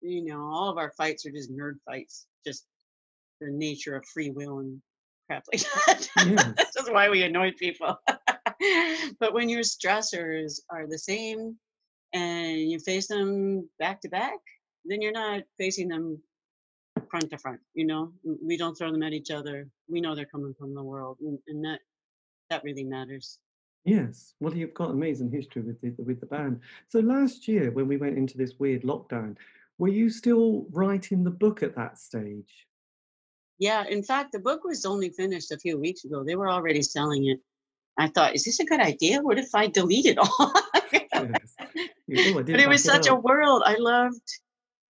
you 0.01 0.25
know 0.25 0.43
all 0.43 0.71
of 0.71 0.79
our 0.79 0.93
fights 0.97 1.27
are 1.27 1.31
just 1.31 1.53
nerd 1.53 1.75
fights, 1.87 2.27
just 2.47 2.67
the 3.41 3.51
nature 3.51 3.97
of 3.97 4.05
free 4.13 4.31
will 4.31 4.61
and 4.61 4.81
crap 5.27 5.45
like 5.53 5.63
that. 6.17 6.55
That's 6.57 6.91
why 6.91 7.09
we 7.09 7.23
annoy 7.23 7.53
people. 7.59 7.99
but 9.21 9.33
when 9.33 9.49
your 9.49 9.63
stressors 9.63 10.61
are 10.71 10.87
the 10.87 10.99
same 10.99 11.57
and 12.13 12.59
you 12.59 12.79
face 12.79 13.09
them 13.09 13.69
back 13.79 14.01
to 14.03 14.09
back, 14.09 14.39
then 14.85 15.03
you're 15.03 15.13
not 15.13 15.43
facing 15.59 15.89
them 15.89 16.21
front 17.11 17.31
to 17.31 17.39
front. 17.39 17.61
You 17.75 17.87
know, 17.87 18.13
we 18.43 18.57
don't 18.57 18.77
throw 18.77 18.93
them 18.93 19.03
at 19.03 19.13
each 19.13 19.31
other. 19.31 19.69
We 19.89 20.01
know 20.01 20.15
they're 20.15 20.27
coming 20.27 20.55
from 20.59 20.75
the 20.75 20.83
world, 20.83 21.19
and, 21.21 21.39
and 21.49 21.65
that 21.65 21.81
that 22.51 22.65
really 22.65 22.85
matters. 22.85 23.39
Yes. 23.85 24.35
Well, 24.41 24.55
you've 24.55 24.75
got 24.75 24.91
amazing 24.91 25.31
history 25.31 25.63
with 25.63 25.81
the 25.81 25.95
with 26.03 26.21
the 26.21 26.27
band. 26.27 26.61
So 26.89 27.01
last 27.01 27.47
year, 27.47 27.71
when 27.71 27.87
we 27.87 27.97
went 27.97 28.17
into 28.17 28.39
this 28.39 28.55
weird 28.59 28.83
lockdown, 28.83 29.37
were 29.79 29.89
you 29.89 30.09
still 30.09 30.67
writing 30.71 31.23
the 31.23 31.31
book 31.31 31.63
at 31.63 31.77
that 31.77 31.99
stage? 31.99 32.67
Yeah, 33.59 33.85
in 33.87 34.03
fact, 34.03 34.33
the 34.33 34.39
book 34.39 34.65
was 34.65 34.85
only 34.85 35.11
finished 35.11 35.53
a 35.53 35.59
few 35.59 35.79
weeks 35.79 36.05
ago. 36.05 36.25
They 36.25 36.35
were 36.35 36.51
already 36.51 36.83
selling 36.83 37.27
it. 37.27 37.41
I 37.99 38.09
thought, 38.09 38.35
is 38.35 38.45
this 38.45 38.59
a 38.59 38.65
good 38.65 38.81
idea? 38.81 39.21
What 39.21 39.39
if 39.39 39.55
I 39.55 39.69
delete 39.69 40.07
it 40.07 40.19
all? 40.19 40.53
Yes. 41.13 41.55
But 42.35 42.49
it 42.49 42.69
was 42.69 42.83
such 42.83 43.07
a 43.07 43.15
world. 43.15 43.63
I 43.65 43.77
loved 43.79 44.29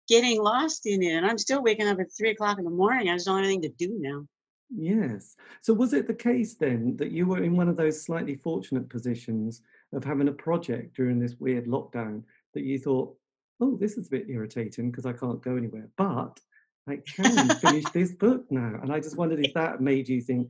getting 0.08 0.42
lost 0.42 0.86
in 0.86 1.02
it, 1.04 1.14
and 1.14 1.26
I'm 1.26 1.38
still 1.38 1.64
waking 1.64 1.88
up 1.88 2.00
at 2.00 2.08
three 2.18 2.32
o'clock 2.32 2.58
in 2.58 2.66
the 2.66 2.70
morning. 2.70 3.10
I 3.10 3.16
just 3.16 3.28
don't 3.28 3.38
have 3.38 3.46
anything 3.46 3.62
to 3.62 3.70
do 3.70 3.96
now. 4.00 4.26
Yes. 4.70 5.36
So 5.62 5.74
was 5.74 5.94
it 5.94 6.08
the 6.08 6.14
case 6.14 6.56
then 6.56 6.96
that 6.98 7.12
you 7.12 7.26
were 7.26 7.44
in 7.44 7.56
one 7.56 7.70
of 7.70 7.78
those 7.78 8.04
slightly 8.04 8.36
fortunate 8.36 8.90
positions 8.90 9.62
of 9.94 10.04
having 10.04 10.28
a 10.28 10.34
project 10.34 10.96
during 10.96 11.20
this 11.20 11.36
weird 11.40 11.66
lockdown 11.66 12.24
that 12.54 12.64
you 12.64 12.78
thought, 12.78 13.16
oh, 13.62 13.78
this 13.78 13.98
is 13.98 14.08
a 14.08 14.12
bit 14.12 14.30
irritating 14.30 14.92
because 14.92 15.06
I 15.06 15.14
can't 15.14 15.42
go 15.42 15.56
anywhere, 15.56 15.90
but 15.98 16.40
I 16.88 16.98
can 16.98 17.50
finish 17.56 17.86
this 17.94 18.14
book 18.14 18.46
now. 18.52 18.80
And 18.82 18.92
I 18.92 19.00
just 19.00 19.18
wondered 19.18 19.44
if 19.44 19.54
that 19.56 19.82
made 19.82 20.08
you 20.08 20.22
think, 20.22 20.50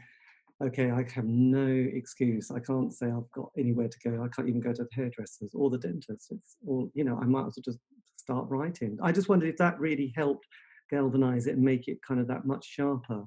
okay, 0.62 0.92
I 0.92 1.06
have 1.14 1.26
no 1.26 1.66
excuse. 1.66 2.52
I 2.52 2.60
can't 2.60 2.94
say 2.94 3.08
I've 3.08 3.32
got 3.32 3.52
anywhere 3.58 3.88
to 3.88 4.10
go. 4.10 4.24
I 4.24 4.28
can't 4.28 4.50
even 4.50 4.62
go 4.62 4.74
to 4.74 4.84
the 4.84 4.90
hairdressers 4.94 5.52
or 5.54 5.70
the 5.70 5.78
dentist. 5.78 6.32
It's 6.32 6.58
all, 6.68 6.92
you 6.94 7.06
know, 7.06 7.18
I 7.22 7.26
might 7.26 7.48
as 7.48 7.56
well 7.56 7.64
just 7.64 7.80
start 8.18 8.48
writing. 8.50 8.98
I 9.02 9.14
just 9.14 9.30
wondered 9.30 9.50
if 9.50 9.58
that 9.58 9.80
really 9.80 10.14
helped 10.16 10.46
galvanize 10.90 11.48
it 11.48 11.56
and 11.56 11.64
make 11.64 11.88
it 11.88 12.02
kind 12.02 12.20
of 12.20 12.28
that 12.28 12.46
much 12.46 12.66
sharper. 12.66 13.24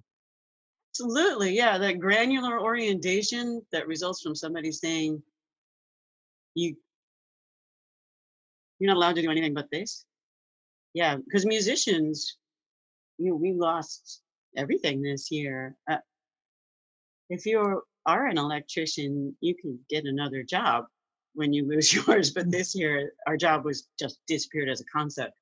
Absolutely, 0.93 1.57
yeah. 1.57 1.79
That 1.79 2.01
granular 2.01 2.61
orientation 2.61 3.63
that 3.73 3.87
results 3.87 4.21
from 4.21 4.35
somebody 4.35 4.71
saying, 4.71 5.23
"You, 6.55 6.77
you're 8.79 8.89
not 8.89 8.99
allowed 8.99 9.17
to 9.17 9.23
do 9.23 9.31
anything 9.31 9.55
but 9.55 9.71
this." 9.71 10.05
Yeah, 10.93 11.17
because 11.17 11.47
musicians, 11.47 12.37
you 13.17 13.31
know, 13.31 13.37
we 13.37 13.55
lost 13.55 14.21
everything 14.55 15.01
this 15.01 15.31
year. 15.31 15.75
Uh, 15.91 15.97
if 17.31 17.47
you 17.47 17.83
are 18.05 18.27
an 18.27 18.37
electrician, 18.37 19.35
you 19.41 19.55
can 19.55 19.79
get 19.89 20.05
another 20.05 20.43
job 20.43 20.85
when 21.35 21.55
you 21.55 21.67
lose 21.67 21.91
yours. 22.07 22.33
But 22.33 22.51
this 22.51 22.75
year, 22.75 23.15
our 23.27 23.39
job 23.39 23.65
was 23.65 23.89
just 23.99 24.19
disappeared 24.27 24.69
as 24.69 24.83
a 24.83 24.85
concept, 24.93 25.33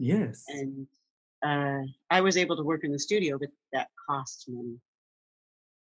Yes. 0.00 0.42
and 0.48 0.88
uh, 1.44 1.86
I 2.10 2.20
was 2.22 2.36
able 2.36 2.56
to 2.56 2.64
work 2.64 2.82
in 2.82 2.90
the 2.90 2.98
studio, 2.98 3.38
but 3.38 3.50
that 3.72 3.86
costs 4.08 4.46
money. 4.48 4.80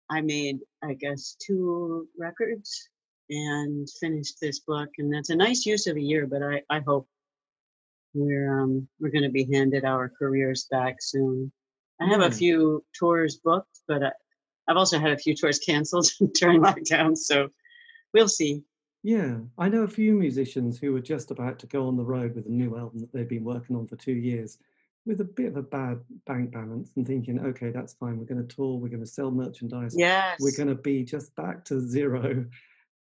I 0.10 0.22
made, 0.22 0.60
I 0.84 0.94
guess, 0.94 1.36
two 1.40 2.08
records 2.18 2.90
and 3.30 3.88
finished 4.00 4.38
this 4.42 4.60
book, 4.60 4.90
and 4.98 5.14
that's 5.14 5.30
a 5.30 5.36
nice 5.36 5.66
use 5.66 5.88
of 5.88 5.98
a 5.98 6.02
year. 6.02 6.26
But 6.26 6.42
I, 6.42 6.62
I 6.70 6.80
hope 6.80 7.08
we're 8.14 8.62
um, 8.62 8.88
we're 9.00 9.12
going 9.12 9.24
to 9.24 9.30
be 9.30 9.48
handed 9.52 9.86
our 9.86 10.10
careers 10.10 10.68
back 10.72 10.98
soon. 11.00 11.52
I 12.02 12.08
have 12.08 12.22
Yeah. 12.22 12.28
a 12.28 12.32
few 12.32 12.84
tours 12.98 13.40
booked, 13.44 13.80
but 13.88 14.04
I, 14.04 14.12
I've 14.68 14.78
also 14.78 15.00
had 15.00 15.12
a 15.12 15.18
few 15.18 15.36
tours 15.36 15.60
canceled 15.60 16.10
during 16.34 16.62
lockdown, 16.62 17.16
so 17.18 17.50
we'll 18.14 18.28
see. 18.28 18.64
Yeah, 19.04 19.38
I 19.58 19.70
know 19.70 19.84
a 19.84 19.88
few 19.88 20.14
musicians 20.14 20.78
who 20.80 20.92
were 20.92 21.00
just 21.00 21.32
about 21.32 21.58
to 21.60 21.68
go 21.68 21.88
on 21.88 21.96
the 21.96 22.04
road 22.04 22.36
with 22.36 22.48
a 22.48 22.52
new 22.52 22.78
album 22.78 23.00
that 23.00 23.14
they've 23.14 23.30
been 23.30 23.46
working 23.46 23.76
on 23.76 23.88
for 23.88 23.96
two 23.96 24.14
years 24.14 24.58
with 25.06 25.22
a 25.22 25.26
bit 25.26 25.48
of 25.48 25.58
a 25.58 25.62
bad 25.64 26.00
bank 26.28 26.52
balance 26.52 26.92
and 26.96 27.08
thinking, 27.08 27.40
okay, 27.40 27.72
that's 27.72 27.94
fine. 27.94 28.18
We're 28.18 28.26
going 28.26 28.46
to 28.46 28.56
tour, 28.56 28.78
we're 28.78 28.90
going 28.90 29.00
to 29.04 29.08
sell 29.08 29.32
merchandise, 29.32 29.96
Yes. 29.98 30.38
we're 30.40 30.56
going 30.56 30.70
to 30.70 30.76
be 30.82 31.04
just 31.04 31.36
back 31.36 31.66
to 31.66 31.80
zero. 31.80 32.46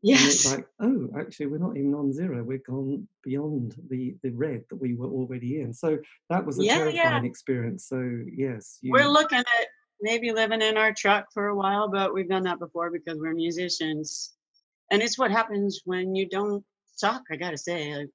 And 0.04 0.26
it's 0.26 0.52
like, 0.52 0.66
oh, 0.80 1.10
actually, 1.20 1.46
we're 1.46 1.60
not 1.60 1.78
even 1.78 1.94
on 1.94 2.12
zero. 2.12 2.42
We're 2.44 2.58
gone 2.58 3.08
beyond 3.24 3.76
the, 3.88 4.16
the 4.24 4.32
red 4.32 4.64
that 4.72 4.78
we 4.78 4.96
were 4.96 5.06
already 5.08 5.62
in. 5.62 5.76
So 5.76 6.00
that 6.30 6.44
was 6.44 6.58
a 6.60 6.64
Yeah, 6.64 6.78
terrifying 6.78 7.24
yeah. 7.24 7.30
experience. 7.30 7.86
So, 7.86 8.24
yes, 8.36 8.80
you, 8.82 8.92
We're 8.92 9.08
looking 9.08 9.38
at 9.38 9.68
maybe 10.02 10.32
living 10.32 10.64
in 10.64 10.76
our 10.76 10.92
truck 10.92 11.28
for 11.32 11.50
a 11.50 11.56
while, 11.56 11.88
but 11.88 12.16
we've 12.16 12.28
done 12.28 12.44
that 12.46 12.58
before 12.58 12.90
because 12.90 13.20
we're 13.20 13.36
musicians. 13.36 14.34
And 14.90 15.04
it's 15.04 15.20
what 15.20 15.30
happens 15.30 15.82
when 15.86 16.16
you 16.16 16.28
don't 16.28 16.66
suck, 16.96 17.22
I 17.32 17.36
gotta 17.36 17.58
say. 17.58 17.96
Like, 17.96 18.10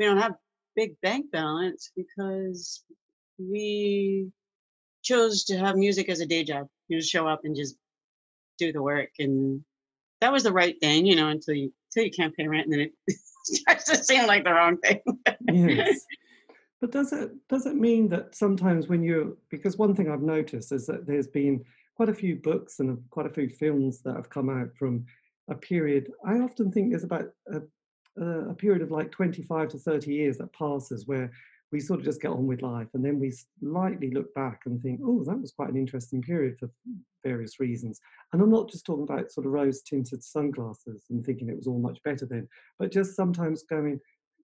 we 0.00 0.06
don't 0.06 0.18
have 0.18 0.34
big 0.76 1.00
bank 1.00 1.30
balance 1.32 1.90
because 1.96 2.84
we 3.38 4.30
chose 5.02 5.44
to 5.44 5.58
have 5.58 5.76
music 5.76 6.08
as 6.08 6.20
a 6.20 6.26
day 6.26 6.44
job. 6.44 6.66
You 6.88 6.98
just 6.98 7.10
show 7.10 7.26
up 7.26 7.40
and 7.44 7.56
just 7.56 7.76
do 8.58 8.72
the 8.72 8.82
work. 8.82 9.10
And 9.18 9.64
that 10.20 10.32
was 10.32 10.42
the 10.42 10.52
right 10.52 10.78
thing, 10.80 11.06
you 11.06 11.16
know, 11.16 11.28
until 11.28 11.54
you 11.54 11.72
until 11.90 12.06
you 12.06 12.10
can't 12.10 12.36
pay 12.36 12.46
rent 12.46 12.66
and 12.66 12.74
then 12.74 12.80
it 12.80 13.16
starts 13.44 13.84
to 13.84 13.96
seem 13.96 14.26
like 14.26 14.44
the 14.44 14.52
wrong 14.52 14.78
thing. 14.78 15.00
yes. 15.50 16.00
But 16.78 16.92
does 16.92 17.10
it 17.14 17.30
does 17.48 17.64
it 17.64 17.74
mean 17.74 18.10
that 18.10 18.34
sometimes 18.34 18.86
when 18.86 19.02
you're 19.02 19.32
because 19.48 19.78
one 19.78 19.94
thing 19.94 20.10
I've 20.10 20.20
noticed 20.20 20.72
is 20.72 20.84
that 20.86 21.06
there's 21.06 21.26
been 21.26 21.64
quite 21.94 22.10
a 22.10 22.14
few 22.14 22.36
books 22.36 22.80
and 22.80 22.98
quite 23.08 23.24
a 23.24 23.30
few 23.30 23.48
films 23.48 24.02
that 24.02 24.14
have 24.14 24.28
come 24.28 24.50
out 24.50 24.68
from 24.78 25.06
a 25.48 25.54
period. 25.54 26.12
I 26.24 26.40
often 26.40 26.70
think 26.70 26.90
there's 26.90 27.02
about 27.02 27.30
a, 27.50 27.62
a 28.18 28.50
a 28.50 28.54
period 28.54 28.82
of 28.82 28.90
like 28.90 29.10
25 29.10 29.68
to 29.68 29.78
30 29.78 30.12
years 30.12 30.38
that 30.38 30.52
passes 30.52 31.06
where 31.06 31.30
we 31.72 31.80
sort 31.80 31.98
of 31.98 32.04
just 32.04 32.22
get 32.22 32.30
on 32.30 32.46
with 32.46 32.62
life 32.62 32.88
and 32.94 33.04
then 33.04 33.18
we 33.18 33.32
slightly 33.60 34.10
look 34.10 34.32
back 34.34 34.62
and 34.66 34.80
think, 34.80 35.00
oh, 35.04 35.24
that 35.24 35.40
was 35.40 35.52
quite 35.52 35.68
an 35.68 35.76
interesting 35.76 36.22
period 36.22 36.56
for 36.58 36.70
various 37.24 37.58
reasons. 37.58 38.00
And 38.32 38.40
I'm 38.40 38.50
not 38.50 38.70
just 38.70 38.86
talking 38.86 39.02
about 39.02 39.32
sort 39.32 39.46
of 39.46 39.52
rose 39.52 39.82
tinted 39.82 40.22
sunglasses 40.22 41.06
and 41.10 41.24
thinking 41.24 41.48
it 41.48 41.56
was 41.56 41.66
all 41.66 41.78
much 41.78 42.00
better 42.04 42.24
then, 42.24 42.48
but 42.78 42.92
just 42.92 43.16
sometimes 43.16 43.64
going, 43.64 44.00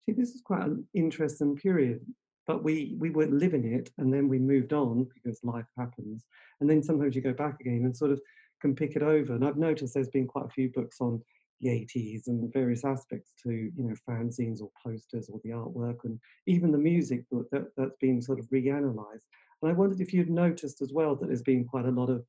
gee, 0.06 0.14
this 0.14 0.30
is 0.30 0.40
quite 0.40 0.62
an 0.62 0.84
interesting 0.94 1.56
period. 1.56 2.00
But 2.46 2.64
we 2.64 2.96
we 2.98 3.10
weren't 3.10 3.34
living 3.34 3.74
it, 3.74 3.90
and 3.98 4.12
then 4.12 4.26
we 4.26 4.38
moved 4.40 4.72
on 4.72 5.06
because 5.14 5.38
life 5.44 5.66
happens. 5.78 6.24
And 6.60 6.68
then 6.68 6.82
sometimes 6.82 7.14
you 7.14 7.22
go 7.22 7.34
back 7.34 7.60
again 7.60 7.82
and 7.84 7.96
sort 7.96 8.10
of 8.10 8.20
can 8.60 8.74
pick 8.74 8.96
it 8.96 9.02
over. 9.02 9.34
And 9.34 9.44
I've 9.44 9.56
noticed 9.56 9.94
there's 9.94 10.08
been 10.08 10.26
quite 10.26 10.46
a 10.46 10.50
few 10.50 10.68
books 10.70 11.00
on 11.00 11.22
the 11.61 11.68
80s 11.68 12.26
and 12.26 12.52
various 12.52 12.84
aspects 12.84 13.32
to 13.42 13.50
you 13.50 13.72
know 13.76 13.94
fanzines 14.08 14.61
or 14.61 14.70
posters 14.82 15.28
or 15.30 15.40
the 15.44 15.50
artwork 15.50 15.98
and 16.04 16.18
even 16.46 16.72
the 16.72 16.78
music 16.78 17.24
that, 17.30 17.50
that 17.50 17.66
that's 17.76 17.96
been 18.00 18.20
sort 18.20 18.38
of 18.38 18.48
reanalyzed. 18.50 19.26
And 19.62 19.70
I 19.70 19.74
wondered 19.74 20.00
if 20.00 20.12
you'd 20.14 20.30
noticed 20.30 20.80
as 20.80 20.92
well 20.92 21.14
that 21.16 21.26
there's 21.26 21.42
been 21.42 21.64
quite 21.64 21.84
a 21.84 21.90
lot 21.90 22.08
of 22.08 22.24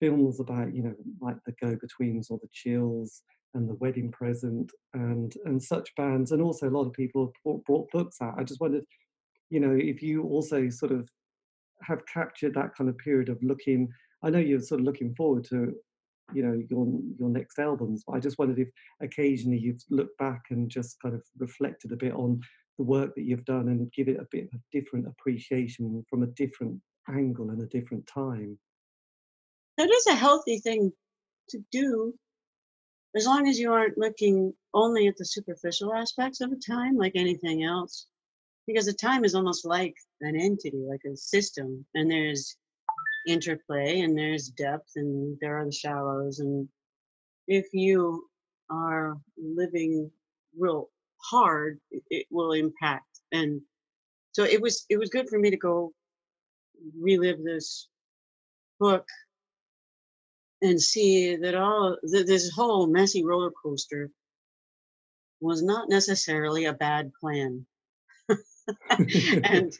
films 0.00 0.40
about 0.40 0.74
you 0.74 0.82
know 0.82 0.94
like 1.20 1.36
the 1.46 1.54
Go-Betweens 1.60 2.30
or 2.30 2.38
the 2.42 2.48
Chills 2.52 3.22
and 3.54 3.68
the 3.68 3.74
Wedding 3.74 4.12
Present 4.12 4.70
and 4.94 5.32
and 5.44 5.62
such 5.62 5.94
bands, 5.96 6.32
and 6.32 6.42
also 6.42 6.68
a 6.68 6.76
lot 6.76 6.86
of 6.86 6.92
people 6.92 7.32
brought, 7.42 7.64
brought 7.64 7.90
books 7.90 8.18
out. 8.20 8.34
I 8.38 8.44
just 8.44 8.60
wondered, 8.60 8.84
you 9.50 9.60
know, 9.60 9.72
if 9.72 10.02
you 10.02 10.24
also 10.24 10.68
sort 10.68 10.92
of 10.92 11.08
have 11.82 12.04
captured 12.06 12.54
that 12.54 12.74
kind 12.76 12.88
of 12.88 12.96
period 12.98 13.28
of 13.28 13.42
looking. 13.42 13.88
I 14.22 14.30
know 14.30 14.38
you're 14.38 14.60
sort 14.60 14.80
of 14.80 14.86
looking 14.86 15.14
forward 15.14 15.44
to, 15.50 15.74
you 16.32 16.42
know, 16.42 16.60
your 16.68 16.86
your 17.18 17.28
next 17.28 17.58
albums. 17.58 18.04
But 18.06 18.14
I 18.14 18.20
just 18.20 18.38
wondered 18.38 18.58
if 18.58 18.68
occasionally 19.00 19.58
you've 19.58 19.82
looked 19.90 20.18
back 20.18 20.42
and 20.50 20.68
just 20.68 21.00
kind 21.00 21.14
of 21.14 21.22
reflected 21.38 21.92
a 21.92 21.96
bit 21.96 22.12
on 22.12 22.40
the 22.78 22.84
work 22.84 23.14
that 23.14 23.24
you've 23.24 23.44
done 23.44 23.68
and 23.68 23.92
give 23.92 24.08
it 24.08 24.20
a 24.20 24.26
bit 24.30 24.44
of 24.44 24.60
a 24.60 24.78
different 24.78 25.06
appreciation 25.06 26.04
from 26.08 26.22
a 26.22 26.28
different 26.28 26.80
angle 27.08 27.50
and 27.50 27.62
a 27.62 27.66
different 27.66 28.06
time. 28.06 28.58
That 29.78 29.90
is 29.90 30.06
a 30.06 30.14
healthy 30.14 30.58
thing 30.58 30.92
to 31.50 31.58
do, 31.70 32.14
as 33.14 33.26
long 33.26 33.48
as 33.48 33.58
you 33.58 33.72
aren't 33.72 33.98
looking 33.98 34.52
only 34.74 35.06
at 35.06 35.16
the 35.16 35.24
superficial 35.24 35.94
aspects 35.94 36.40
of 36.40 36.52
a 36.52 36.56
time, 36.56 36.96
like 36.96 37.12
anything 37.14 37.64
else. 37.64 38.06
Because 38.66 38.88
a 38.88 38.92
time 38.92 39.24
is 39.24 39.34
almost 39.34 39.64
like 39.64 39.94
an 40.22 40.34
entity, 40.34 40.84
like 40.88 41.02
a 41.06 41.16
system, 41.16 41.86
and 41.94 42.10
there's 42.10 42.56
interplay 43.26 44.00
and 44.00 44.16
there's 44.16 44.48
depth 44.48 44.92
and 44.96 45.36
there 45.40 45.58
are 45.58 45.64
the 45.64 45.72
shallows. 45.72 46.38
And 46.38 46.68
if 47.48 47.66
you 47.72 48.28
are 48.70 49.16
living 49.36 50.10
real 50.58 50.88
hard, 51.18 51.80
it, 51.90 52.26
will 52.30 52.52
impact. 52.52 53.20
And 53.32 53.60
so 54.32 54.44
it 54.44 54.60
was 54.60 54.84
it 54.88 54.98
was 54.98 55.10
good 55.10 55.28
for 55.28 55.38
me 55.38 55.50
to 55.50 55.56
go 55.56 55.92
relive 56.98 57.42
this 57.42 57.88
book 58.78 59.06
and 60.62 60.80
see 60.80 61.36
that 61.36 61.54
all 61.54 61.96
th- 62.10 62.26
this 62.26 62.50
whole 62.50 62.86
messy 62.86 63.24
roller 63.24 63.50
coaster 63.62 64.10
was 65.40 65.62
not 65.62 65.88
necessarily 65.88 66.64
a 66.64 66.72
bad 66.72 67.12
plan. 67.20 67.66
and 69.44 69.72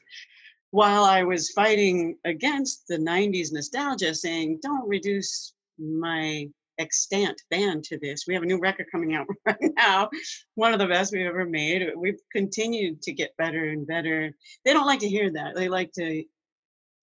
while 0.71 1.05
I 1.05 1.23
was 1.23 1.51
fighting 1.51 2.17
against 2.25 2.87
the 2.89 2.99
90s 2.99 3.53
nostalgia, 3.53 4.14
saying, 4.14 4.61
don't 4.62 4.89
reduce 4.89 5.55
my 5.79 6.49
extant 6.79 7.41
band 7.51 7.85
to 7.85 7.99
this. 7.99 8.25
We 8.27 8.35
have 8.35 8.43
a 8.43 8.47
new 8.47 8.59
record 8.59 8.87
coming 8.91 9.14
out 9.14 9.27
right 9.47 9.73
now, 9.77 10.11
one 10.55 10.73
of 10.73 10.79
the 10.79 10.87
best 10.87 11.12
we've 11.12 11.27
ever 11.27 11.47
made. 11.47 11.87
We've 11.97 12.21
continued 12.33 13.03
to 13.03 13.12
get 13.12 13.37
better 13.37 13.71
and 13.71 13.87
better. 13.87 14.33
They 14.64 14.73
don't 14.73 14.87
like 14.87 15.01
to 15.01 15.09
hear 15.09 15.31
that. 15.33 15.55
They 15.55 15.69
like 15.69 15.93
to 15.93 16.25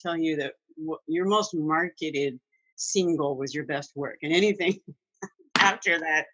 tell 0.02 0.18
you 0.18 0.36
that 0.38 0.54
your 1.08 1.26
most 1.26 1.54
marketed 1.54 2.40
single 2.76 3.38
was 3.38 3.54
your 3.54 3.66
best 3.66 3.92
work, 3.96 4.20
and 4.24 4.34
anything 4.34 4.80
after 5.60 6.00
that 6.00 6.26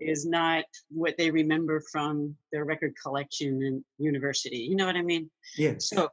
is 0.00 0.26
not 0.26 0.64
what 0.90 1.16
they 1.16 1.30
remember 1.30 1.82
from 1.92 2.34
their 2.52 2.64
record 2.64 2.94
collection 3.02 3.62
in 3.62 3.84
university. 3.98 4.58
You 4.58 4.76
know 4.76 4.86
what 4.86 4.96
I 4.96 5.02
mean? 5.02 5.30
Yeah. 5.56 5.74
So 5.78 6.08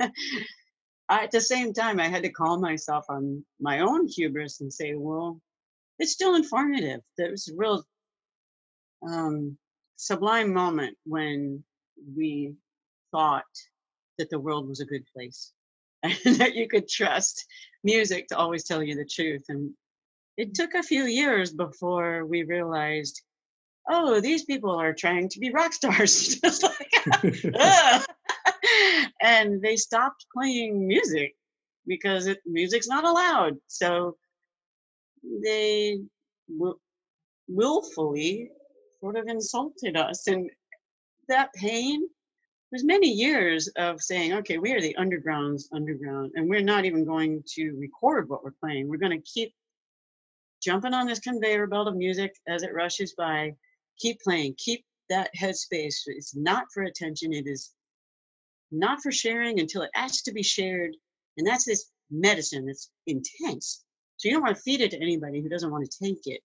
I, 0.00 0.10
at 1.24 1.30
the 1.30 1.40
same 1.40 1.72
time, 1.72 2.00
I 2.00 2.08
had 2.08 2.22
to 2.22 2.30
call 2.30 2.58
myself 2.58 3.04
on 3.08 3.44
my 3.60 3.80
own 3.80 4.08
hubris 4.08 4.60
and 4.60 4.72
say, 4.72 4.94
well, 4.94 5.40
it's 5.98 6.12
still 6.12 6.34
informative. 6.34 7.00
There's 7.16 7.48
a 7.48 7.56
real 7.56 7.84
um, 9.06 9.56
sublime 9.96 10.52
moment 10.52 10.96
when 11.04 11.62
we 12.16 12.54
thought 13.12 13.44
that 14.18 14.30
the 14.30 14.38
world 14.38 14.68
was 14.68 14.80
a 14.80 14.86
good 14.86 15.04
place 15.14 15.52
and 16.02 16.36
that 16.36 16.54
you 16.54 16.68
could 16.68 16.88
trust 16.88 17.46
music 17.84 18.28
to 18.28 18.36
always 18.36 18.64
tell 18.64 18.82
you 18.82 18.94
the 18.94 19.04
truth. 19.04 19.44
And 19.48 19.72
it 20.36 20.54
took 20.54 20.74
a 20.74 20.82
few 20.82 21.04
years 21.04 21.52
before 21.52 22.24
we 22.26 22.42
realized, 22.42 23.22
oh, 23.88 24.20
these 24.20 24.44
people 24.44 24.70
are 24.70 24.92
trying 24.92 25.28
to 25.30 25.40
be 25.40 25.50
rock 25.50 25.72
stars, 25.72 26.38
like, 26.62 27.06
and 29.22 29.62
they 29.62 29.76
stopped 29.76 30.26
playing 30.34 30.86
music 30.86 31.34
because 31.86 32.26
it, 32.26 32.38
music's 32.44 32.88
not 32.88 33.04
allowed. 33.04 33.56
So 33.66 34.16
they 35.42 36.00
w- 36.52 36.78
willfully 37.48 38.50
sort 39.00 39.16
of 39.16 39.28
insulted 39.28 39.96
us, 39.96 40.26
and 40.26 40.50
that 41.28 41.52
pain 41.54 42.08
was 42.72 42.84
many 42.84 43.08
years 43.08 43.68
of 43.76 44.02
saying, 44.02 44.32
okay, 44.32 44.58
we 44.58 44.72
are 44.72 44.80
the 44.80 44.96
underground's 44.96 45.68
underground, 45.72 46.32
and 46.34 46.48
we're 46.48 46.60
not 46.60 46.84
even 46.84 47.04
going 47.04 47.42
to 47.54 47.70
record 47.78 48.28
what 48.28 48.44
we're 48.44 48.50
playing. 48.60 48.88
We're 48.88 48.96
going 48.96 49.18
to 49.18 49.30
keep 49.32 49.54
jumping 50.66 50.94
on 50.94 51.06
this 51.06 51.20
conveyor 51.20 51.68
belt 51.68 51.86
of 51.86 51.94
music 51.96 52.34
as 52.48 52.64
it 52.64 52.74
rushes 52.74 53.14
by, 53.16 53.54
keep 54.00 54.20
playing, 54.20 54.52
keep 54.58 54.84
that 55.08 55.30
headspace. 55.40 55.94
It's 56.06 56.34
not 56.34 56.64
for 56.74 56.82
attention, 56.82 57.32
it 57.32 57.46
is 57.46 57.72
not 58.72 59.00
for 59.00 59.12
sharing 59.12 59.60
until 59.60 59.82
it 59.82 59.90
asks 59.94 60.22
to 60.22 60.32
be 60.32 60.42
shared. 60.42 60.96
And 61.36 61.46
that's 61.46 61.64
this 61.64 61.92
medicine 62.10 62.66
that's 62.66 62.90
intense. 63.06 63.84
So 64.16 64.28
you 64.28 64.34
don't 64.34 64.42
want 64.42 64.56
to 64.56 64.62
feed 64.62 64.80
it 64.80 64.90
to 64.90 65.00
anybody 65.00 65.40
who 65.40 65.48
doesn't 65.48 65.70
want 65.70 65.88
to 65.88 66.04
take 66.04 66.26
it. 66.26 66.40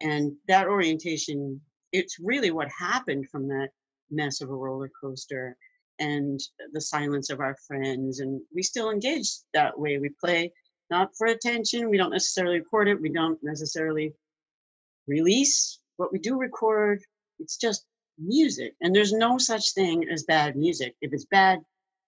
And 0.00 0.32
that 0.48 0.66
orientation, 0.66 1.60
it's 1.92 2.16
really 2.18 2.50
what 2.50 2.68
happened 2.76 3.28
from 3.30 3.46
that 3.48 3.68
mess 4.10 4.40
of 4.40 4.50
a 4.50 4.54
roller 4.54 4.90
coaster 5.00 5.56
and 6.00 6.40
the 6.72 6.80
silence 6.80 7.30
of 7.30 7.38
our 7.38 7.56
friends. 7.68 8.18
And 8.18 8.40
we 8.52 8.62
still 8.62 8.90
engage 8.90 9.28
that 9.54 9.78
way. 9.78 9.98
We 9.98 10.10
play 10.20 10.52
not 10.90 11.10
for 11.16 11.26
attention. 11.26 11.90
We 11.90 11.96
don't 11.96 12.10
necessarily 12.10 12.58
record 12.58 12.88
it. 12.88 13.00
We 13.00 13.08
don't 13.08 13.38
necessarily 13.42 14.14
release 15.06 15.80
what 15.96 16.12
we 16.12 16.18
do 16.18 16.38
record. 16.38 17.00
It's 17.38 17.56
just 17.56 17.84
music. 18.18 18.74
And 18.80 18.94
there's 18.94 19.12
no 19.12 19.38
such 19.38 19.74
thing 19.74 20.08
as 20.08 20.24
bad 20.24 20.56
music. 20.56 20.94
If 21.00 21.12
it's 21.12 21.26
bad, 21.26 21.60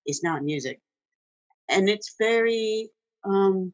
it's 0.06 0.22
not 0.22 0.42
music. 0.42 0.80
And 1.68 1.88
it's 1.88 2.14
very, 2.18 2.88
um, 3.24 3.72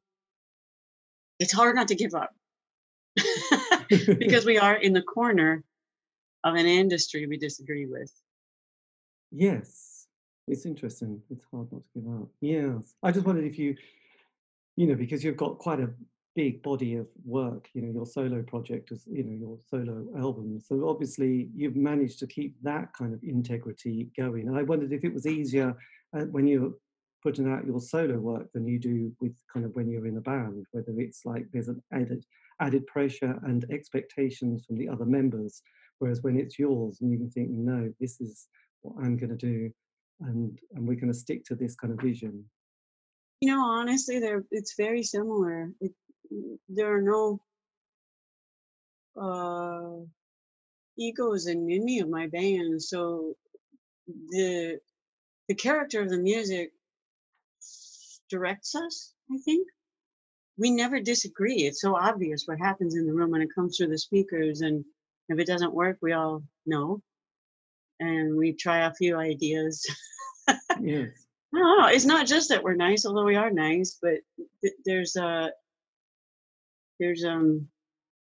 it's 1.38 1.52
hard 1.52 1.76
not 1.76 1.88
to 1.88 1.94
give 1.94 2.14
up 2.14 2.30
because 3.88 4.44
we 4.44 4.58
are 4.58 4.76
in 4.76 4.92
the 4.92 5.02
corner 5.02 5.62
of 6.44 6.54
an 6.54 6.66
industry 6.66 7.26
we 7.26 7.36
disagree 7.36 7.86
with. 7.86 8.12
Yes, 9.30 10.06
it's 10.46 10.66
interesting. 10.66 11.20
It's 11.30 11.44
hard 11.50 11.72
not 11.72 11.82
to 11.82 12.00
give 12.00 12.22
up. 12.22 12.28
Yes, 12.40 12.94
I 13.02 13.10
just 13.12 13.26
wondered 13.26 13.44
if 13.44 13.58
you 13.58 13.76
you 14.76 14.86
know, 14.86 14.94
because 14.94 15.22
you've 15.22 15.36
got 15.36 15.58
quite 15.58 15.80
a 15.80 15.90
big 16.34 16.62
body 16.62 16.96
of 16.96 17.06
work, 17.24 17.68
you 17.74 17.82
know, 17.82 17.92
your 17.92 18.06
solo 18.06 18.42
project 18.42 18.90
is, 18.90 19.04
you 19.06 19.22
know, 19.22 19.36
your 19.36 19.58
solo 19.68 20.06
album. 20.18 20.60
So 20.60 20.88
obviously 20.88 21.48
you've 21.54 21.76
managed 21.76 22.18
to 22.20 22.26
keep 22.26 22.56
that 22.62 22.92
kind 22.92 23.14
of 23.14 23.20
integrity 23.22 24.08
going. 24.16 24.48
And 24.48 24.58
I 24.58 24.62
wondered 24.62 24.92
if 24.92 25.04
it 25.04 25.14
was 25.14 25.26
easier 25.26 25.76
uh, 26.16 26.24
when 26.24 26.46
you're 26.46 26.72
putting 27.22 27.50
out 27.50 27.66
your 27.66 27.80
solo 27.80 28.18
work 28.18 28.52
than 28.52 28.66
you 28.66 28.78
do 28.78 29.12
with 29.20 29.36
kind 29.52 29.64
of 29.64 29.74
when 29.74 29.88
you're 29.88 30.06
in 30.06 30.16
a 30.16 30.20
band, 30.20 30.66
whether 30.72 30.92
it's 30.98 31.24
like 31.24 31.46
there's 31.52 31.68
an 31.68 31.82
added 31.92 32.24
added 32.60 32.86
pressure 32.86 33.38
and 33.44 33.66
expectations 33.70 34.64
from 34.66 34.76
the 34.76 34.88
other 34.88 35.04
members. 35.04 35.62
Whereas 36.00 36.22
when 36.22 36.38
it's 36.38 36.58
yours 36.58 36.98
and 37.00 37.10
you 37.10 37.18
can 37.18 37.30
think, 37.30 37.50
no, 37.50 37.92
this 38.00 38.20
is 38.20 38.48
what 38.82 39.04
I'm 39.04 39.16
going 39.16 39.30
to 39.30 39.36
do 39.36 39.70
and 40.20 40.58
and 40.74 40.86
we're 40.86 40.94
going 40.94 41.12
to 41.12 41.18
stick 41.18 41.44
to 41.44 41.54
this 41.54 41.74
kind 41.74 41.92
of 41.92 42.00
vision 42.00 42.44
you 43.44 43.50
know, 43.50 43.62
honestly, 43.62 44.20
they 44.20 44.32
it's 44.52 44.74
very 44.74 45.02
similar. 45.02 45.70
It, 45.78 45.92
there 46.66 46.96
are 46.96 47.02
no 47.02 47.42
uh, 49.20 50.02
egos 50.96 51.46
in 51.46 51.70
any 51.70 52.00
of 52.00 52.08
my 52.08 52.26
bands, 52.28 52.88
so 52.88 53.34
the 54.06 54.78
the 55.48 55.54
character 55.54 56.00
of 56.00 56.08
the 56.08 56.16
music 56.16 56.72
directs 58.30 58.74
us. 58.74 59.12
I 59.30 59.36
think 59.44 59.68
we 60.56 60.70
never 60.70 60.98
disagree. 60.98 61.66
It's 61.66 61.82
so 61.82 61.94
obvious 61.94 62.44
what 62.46 62.58
happens 62.58 62.94
in 62.94 63.06
the 63.06 63.12
room 63.12 63.32
when 63.32 63.42
it 63.42 63.54
comes 63.54 63.76
through 63.76 63.88
the 63.88 63.98
speakers, 63.98 64.62
and 64.62 64.86
if 65.28 65.38
it 65.38 65.46
doesn't 65.46 65.74
work, 65.74 65.98
we 66.00 66.14
all 66.14 66.42
know, 66.64 67.02
and 68.00 68.38
we 68.38 68.54
try 68.54 68.86
a 68.86 68.94
few 68.94 69.18
ideas. 69.18 69.86
yes 70.80 71.23
no, 71.54 71.86
it's 71.86 72.04
not 72.04 72.26
just 72.26 72.48
that 72.48 72.62
we're 72.62 72.74
nice, 72.74 73.06
although 73.06 73.24
we 73.24 73.36
are 73.36 73.50
nice, 73.50 73.98
but 74.02 74.18
th- 74.60 74.74
there's 74.84 75.16
a 75.16 75.24
uh, 75.24 75.48
there's 77.00 77.24
um 77.24 77.68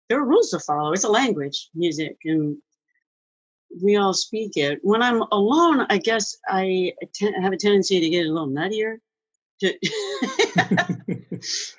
there 0.09 0.19
are 0.19 0.25
rules 0.25 0.51
to 0.51 0.59
follow. 0.59 0.93
It's 0.93 1.03
a 1.03 1.09
language, 1.09 1.69
music, 1.73 2.17
and 2.25 2.57
we 3.81 3.95
all 3.95 4.13
speak 4.13 4.57
it. 4.57 4.79
When 4.83 5.01
I'm 5.01 5.23
alone, 5.31 5.85
I 5.89 5.97
guess 5.97 6.37
I 6.47 6.93
have 7.41 7.53
a 7.53 7.57
tendency 7.57 7.99
to 7.99 8.09
get 8.09 8.27
a 8.27 8.31
little 8.31 8.47
nuttier. 8.47 8.97
To 9.61 9.73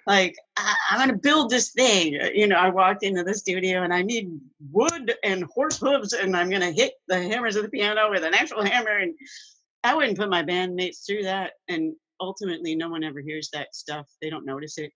like 0.07 0.36
I- 0.57 0.76
I'm 0.90 0.98
going 0.98 1.11
to 1.11 1.22
build 1.22 1.50
this 1.50 1.70
thing. 1.70 2.18
You 2.34 2.48
know, 2.48 2.57
I 2.57 2.70
walked 2.70 3.05
into 3.05 3.22
the 3.22 3.34
studio 3.34 3.82
and 3.82 3.92
I 3.92 4.02
need 4.02 4.40
wood 4.72 5.14
and 5.22 5.44
horse 5.44 5.78
hooves, 5.78 6.12
and 6.12 6.36
I'm 6.36 6.50
to 6.50 6.72
hit 6.72 6.94
the 7.07 7.22
hammers 7.22 7.57
of 7.57 7.62
the 7.62 7.68
piano 7.68 8.11
with 8.11 8.24
an 8.24 8.34
actual 8.34 8.64
hammer 8.64 8.98
and 8.98 9.14
I 9.85 9.95
wouldn't 9.95 10.18
put 10.18 10.30
my 10.30 10.43
bandmates 10.43 11.07
through 11.07 11.22
that. 11.24 11.53
And 11.68 11.95
ultimately, 12.20 12.74
no 12.74 12.89
one 12.89 13.05
ever 13.05 13.20
hears 13.20 13.51
that 13.53 13.74
stuff. 13.74 14.09
They 14.20 14.30
don't 14.30 14.47
notice 14.47 14.78
it. 14.78 14.91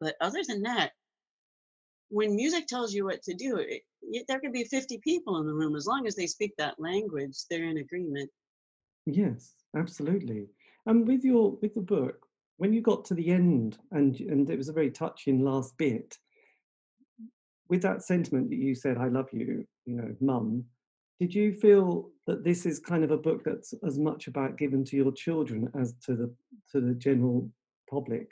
But 0.00 0.16
other 0.20 0.40
than 0.46 0.62
that, 0.62 0.92
when 2.08 2.34
music 2.34 2.66
tells 2.66 2.94
you 2.94 3.04
what 3.04 3.22
to 3.22 3.34
do, 3.34 3.58
it, 3.58 3.82
it, 4.02 4.24
there 4.26 4.40
could 4.40 4.52
be 4.52 4.64
50 4.64 4.98
people 5.04 5.38
in 5.38 5.46
the 5.46 5.54
room. 5.54 5.76
As 5.76 5.86
long 5.86 6.06
as 6.06 6.16
they 6.16 6.26
speak 6.26 6.52
that 6.56 6.80
language, 6.80 7.36
they're 7.48 7.64
in 7.64 7.78
agreement. 7.78 8.30
Yes, 9.06 9.52
absolutely. 9.76 10.46
And 10.86 11.06
with 11.06 11.22
your 11.22 11.52
with 11.62 11.74
the 11.74 11.82
book, 11.82 12.26
when 12.56 12.72
you 12.72 12.80
got 12.80 13.04
to 13.06 13.14
the 13.14 13.30
end, 13.30 13.78
and 13.92 14.18
and 14.20 14.48
it 14.48 14.56
was 14.56 14.68
a 14.68 14.72
very 14.72 14.90
touching 14.90 15.44
last 15.44 15.76
bit. 15.76 16.16
With 17.68 17.82
that 17.82 18.02
sentiment 18.02 18.50
that 18.50 18.56
you 18.56 18.74
said, 18.74 18.98
"I 18.98 19.08
love 19.08 19.28
you," 19.32 19.64
you 19.84 19.96
know, 19.96 20.16
mum. 20.20 20.64
Did 21.20 21.34
you 21.34 21.52
feel 21.52 22.10
that 22.26 22.42
this 22.44 22.64
is 22.64 22.80
kind 22.80 23.04
of 23.04 23.10
a 23.10 23.16
book 23.16 23.44
that's 23.44 23.74
as 23.86 23.98
much 23.98 24.26
about 24.26 24.56
given 24.56 24.84
to 24.86 24.96
your 24.96 25.12
children 25.12 25.70
as 25.78 25.94
to 26.06 26.16
the 26.16 26.34
to 26.72 26.80
the 26.80 26.94
general 26.94 27.50
public? 27.90 28.26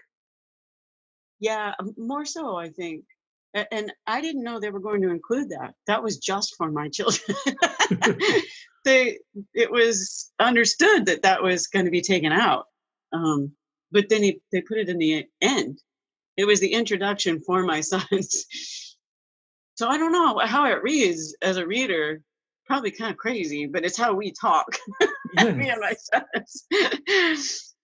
Yeah, 1.39 1.75
more 1.97 2.25
so, 2.25 2.57
I 2.57 2.71
think. 2.71 3.05
And 3.55 3.93
I 4.07 4.21
didn't 4.21 4.43
know 4.43 4.59
they 4.59 4.71
were 4.71 4.81
going 4.81 5.03
to 5.03 5.11
include 5.11 5.51
that. 5.51 5.75
That 5.87 6.03
was 6.03 6.19
just 6.19 6.55
for 6.57 6.71
my 6.71 6.89
children. 6.89 7.37
they, 8.85 9.19
it 9.55 9.71
was 9.71 10.33
understood 10.39 11.07
that 11.07 11.23
that 11.23 11.43
was 11.43 11.67
going 11.67 11.85
to 11.85 11.91
be 11.91 12.03
taken 12.03 12.33
out. 12.33 12.67
Um, 13.13 13.53
but 13.91 14.09
then 14.09 14.23
he, 14.23 14.41
they 14.53 14.61
put 14.61 14.79
it 14.79 14.89
in 14.89 14.99
the 14.99 15.27
end. 15.41 15.81
It 16.37 16.47
was 16.47 16.61
the 16.61 16.73
introduction 16.73 17.41
for 17.41 17.63
my 17.63 17.81
sons. 17.93 18.97
So 19.77 19.89
I 19.89 19.97
don't 19.97 20.13
know 20.13 20.39
how 20.39 20.67
it 20.67 20.83
reads 20.83 21.37
as 21.43 21.57
a 21.57 21.67
reader. 21.67 22.23
Probably 22.69 22.91
kind 22.91 23.11
of 23.11 23.17
crazy, 23.17 23.67
but 23.67 23.85
it's 23.85 23.97
how 23.97 24.15
we 24.15 24.31
talk, 24.31 24.67
me 25.57 25.71
and 25.71 25.83
Yes. 25.83 26.11
sons. 26.13 26.67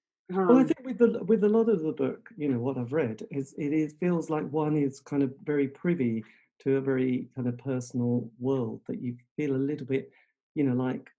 Well, 0.48 0.58
I 0.58 0.64
Um, 0.64 0.64
think 0.64 0.80
with 0.84 0.98
the 0.98 1.22
with 1.24 1.44
a 1.44 1.48
lot 1.48 1.68
of 1.68 1.82
the 1.82 1.92
book, 1.92 2.30
you 2.36 2.48
know, 2.48 2.58
what 2.58 2.78
I've 2.78 2.92
read 2.92 3.26
is 3.30 3.54
it 3.58 3.72
is 3.72 3.94
feels 4.00 4.30
like 4.30 4.48
one 4.50 4.76
is 4.76 5.00
kind 5.00 5.22
of 5.22 5.34
very 5.44 5.68
privy 5.68 6.24
to 6.60 6.76
a 6.76 6.80
very 6.80 7.28
kind 7.34 7.46
of 7.48 7.58
personal 7.58 8.30
world 8.38 8.80
that 8.88 9.00
you 9.02 9.16
feel 9.36 9.54
a 9.54 9.58
little 9.70 9.86
bit, 9.86 10.10
you 10.54 10.64
know, 10.64 10.74
like 10.74 11.10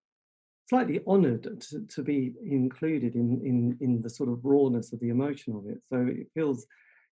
slightly 0.70 1.02
honoured 1.08 1.62
to, 1.62 1.86
to 1.88 2.04
be 2.04 2.34
included 2.44 3.16
in 3.16 3.42
in 3.46 3.78
in 3.82 4.02
the 4.02 4.10
sort 4.10 4.30
of 4.30 4.44
rawness 4.46 4.94
of 4.94 5.00
the 5.00 5.10
emotion 5.10 5.56
of 5.56 5.68
it. 5.68 5.82
So 5.88 5.98
it 6.08 6.28
feels, 6.34 6.66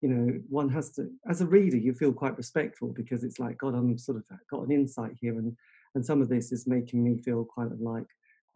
you 0.02 0.10
know, 0.10 0.42
one 0.50 0.70
has 0.70 0.92
to, 0.94 1.10
as 1.30 1.42
a 1.42 1.48
reader, 1.48 1.78
you 1.78 1.94
feel 1.94 2.14
quite 2.14 2.38
respectful 2.38 2.90
because 2.94 3.24
it's 3.24 3.40
like, 3.40 3.58
God, 3.58 3.76
I'm 3.76 3.98
sort 3.98 4.18
of 4.18 4.26
got 4.50 4.64
an 4.66 4.72
insight 4.72 5.14
here, 5.22 5.38
and 5.40 5.56
and 5.96 6.06
some 6.06 6.22
of 6.22 6.30
this 6.30 6.52
is 6.52 6.68
making 6.68 7.04
me 7.04 7.18
feel 7.18 7.46
quite 7.46 7.72
like 7.80 8.08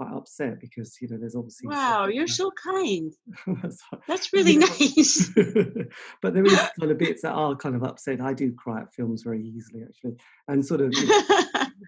quite 0.02 0.16
upset 0.16 0.60
because 0.60 0.98
you 1.02 1.08
know 1.08 1.18
there's 1.18 1.36
obviously 1.36 1.68
wow, 1.68 2.08
you're 2.08 2.28
so 2.28 2.52
kind. 2.52 3.14
That's. 4.08 4.34
Really 4.34 4.58
nice. 4.58 5.30
but 6.22 6.34
there 6.34 6.46
is 6.46 6.60
kind 6.80 6.92
of 6.92 6.98
bits 6.98 7.22
that 7.24 7.34
are 7.34 7.56
kind 7.56 7.76
of 7.76 7.84
upset. 7.84 8.22
I 8.22 8.34
do 8.34 8.54
cry 8.54 8.82
at 8.82 8.94
films 8.94 9.24
very 9.24 9.42
easily, 9.44 9.84
actually, 9.84 10.16
and 10.48 10.66
sort 10.66 10.82
of 10.82 10.94
you 10.94 11.08
know, 11.08 11.22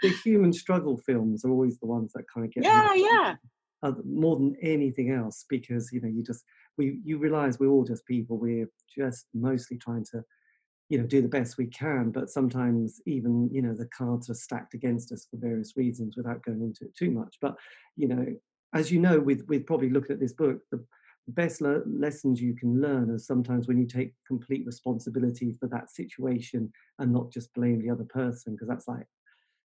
the 0.01 0.09
human 0.23 0.53
struggle 0.53 0.97
films 0.97 1.45
are 1.45 1.51
always 1.51 1.79
the 1.79 1.87
ones 1.87 2.11
that 2.13 2.25
kind 2.33 2.45
of 2.45 2.53
get 2.53 2.63
yeah, 2.63 2.93
yeah. 2.93 3.35
uh, 3.81 3.93
more 4.05 4.35
than 4.35 4.55
anything 4.61 5.11
else 5.11 5.45
because 5.49 5.89
you 5.91 6.01
know 6.01 6.09
you 6.09 6.23
just 6.23 6.43
we 6.77 6.99
you 7.03 7.17
realize 7.17 7.59
we're 7.59 7.69
all 7.69 7.85
just 7.85 8.05
people. 8.05 8.37
We're 8.37 8.69
just 8.95 9.27
mostly 9.33 9.77
trying 9.77 10.05
to 10.11 10.23
you 10.93 10.99
know 10.99 11.07
do 11.07 11.23
the 11.23 11.27
best 11.27 11.57
we 11.57 11.65
can, 11.65 12.11
but 12.11 12.29
sometimes 12.29 13.01
even 13.07 13.49
you 13.51 13.63
know 13.63 13.73
the 13.73 13.87
cards 13.87 14.29
are 14.29 14.35
stacked 14.35 14.75
against 14.75 15.11
us 15.11 15.25
for 15.25 15.37
various 15.37 15.75
reasons 15.75 16.15
without 16.15 16.43
going 16.43 16.61
into 16.61 16.85
it 16.85 16.95
too 16.95 17.09
much. 17.09 17.37
But 17.41 17.55
you 17.95 18.07
know, 18.07 18.27
as 18.75 18.91
you 18.91 18.99
know, 18.99 19.19
with 19.19 19.43
with 19.47 19.65
probably 19.65 19.89
looking 19.89 20.13
at 20.13 20.19
this 20.19 20.33
book, 20.33 20.59
the 20.69 20.85
best 21.29 21.61
le- 21.61 21.81
lessons 21.87 22.39
you 22.39 22.53
can 22.53 22.79
learn 22.79 23.09
are 23.09 23.17
sometimes 23.17 23.67
when 23.67 23.79
you 23.79 23.87
take 23.87 24.13
complete 24.27 24.67
responsibility 24.67 25.57
for 25.59 25.67
that 25.69 25.89
situation 25.89 26.71
and 26.99 27.11
not 27.11 27.31
just 27.31 27.51
blame 27.55 27.81
the 27.81 27.89
other 27.89 28.03
person 28.03 28.53
because 28.53 28.67
that's 28.67 28.87
like 28.87 29.07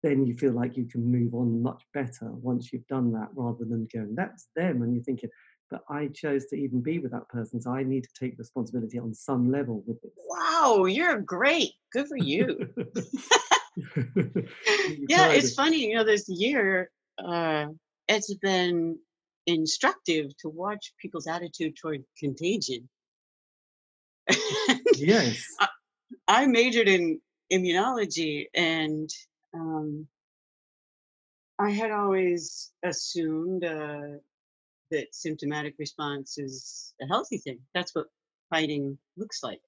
then 0.04 0.26
you 0.26 0.36
feel 0.36 0.52
like 0.52 0.76
you 0.76 0.86
can 0.86 1.04
move 1.10 1.34
on 1.34 1.64
much 1.64 1.84
better 1.94 2.32
once 2.34 2.74
you've 2.74 2.88
done 2.88 3.12
that 3.12 3.30
rather 3.36 3.64
than 3.64 3.88
going 3.94 4.16
that's 4.16 4.50
them 4.56 4.82
and 4.82 4.94
you're 4.94 5.04
thinking 5.04 5.30
but 5.70 5.84
i 5.90 6.08
chose 6.08 6.46
to 6.46 6.56
even 6.56 6.82
be 6.82 7.00
with 7.00 7.12
that 7.12 7.28
person 7.30 7.62
so 7.62 7.72
i 7.72 7.84
need 7.84 8.04
to 8.04 8.10
take 8.20 8.38
responsibility 8.38 9.00
on 9.00 9.14
some 9.14 9.52
level 9.52 9.84
with 9.88 9.98
it. 10.04 10.12
Wow, 10.28 10.86
you're 10.86 11.22
great. 11.22 11.72
Good 11.92 12.08
for 12.08 12.18
you. 12.18 12.46
yeah, 15.10 15.32
it's 15.32 15.52
it. 15.52 15.56
funny, 15.56 15.88
you 15.88 15.96
know, 15.96 16.04
this 16.04 16.28
year 16.30 16.92
uh 17.24 17.68
it's 18.08 18.34
been 18.36 18.98
instructive 19.48 20.36
to 20.38 20.50
watch 20.50 20.94
people's 21.00 21.28
attitude 21.28 21.76
toward 21.82 22.04
contagion. 22.20 22.90
yes 24.96 25.46
I, 25.60 25.68
I 26.28 26.46
majored 26.48 26.88
in 26.88 27.22
immunology 27.52 28.48
and 28.54 29.10
um 29.54 30.08
I 31.58 31.70
had 31.70 31.92
always 31.92 32.72
assumed 32.84 33.64
uh, 33.64 34.20
that 34.92 35.14
symptomatic 35.14 35.76
response 35.80 36.38
is 36.38 36.94
a 37.02 37.08
healthy 37.08 37.38
thing. 37.38 37.60
That's 37.74 37.94
what 37.96 38.08
fighting 38.50 38.98
looks 39.18 39.44
like. 39.44 39.62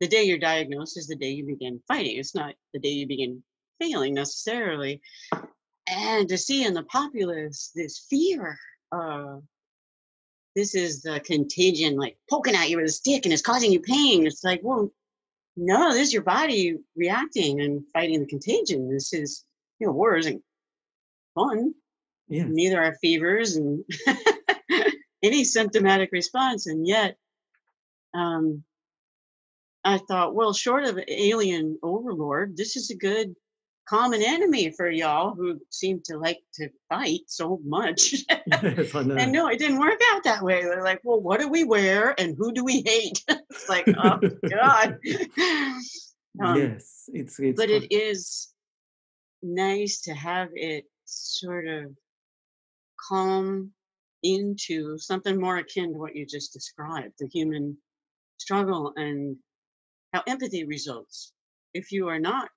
The 0.00 0.08
day 0.08 0.24
you're 0.24 0.38
diagnosed 0.38 0.96
is 0.96 1.06
the 1.06 1.16
day 1.16 1.30
you 1.30 1.44
begin 1.44 1.80
fighting. 1.88 2.18
It's 2.18 2.34
not 2.34 2.54
the 2.72 2.78
day 2.78 2.90
you 2.90 3.06
begin 3.06 3.42
failing 3.80 4.14
necessarily. 4.14 5.00
And 5.88 6.28
to 6.28 6.38
see 6.38 6.64
in 6.64 6.74
the 6.74 6.84
populace 6.84 7.72
this 7.74 8.06
fear, 8.10 8.58
uh, 8.92 9.38
this 10.54 10.74
is 10.74 11.02
the 11.02 11.20
contagion, 11.20 11.96
like 11.96 12.16
poking 12.30 12.54
at 12.54 12.68
you 12.68 12.76
with 12.76 12.86
a 12.86 12.90
stick 12.90 13.24
and 13.24 13.32
it's 13.32 13.42
causing 13.42 13.72
you 13.72 13.80
pain. 13.80 14.26
It's 14.26 14.44
like, 14.44 14.60
well, 14.62 14.90
no, 15.56 15.92
this 15.92 16.08
is 16.08 16.12
your 16.12 16.22
body 16.22 16.76
reacting 16.96 17.60
and 17.60 17.82
fighting 17.92 18.20
the 18.20 18.26
contagion. 18.26 18.92
This 18.92 19.12
is, 19.12 19.44
you 19.80 19.86
know, 19.86 19.92
war 19.92 20.16
isn't 20.16 20.42
fun 21.34 21.74
yes 22.28 22.46
neither 22.48 22.82
are 22.82 22.96
fevers 23.00 23.56
and 23.56 23.84
any 25.22 25.44
symptomatic 25.44 26.10
response 26.12 26.66
and 26.66 26.86
yet 26.86 27.16
um, 28.14 28.62
i 29.84 29.98
thought 29.98 30.34
well 30.34 30.52
short 30.52 30.84
of 30.84 30.98
alien 31.08 31.78
overlord 31.82 32.56
this 32.56 32.76
is 32.76 32.90
a 32.90 32.96
good 32.96 33.34
common 33.88 34.22
enemy 34.22 34.70
for 34.70 34.90
y'all 34.90 35.34
who 35.34 35.58
seem 35.70 36.00
to 36.04 36.18
like 36.18 36.40
to 36.52 36.68
fight 36.88 37.20
so 37.26 37.58
much. 37.64 38.14
Yes 38.62 38.94
and 38.94 39.32
no 39.32 39.48
it 39.48 39.58
didn't 39.58 39.78
work 39.78 40.00
out 40.12 40.24
that 40.24 40.42
way. 40.42 40.62
They're 40.62 40.82
like 40.82 41.00
well 41.04 41.20
what 41.20 41.40
do 41.40 41.48
we 41.48 41.64
wear 41.64 42.14
and 42.18 42.34
who 42.36 42.52
do 42.52 42.64
we 42.64 42.82
hate? 42.84 43.24
It's 43.50 43.68
like 43.68 43.86
oh 43.88 44.18
god. 44.48 44.98
Um, 46.42 46.56
yes 46.56 47.04
it's 47.08 47.38
it's 47.40 47.56
but 47.56 47.68
quite- 47.68 47.82
it 47.84 47.92
is 47.92 48.48
nice 49.42 50.02
to 50.02 50.14
have 50.14 50.50
it 50.54 50.84
sort 51.04 51.66
of 51.66 51.84
calm 53.08 53.72
into 54.22 54.98
something 54.98 55.40
more 55.40 55.58
akin 55.58 55.92
to 55.92 55.98
what 55.98 56.16
you 56.16 56.26
just 56.26 56.52
described 56.52 57.14
the 57.18 57.28
human 57.28 57.76
struggle 58.38 58.92
and 58.96 59.36
how 60.12 60.22
empathy 60.26 60.64
results. 60.64 61.32
If 61.74 61.92
you 61.92 62.08
are 62.08 62.18
not 62.18 62.48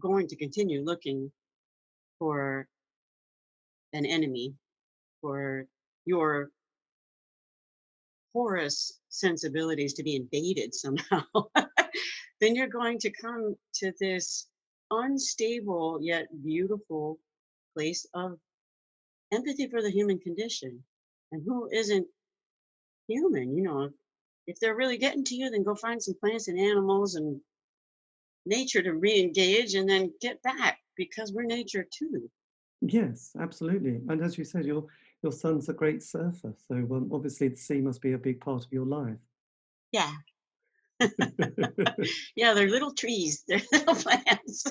going 0.00 0.26
to 0.28 0.36
continue 0.36 0.82
looking 0.82 1.30
for 2.18 2.66
an 3.92 4.04
enemy 4.04 4.54
for 5.20 5.66
your 6.04 6.50
porous 8.32 9.00
sensibilities 9.08 9.94
to 9.94 10.02
be 10.02 10.16
invaded 10.16 10.74
somehow 10.74 11.22
then 12.40 12.56
you're 12.56 12.66
going 12.66 12.98
to 12.98 13.10
come 13.10 13.54
to 13.72 13.92
this 14.00 14.48
unstable 14.90 15.98
yet 16.02 16.26
beautiful 16.42 17.18
place 17.74 18.06
of 18.14 18.38
empathy 19.32 19.68
for 19.68 19.82
the 19.82 19.90
human 19.90 20.18
condition 20.18 20.82
and 21.32 21.42
who 21.46 21.68
isn't 21.72 22.06
human 23.08 23.56
you 23.56 23.62
know 23.62 23.90
if 24.46 24.58
they're 24.60 24.76
really 24.76 24.98
getting 24.98 25.24
to 25.24 25.34
you 25.34 25.50
then 25.50 25.62
go 25.62 25.74
find 25.74 26.02
some 26.02 26.14
plants 26.20 26.48
and 26.48 26.58
animals 26.58 27.14
and 27.14 27.40
nature 28.46 28.82
to 28.82 28.92
re-engage 28.92 29.74
and 29.74 29.88
then 29.88 30.12
get 30.20 30.42
back 30.42 30.78
because 30.96 31.32
we're 31.32 31.44
nature 31.44 31.86
too. 31.90 32.30
Yes 32.82 33.30
absolutely. 33.40 34.00
And 34.08 34.22
as 34.22 34.36
you 34.36 34.44
said 34.44 34.64
your 34.64 34.84
your 35.22 35.32
son's 35.32 35.68
a 35.68 35.72
great 35.72 36.02
surfer 36.02 36.54
so 36.68 36.74
um, 36.74 37.10
obviously 37.12 37.48
the 37.48 37.56
sea 37.56 37.80
must 37.80 38.02
be 38.02 38.12
a 38.12 38.18
big 38.18 38.40
part 38.40 38.64
of 38.64 38.72
your 38.72 38.86
life. 38.86 39.16
Yeah. 39.92 40.12
Yeah 42.36 42.54
they're 42.54 42.68
little 42.68 42.92
trees 42.92 43.44
they're 43.48 43.62
little 43.72 43.94
plants. 43.94 44.64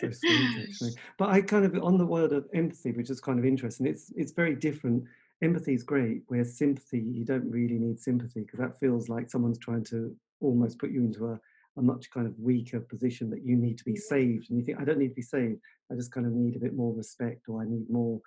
So 0.00 0.10
sweet 0.10 0.68
actually. 0.68 0.92
But 1.18 1.28
i 1.28 1.40
kind 1.40 1.64
of 1.64 1.82
on 1.82 1.98
the 1.98 2.06
word 2.06 2.32
of 2.32 2.48
empathy 2.54 2.92
which 2.92 3.10
is 3.10 3.20
kind 3.20 3.38
of 3.38 3.44
interesting 3.44 3.86
it's 3.86 4.12
it's 4.16 4.32
very 4.32 4.54
different 4.54 5.04
empathy 5.42 5.74
is 5.74 5.82
great 5.82 6.22
where 6.28 6.44
sympathy 6.44 7.00
you 7.00 7.24
don't 7.24 7.50
really 7.50 7.78
need 7.78 7.98
sympathy 7.98 8.42
because 8.42 8.60
that 8.60 8.78
feels 8.78 9.08
like 9.08 9.28
someone's 9.28 9.58
trying 9.58 9.84
to 9.84 10.14
almost 10.40 10.78
put 10.78 10.90
you 10.90 11.00
into 11.00 11.26
a, 11.26 11.40
a 11.78 11.82
much 11.82 12.10
kind 12.10 12.26
of 12.26 12.38
weaker 12.38 12.80
position 12.80 13.28
that 13.28 13.44
you 13.44 13.56
need 13.56 13.76
to 13.76 13.84
be 13.84 13.96
saved 13.96 14.48
and 14.48 14.58
you 14.58 14.64
think 14.64 14.78
i 14.80 14.84
don't 14.84 14.98
need 14.98 15.08
to 15.08 15.14
be 15.14 15.22
saved. 15.22 15.60
I 15.90 15.94
just 15.94 16.12
kind 16.12 16.26
of 16.26 16.32
need 16.32 16.56
a 16.56 16.60
bit 16.60 16.74
more 16.74 16.94
respect 16.94 17.48
or 17.48 17.60
i 17.60 17.64
need 17.64 17.90
more 17.90 18.20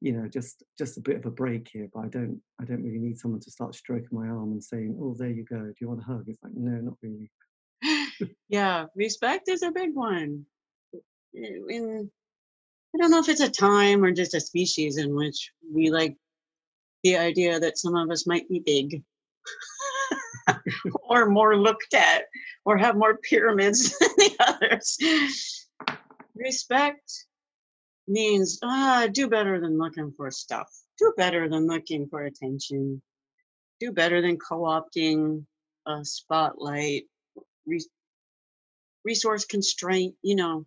you 0.00 0.12
know 0.12 0.28
just 0.28 0.62
just 0.78 0.96
a 0.98 1.00
bit 1.00 1.16
of 1.16 1.26
a 1.26 1.30
break 1.30 1.68
here 1.68 1.88
but 1.92 2.00
i 2.00 2.08
don't 2.08 2.40
i 2.60 2.64
don't 2.64 2.82
really 2.82 2.98
need 2.98 3.18
someone 3.18 3.40
to 3.40 3.50
start 3.50 3.74
stroking 3.74 4.08
my 4.12 4.26
arm 4.26 4.52
and 4.52 4.62
saying 4.62 4.96
oh 5.00 5.14
there 5.18 5.30
you 5.30 5.44
go. 5.44 5.56
Do 5.56 5.74
you 5.80 5.88
want 5.88 6.00
a 6.00 6.04
hug 6.04 6.24
it's 6.28 6.42
like 6.42 6.52
no 6.54 6.72
not 6.80 6.94
really. 7.02 7.30
Yeah 8.48 8.86
respect 8.94 9.48
is 9.48 9.62
a 9.62 9.72
big 9.72 9.94
one. 9.94 10.46
In 11.32 12.10
I 12.94 12.98
don't 12.98 13.10
know 13.10 13.18
if 13.18 13.28
it's 13.28 13.40
a 13.40 13.50
time 13.50 14.04
or 14.04 14.12
just 14.12 14.34
a 14.34 14.40
species 14.40 14.98
in 14.98 15.16
which 15.16 15.50
we 15.72 15.90
like 15.90 16.16
the 17.04 17.18
idea 17.18 17.60
that 17.60 17.78
some 17.78 17.94
of 17.94 18.10
us 18.10 18.26
might 18.26 18.48
be 18.48 18.60
big. 18.64 19.02
or 21.08 21.26
more 21.26 21.56
looked 21.56 21.94
at 21.94 22.24
or 22.64 22.76
have 22.76 22.96
more 22.96 23.18
pyramids 23.18 23.96
than 24.00 24.08
the 24.16 24.36
others. 24.40 25.68
Respect 26.34 27.26
means 28.08 28.58
ah, 28.62 29.06
do 29.12 29.28
better 29.28 29.60
than 29.60 29.78
looking 29.78 30.12
for 30.16 30.30
stuff. 30.30 30.68
Do 30.98 31.12
better 31.16 31.48
than 31.48 31.66
looking 31.66 32.08
for 32.08 32.24
attention. 32.24 33.02
Do 33.80 33.92
better 33.92 34.20
than 34.20 34.38
co-opting 34.38 35.44
a 35.86 36.04
spotlight, 36.04 37.04
re- 37.66 37.86
resource 39.04 39.44
constraint. 39.44 40.14
You 40.22 40.36
know, 40.36 40.66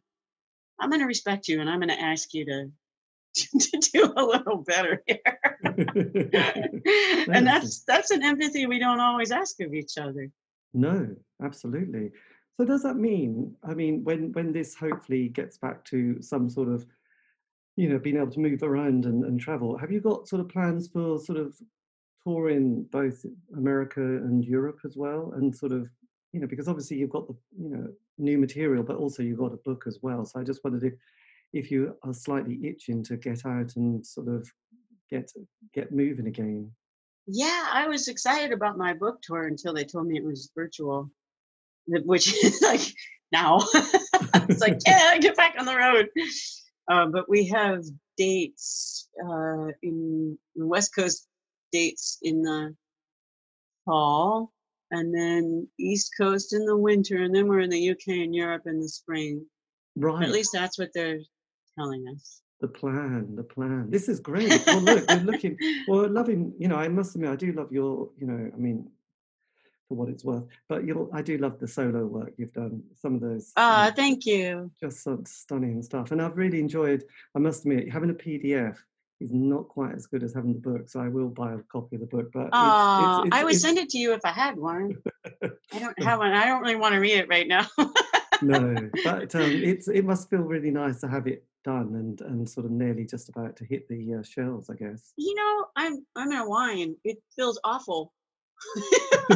I'm 0.80 0.90
going 0.90 1.02
to 1.02 1.08
respect 1.08 1.48
you, 1.48 1.62
and 1.62 1.70
I'm 1.70 1.80
going 1.80 1.90
to 1.90 2.02
ask 2.02 2.34
you 2.34 2.46
to 2.46 2.70
to 3.60 3.78
do 3.94 4.14
a 4.16 4.24
little 4.24 4.58
better 4.58 5.04
here. 5.06 5.40
and 7.32 7.46
that's 7.46 7.84
that's 7.84 8.12
an 8.12 8.24
empathy 8.24 8.66
we 8.66 8.80
don't 8.80 9.00
always 9.00 9.32
ask 9.32 9.60
of 9.62 9.74
each 9.74 9.98
other. 9.98 10.30
No, 10.74 11.16
absolutely. 11.44 12.12
So 12.58 12.66
does 12.66 12.84
that 12.84 12.96
mean, 12.96 13.56
I 13.64 13.74
mean, 13.74 14.04
when 14.04 14.32
when 14.32 14.52
this 14.52 14.76
hopefully 14.76 15.30
gets 15.30 15.58
back 15.58 15.86
to 15.86 16.22
some 16.22 16.50
sort 16.50 16.70
of, 16.70 16.86
you 17.76 17.90
know, 17.90 18.00
being 18.00 18.18
able 18.18 18.32
to 18.32 18.40
move 18.40 18.64
around 18.64 19.06
and, 19.06 19.24
and 19.24 19.40
travel, 19.40 19.78
have 19.78 19.92
you 19.92 20.02
got 20.02 20.28
sort 20.28 20.40
of 20.40 20.50
plans 20.50 20.88
for 20.88 21.20
sort 21.20 21.38
of 21.38 21.56
touring 22.24 22.84
both 22.92 23.26
America 23.56 24.02
and 24.02 24.44
Europe 24.44 24.80
as 24.86 24.98
well? 24.98 25.34
And 25.36 25.56
sort 25.56 25.72
of, 25.72 25.88
you 26.34 26.40
know, 26.40 26.48
because 26.48 26.68
obviously 26.68 26.98
you've 26.98 27.12
got 27.12 27.28
the, 27.28 27.36
you 27.60 27.70
know, 27.70 27.88
new 28.18 28.40
material, 28.40 28.84
but 28.84 28.98
also 28.98 29.22
you've 29.22 29.38
got 29.38 29.54
a 29.54 29.58
book 29.58 29.84
as 29.86 30.00
well. 30.02 30.26
So 30.26 30.40
I 30.40 30.44
just 30.44 30.64
wondered 30.64 30.84
if 30.84 30.94
if 31.54 31.72
you 31.72 31.96
are 32.04 32.14
slightly 32.14 32.60
itching 32.68 33.04
to 33.04 33.18
get 33.18 33.46
out 33.46 33.76
and 33.76 34.06
sort 34.06 34.28
of 34.28 34.50
get 35.10 35.32
get 35.74 35.92
moving 35.92 36.28
again. 36.28 36.72
Yeah, 37.28 37.68
I 37.72 37.88
was 37.88 38.08
excited 38.08 38.54
about 38.54 38.78
my 38.78 38.94
book 38.94 39.22
tour 39.22 39.48
until 39.48 39.74
they 39.74 39.84
told 39.84 40.08
me 40.08 40.18
it 40.18 40.24
was 40.24 40.52
virtual, 40.56 41.10
which 41.88 42.34
is 42.44 42.62
like 42.64 42.82
now 43.32 43.60
it's 44.50 44.62
like 44.62 44.80
yeah, 44.88 45.18
get 45.18 45.36
back 45.36 45.56
on 45.60 45.66
the 45.66 45.76
road. 45.76 46.10
Uh, 46.90 47.08
but 47.08 47.30
we 47.30 47.48
have 47.48 47.84
dates 48.18 49.10
uh, 49.24 49.68
in 49.84 50.38
West 50.56 50.96
Coast 50.96 51.28
dates 51.72 52.18
in 52.22 52.42
the 52.42 52.76
fall, 53.86 54.54
and 54.92 55.14
then 55.14 55.68
East 55.78 56.12
Coast 56.18 56.54
in 56.54 56.66
the 56.66 56.78
winter, 56.78 57.18
and 57.18 57.36
then 57.36 57.48
we're 57.48 57.60
in 57.60 57.70
the 57.70 57.90
UK 57.90 58.08
and 58.08 58.34
Europe 58.34 58.64
in 58.68 58.80
the 58.80 58.88
spring. 58.88 59.46
Right. 59.98 60.24
At 60.24 60.32
least 60.32 60.52
that's 60.54 60.78
what 60.78 60.92
they're 60.94 61.20
telling 61.78 62.08
us. 62.08 62.42
The 62.60 62.68
plan, 62.68 63.36
the 63.36 63.44
plan. 63.44 63.92
This 63.92 64.10
is 64.10 64.20
great. 64.20 64.66
Well, 64.66 64.82
look, 64.82 65.08
we're 65.08 65.20
looking. 65.20 65.58
Well, 65.88 66.10
loving. 66.10 66.54
You 66.58 66.68
know, 66.68 66.76
I 66.76 66.88
must 66.88 67.16
admit, 67.16 67.30
I 67.30 67.36
do 67.36 67.52
love 67.52 67.72
your. 67.72 68.10
You 68.18 68.28
know, 68.28 68.52
I 68.52 68.58
mean, 68.58 68.90
for 69.88 69.96
what 69.96 70.10
it's 70.10 70.24
worth, 70.24 70.44
but 70.68 70.86
you 70.86 71.10
I 71.14 71.22
do 71.22 71.38
love 71.38 71.60
the 71.60 71.68
solo 71.68 72.06
work 72.06 72.34
you've 72.38 72.54
done. 72.54 72.84
Some 72.96 73.16
of 73.16 73.22
those. 73.22 73.54
Ah, 73.56 73.88
uh, 73.88 73.92
thank 73.92 74.26
you. 74.26 74.72
Just 74.80 75.04
some 75.04 75.26
stunning 75.26 75.82
stuff, 75.82 76.12
and 76.12 76.22
I've 76.22 76.38
really 76.38 76.60
enjoyed. 76.60 77.04
I 77.36 77.40
must 77.40 77.62
admit, 77.62 77.92
having 77.92 78.10
a 78.10 78.14
PDF 78.14 78.78
is 79.20 79.32
not 79.32 79.68
quite 79.68 79.96
as 79.96 80.06
good 80.06 80.24
as 80.24 80.34
having 80.34 80.54
the 80.54 80.60
book, 80.60 80.90
so 80.90 81.00
I 81.00 81.08
will 81.08 81.30
buy 81.30 81.54
a 81.54 81.60
copy 81.72 81.96
of 81.96 82.02
the 82.02 82.08
book. 82.08 82.32
But 82.34 82.50
oh, 82.52 83.28
I 83.32 83.44
would 83.44 83.56
send 83.56 83.78
it 83.78 83.90
to 83.90 83.98
you 83.98 84.14
if 84.14 84.22
I 84.26 84.32
had 84.32 84.58
one. 84.58 84.96
I 85.44 85.80
don't 85.80 86.04
have 86.04 86.20
one. 86.20 86.34
I 86.34 86.46
don't 86.46 86.62
really 86.62 86.76
want 86.76 86.94
to 86.94 87.00
read 87.00 87.18
it 87.18 87.30
right 87.30 87.48
now. 87.48 87.66
no, 88.42 88.90
but 89.04 89.34
um, 89.36 89.52
it's 89.52 89.88
it 89.88 90.04
must 90.06 90.30
feel 90.30 90.42
really 90.42 90.72
nice 90.72 91.00
to 91.02 91.08
have 91.08 91.28
it 91.28 91.46
done 91.68 91.96
and 91.96 92.22
and 92.22 92.50
sort 92.50 92.66
of 92.66 92.72
nearly 92.72 93.06
just 93.06 93.28
about 93.28 93.58
to 93.58 93.66
hit 93.66 93.88
the 93.90 94.16
uh, 94.16 94.24
shelves, 94.24 94.70
I 94.70 94.76
guess. 94.76 95.12
You 95.18 95.36
know, 95.36 95.66
I'm 95.76 96.06
I'm 96.16 96.32
in 96.32 96.38
a 96.38 96.50
wine. 96.50 96.96
It 97.04 97.18
feels 97.36 97.60
awful. 97.64 98.14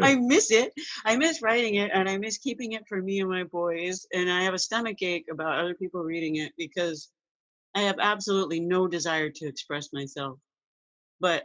I 0.00 0.14
miss 0.20 0.52
it. 0.52 0.72
I 1.04 1.16
miss 1.16 1.42
writing 1.42 1.74
it, 1.74 1.90
and 1.92 2.08
I 2.08 2.18
miss 2.18 2.38
keeping 2.38 2.72
it 2.72 2.84
for 2.88 3.02
me 3.02 3.20
and 3.20 3.28
my 3.28 3.44
boys. 3.44 4.06
And 4.14 4.30
I 4.30 4.42
have 4.44 4.54
a 4.54 4.58
stomach 4.58 5.02
ache 5.02 5.26
about 5.30 5.58
other 5.58 5.74
people 5.74 6.02
reading 6.02 6.36
it 6.36 6.52
because 6.56 7.10
I 7.74 7.80
have 7.82 7.96
absolutely 8.00 8.60
no 8.60 8.86
desire 8.86 9.30
to 9.30 9.46
express 9.46 9.92
myself. 9.92 10.38
But 11.20 11.44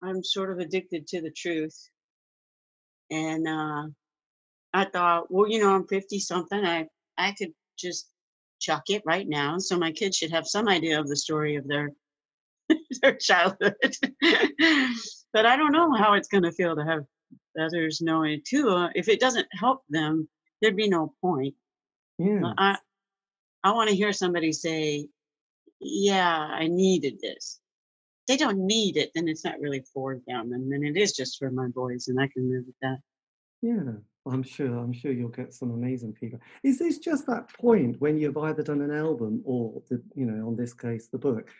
I'm 0.00 0.22
sort 0.22 0.52
of 0.52 0.58
addicted 0.58 1.08
to 1.08 1.20
the 1.20 1.32
truth. 1.32 1.76
And 3.10 3.48
uh, 3.48 3.88
I 4.72 4.84
thought, 4.84 5.26
well, 5.28 5.48
you 5.48 5.58
know, 5.58 5.74
I'm 5.74 5.88
50 5.88 6.20
something. 6.20 6.64
I 6.64 6.86
I 7.18 7.34
could 7.36 7.52
just 7.76 8.06
chuck 8.58 8.84
it 8.88 9.02
right 9.04 9.28
now. 9.28 9.58
So 9.58 9.78
my 9.78 9.92
kids 9.92 10.16
should 10.16 10.30
have 10.30 10.46
some 10.46 10.68
idea 10.68 11.00
of 11.00 11.08
the 11.08 11.16
story 11.16 11.56
of 11.56 11.66
their 11.66 11.92
their 13.02 13.14
childhood. 13.16 13.74
but 15.32 15.46
I 15.46 15.56
don't 15.56 15.72
know 15.72 15.94
how 15.94 16.14
it's 16.14 16.28
going 16.28 16.44
to 16.44 16.52
feel 16.52 16.76
to 16.76 16.84
have 16.84 17.04
others 17.60 18.00
know 18.00 18.22
it 18.22 18.44
too. 18.44 18.68
Uh, 18.70 18.90
if 18.94 19.08
it 19.08 19.20
doesn't 19.20 19.48
help 19.52 19.82
them, 19.88 20.28
there'd 20.60 20.76
be 20.76 20.88
no 20.88 21.14
point. 21.20 21.54
Yeah. 22.18 22.52
I 22.56 22.76
I 23.64 23.72
want 23.72 23.90
to 23.90 23.96
hear 23.96 24.12
somebody 24.12 24.52
say, 24.52 25.08
"Yeah, 25.80 26.36
I 26.36 26.66
needed 26.66 27.20
this." 27.20 27.60
They 28.26 28.36
don't 28.36 28.58
need 28.58 28.98
it, 28.98 29.10
then 29.14 29.26
it's 29.26 29.44
not 29.44 29.58
really 29.58 29.82
for 29.94 30.20
them, 30.26 30.52
and 30.52 30.70
then 30.70 30.84
it 30.84 30.98
is 30.98 31.12
just 31.12 31.38
for 31.38 31.50
my 31.50 31.68
boys, 31.68 32.08
and 32.08 32.20
I 32.20 32.28
can 32.28 32.50
live 32.50 32.64
with 32.66 32.76
that. 32.82 32.98
Yeah. 33.62 33.92
I'm 34.30 34.42
sure. 34.42 34.78
I'm 34.78 34.92
sure 34.92 35.12
you'll 35.12 35.28
get 35.28 35.54
some 35.54 35.70
amazing 35.70 36.12
people. 36.12 36.38
Is 36.62 36.78
this 36.78 36.98
just 36.98 37.26
that 37.26 37.52
point 37.54 38.00
when 38.00 38.18
you've 38.18 38.36
either 38.36 38.62
done 38.62 38.82
an 38.82 38.94
album 38.94 39.42
or 39.44 39.82
the, 39.88 40.02
you 40.14 40.26
know, 40.26 40.46
on 40.46 40.56
this 40.56 40.74
case, 40.74 41.08
the 41.08 41.18
book, 41.18 41.50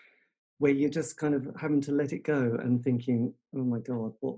where 0.58 0.72
you're 0.72 0.90
just 0.90 1.16
kind 1.16 1.34
of 1.34 1.48
having 1.60 1.80
to 1.82 1.92
let 1.92 2.12
it 2.12 2.24
go 2.24 2.58
and 2.62 2.82
thinking, 2.82 3.32
oh 3.54 3.64
my 3.64 3.78
god, 3.78 4.12
what? 4.20 4.36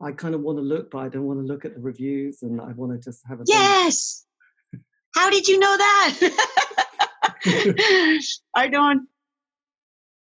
I 0.00 0.10
kind 0.10 0.34
of 0.34 0.40
want 0.40 0.58
to 0.58 0.62
look, 0.62 0.90
but 0.90 0.98
I 0.98 1.08
don't 1.08 1.26
want 1.26 1.38
to 1.40 1.46
look 1.46 1.64
at 1.64 1.74
the 1.74 1.80
reviews, 1.80 2.42
and 2.42 2.60
I 2.60 2.72
want 2.72 2.92
to 2.92 2.98
just 2.98 3.22
have 3.28 3.40
a. 3.40 3.44
Yes. 3.46 4.26
How 5.14 5.30
did 5.30 5.46
you 5.46 5.60
know 5.60 5.76
that? 5.76 6.18
I 8.56 8.68
don't. 8.68 9.06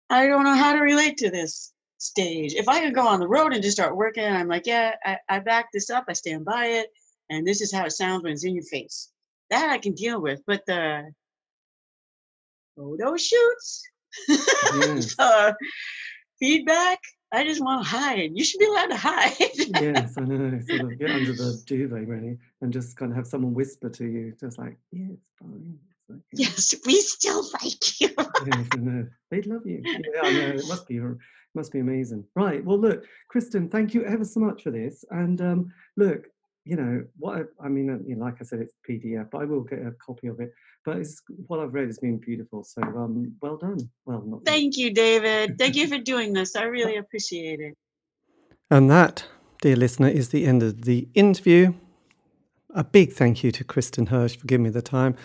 I 0.08 0.26
don't 0.26 0.44
know 0.44 0.54
how 0.54 0.72
to 0.72 0.80
relate 0.80 1.18
to 1.18 1.30
this 1.30 1.74
stage. 1.98 2.54
If 2.54 2.66
I 2.66 2.80
could 2.80 2.94
go 2.94 3.06
on 3.06 3.20
the 3.20 3.28
road 3.28 3.52
and 3.52 3.62
just 3.62 3.76
start 3.76 3.94
working, 3.94 4.24
I'm 4.24 4.48
like, 4.48 4.66
yeah, 4.66 4.94
I, 5.04 5.18
I 5.28 5.38
back 5.40 5.66
this 5.70 5.90
up. 5.90 6.06
I 6.08 6.14
stand 6.14 6.46
by 6.46 6.64
it 6.66 6.88
and 7.30 7.46
this 7.46 7.60
is 7.60 7.72
how 7.72 7.84
it 7.84 7.92
sounds 7.92 8.22
when 8.22 8.32
it's 8.32 8.44
in 8.44 8.54
your 8.54 8.64
face. 8.64 9.10
That 9.50 9.70
I 9.70 9.78
can 9.78 9.92
deal 9.92 10.20
with, 10.20 10.40
but 10.46 10.62
the 10.66 11.10
photo 12.76 13.16
shoots, 13.16 13.82
uh, 15.18 15.52
feedback, 16.38 16.98
I 17.32 17.44
just 17.44 17.62
want 17.62 17.84
to 17.84 17.90
hide. 17.90 18.30
You 18.34 18.44
should 18.44 18.58
be 18.58 18.66
allowed 18.66 18.86
to 18.86 18.96
hide. 18.96 19.36
yes, 19.56 20.14
I 20.16 20.22
know. 20.22 20.60
Sort 20.66 20.80
of 20.80 20.98
get 20.98 21.10
under 21.10 21.32
the 21.32 21.62
duvet, 21.66 22.06
really, 22.06 22.38
and 22.62 22.72
just 22.72 22.96
kind 22.96 23.10
of 23.12 23.16
have 23.16 23.26
someone 23.26 23.54
whisper 23.54 23.90
to 23.90 24.04
you, 24.06 24.34
just 24.40 24.58
like, 24.58 24.76
"Yeah, 24.90 25.08
it's 25.12 25.26
fine." 25.38 25.78
It's 26.08 26.10
okay. 26.10 26.22
Yes, 26.32 26.74
we 26.86 27.00
still 27.00 27.44
like 27.62 28.00
you. 28.00 28.08
yes, 28.46 28.66
I 28.72 28.76
know. 28.76 29.06
They'd 29.30 29.46
love 29.46 29.66
you. 29.66 29.82
Yeah, 29.84 30.20
I 30.22 30.32
know. 30.32 30.48
It 30.56 30.68
must 30.68 30.88
be 30.88 31.00
must 31.54 31.72
be 31.72 31.80
amazing. 31.80 32.24
Right. 32.34 32.64
Well, 32.64 32.78
look, 32.78 33.04
Kristin, 33.34 33.70
thank 33.70 33.92
you 33.92 34.04
ever 34.04 34.24
so 34.24 34.40
much 34.40 34.62
for 34.62 34.70
this. 34.70 35.04
And 35.10 35.40
um, 35.40 35.72
look, 35.96 36.28
you 36.68 36.76
know 36.76 37.02
what 37.18 37.38
I, 37.38 37.66
I 37.66 37.68
mean 37.68 37.88
uh, 37.90 37.98
you 38.06 38.16
know, 38.16 38.24
like 38.24 38.36
I 38.40 38.44
said 38.44 38.60
it's 38.60 38.74
PDF 38.88 39.30
but 39.30 39.40
I 39.42 39.44
will 39.44 39.62
get 39.62 39.80
a 39.80 39.92
copy 40.04 40.26
of 40.28 40.38
it. 40.40 40.52
But 40.84 40.98
it's 40.98 41.22
what 41.46 41.60
I've 41.60 41.74
read 41.74 41.86
has 41.86 41.98
been 41.98 42.18
beautiful 42.18 42.62
so 42.62 42.82
um 42.82 43.34
well 43.40 43.56
done. 43.56 43.78
Well 44.04 44.22
not 44.26 44.44
thank 44.44 44.76
you 44.76 44.92
David. 44.92 45.58
Thank 45.58 45.76
you 45.76 45.88
for 45.92 45.98
doing 45.98 46.32
this. 46.32 46.54
I 46.56 46.64
really 46.64 46.96
appreciate 46.96 47.60
it. 47.60 47.74
And 48.70 48.90
that 48.90 49.26
dear 49.62 49.76
listener 49.76 50.08
is 50.08 50.28
the 50.28 50.44
end 50.46 50.62
of 50.62 50.82
the 50.82 51.08
interview 51.14 51.72
a 52.78 52.84
big 52.84 53.12
thank 53.12 53.42
you 53.42 53.50
to 53.50 53.64
Kristin 53.64 54.06
Hersh 54.06 54.36
for 54.36 54.46
giving 54.46 54.62
me 54.62 54.70
the 54.70 54.80
time 54.80 55.16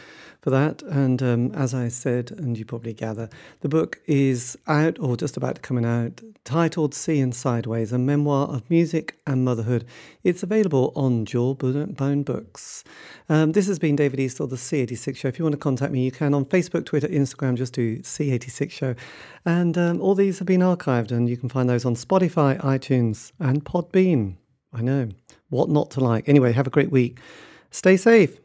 for 0.41 0.49
that. 0.49 0.82
And 0.82 1.22
um, 1.22 1.51
as 1.54 1.76
I 1.76 1.88
said, 1.88 2.32
and 2.32 2.58
you 2.58 2.66
probably 2.66 2.93
gather, 2.93 3.30
the 3.62 3.70
book 3.70 3.99
is 4.08 4.58
out 4.66 4.97
or 4.97 5.16
just 5.16 5.38
about 5.38 5.62
coming 5.62 5.86
out, 5.86 6.20
titled 6.45 6.95
Seeing 6.95 7.32
Sideways, 7.32 7.93
a 7.93 7.99
memoir 7.99 8.47
of 8.47 8.68
music 8.72 9.20
and 9.28 9.45
motherhood. 9.45 9.86
It's 10.24 10.41
available 10.41 10.93
on 10.95 11.26
Jawbone 11.26 12.24
Books. 12.24 12.84
Um, 13.30 13.51
this 13.51 13.68
has 13.68 13.78
been 13.78 13.95
David 13.95 14.20
Eastaugh, 14.20 14.49
the 14.49 14.56
C86 14.56 15.16
Show. 15.16 15.28
If 15.28 15.38
you 15.38 15.45
want 15.45 15.54
to 15.54 15.60
contact 15.60 15.93
me, 15.93 16.04
you 16.04 16.12
can 16.12 16.34
on 16.34 16.45
Facebook, 16.45 16.86
Twitter, 16.86 17.08
Instagram, 17.08 17.56
just 17.56 17.74
do 17.74 17.99
C86 17.99 18.72
Show. 18.72 18.95
And 19.45 19.78
um, 19.78 20.01
all 20.01 20.16
these 20.16 20.39
have 20.39 20.47
been 20.47 20.62
archived, 20.62 21.12
and 21.12 21.30
you 21.30 21.38
can 21.38 21.49
find 21.49 21.70
those 21.70 21.86
on 21.86 21.93
Spotify, 21.93 22.60
iTunes, 22.62 23.32
and 23.39 23.64
Podbean. 23.64 24.38
I 24.74 24.82
know 24.82 25.09
what 25.49 25.69
not 25.69 25.91
to 25.91 25.99
like. 25.99 26.28
Anyway, 26.28 26.51
have 26.51 26.67
a 26.67 26.71
great 26.71 26.91
week. 26.91 27.19
Stay 27.71 27.97
safe. 27.97 28.38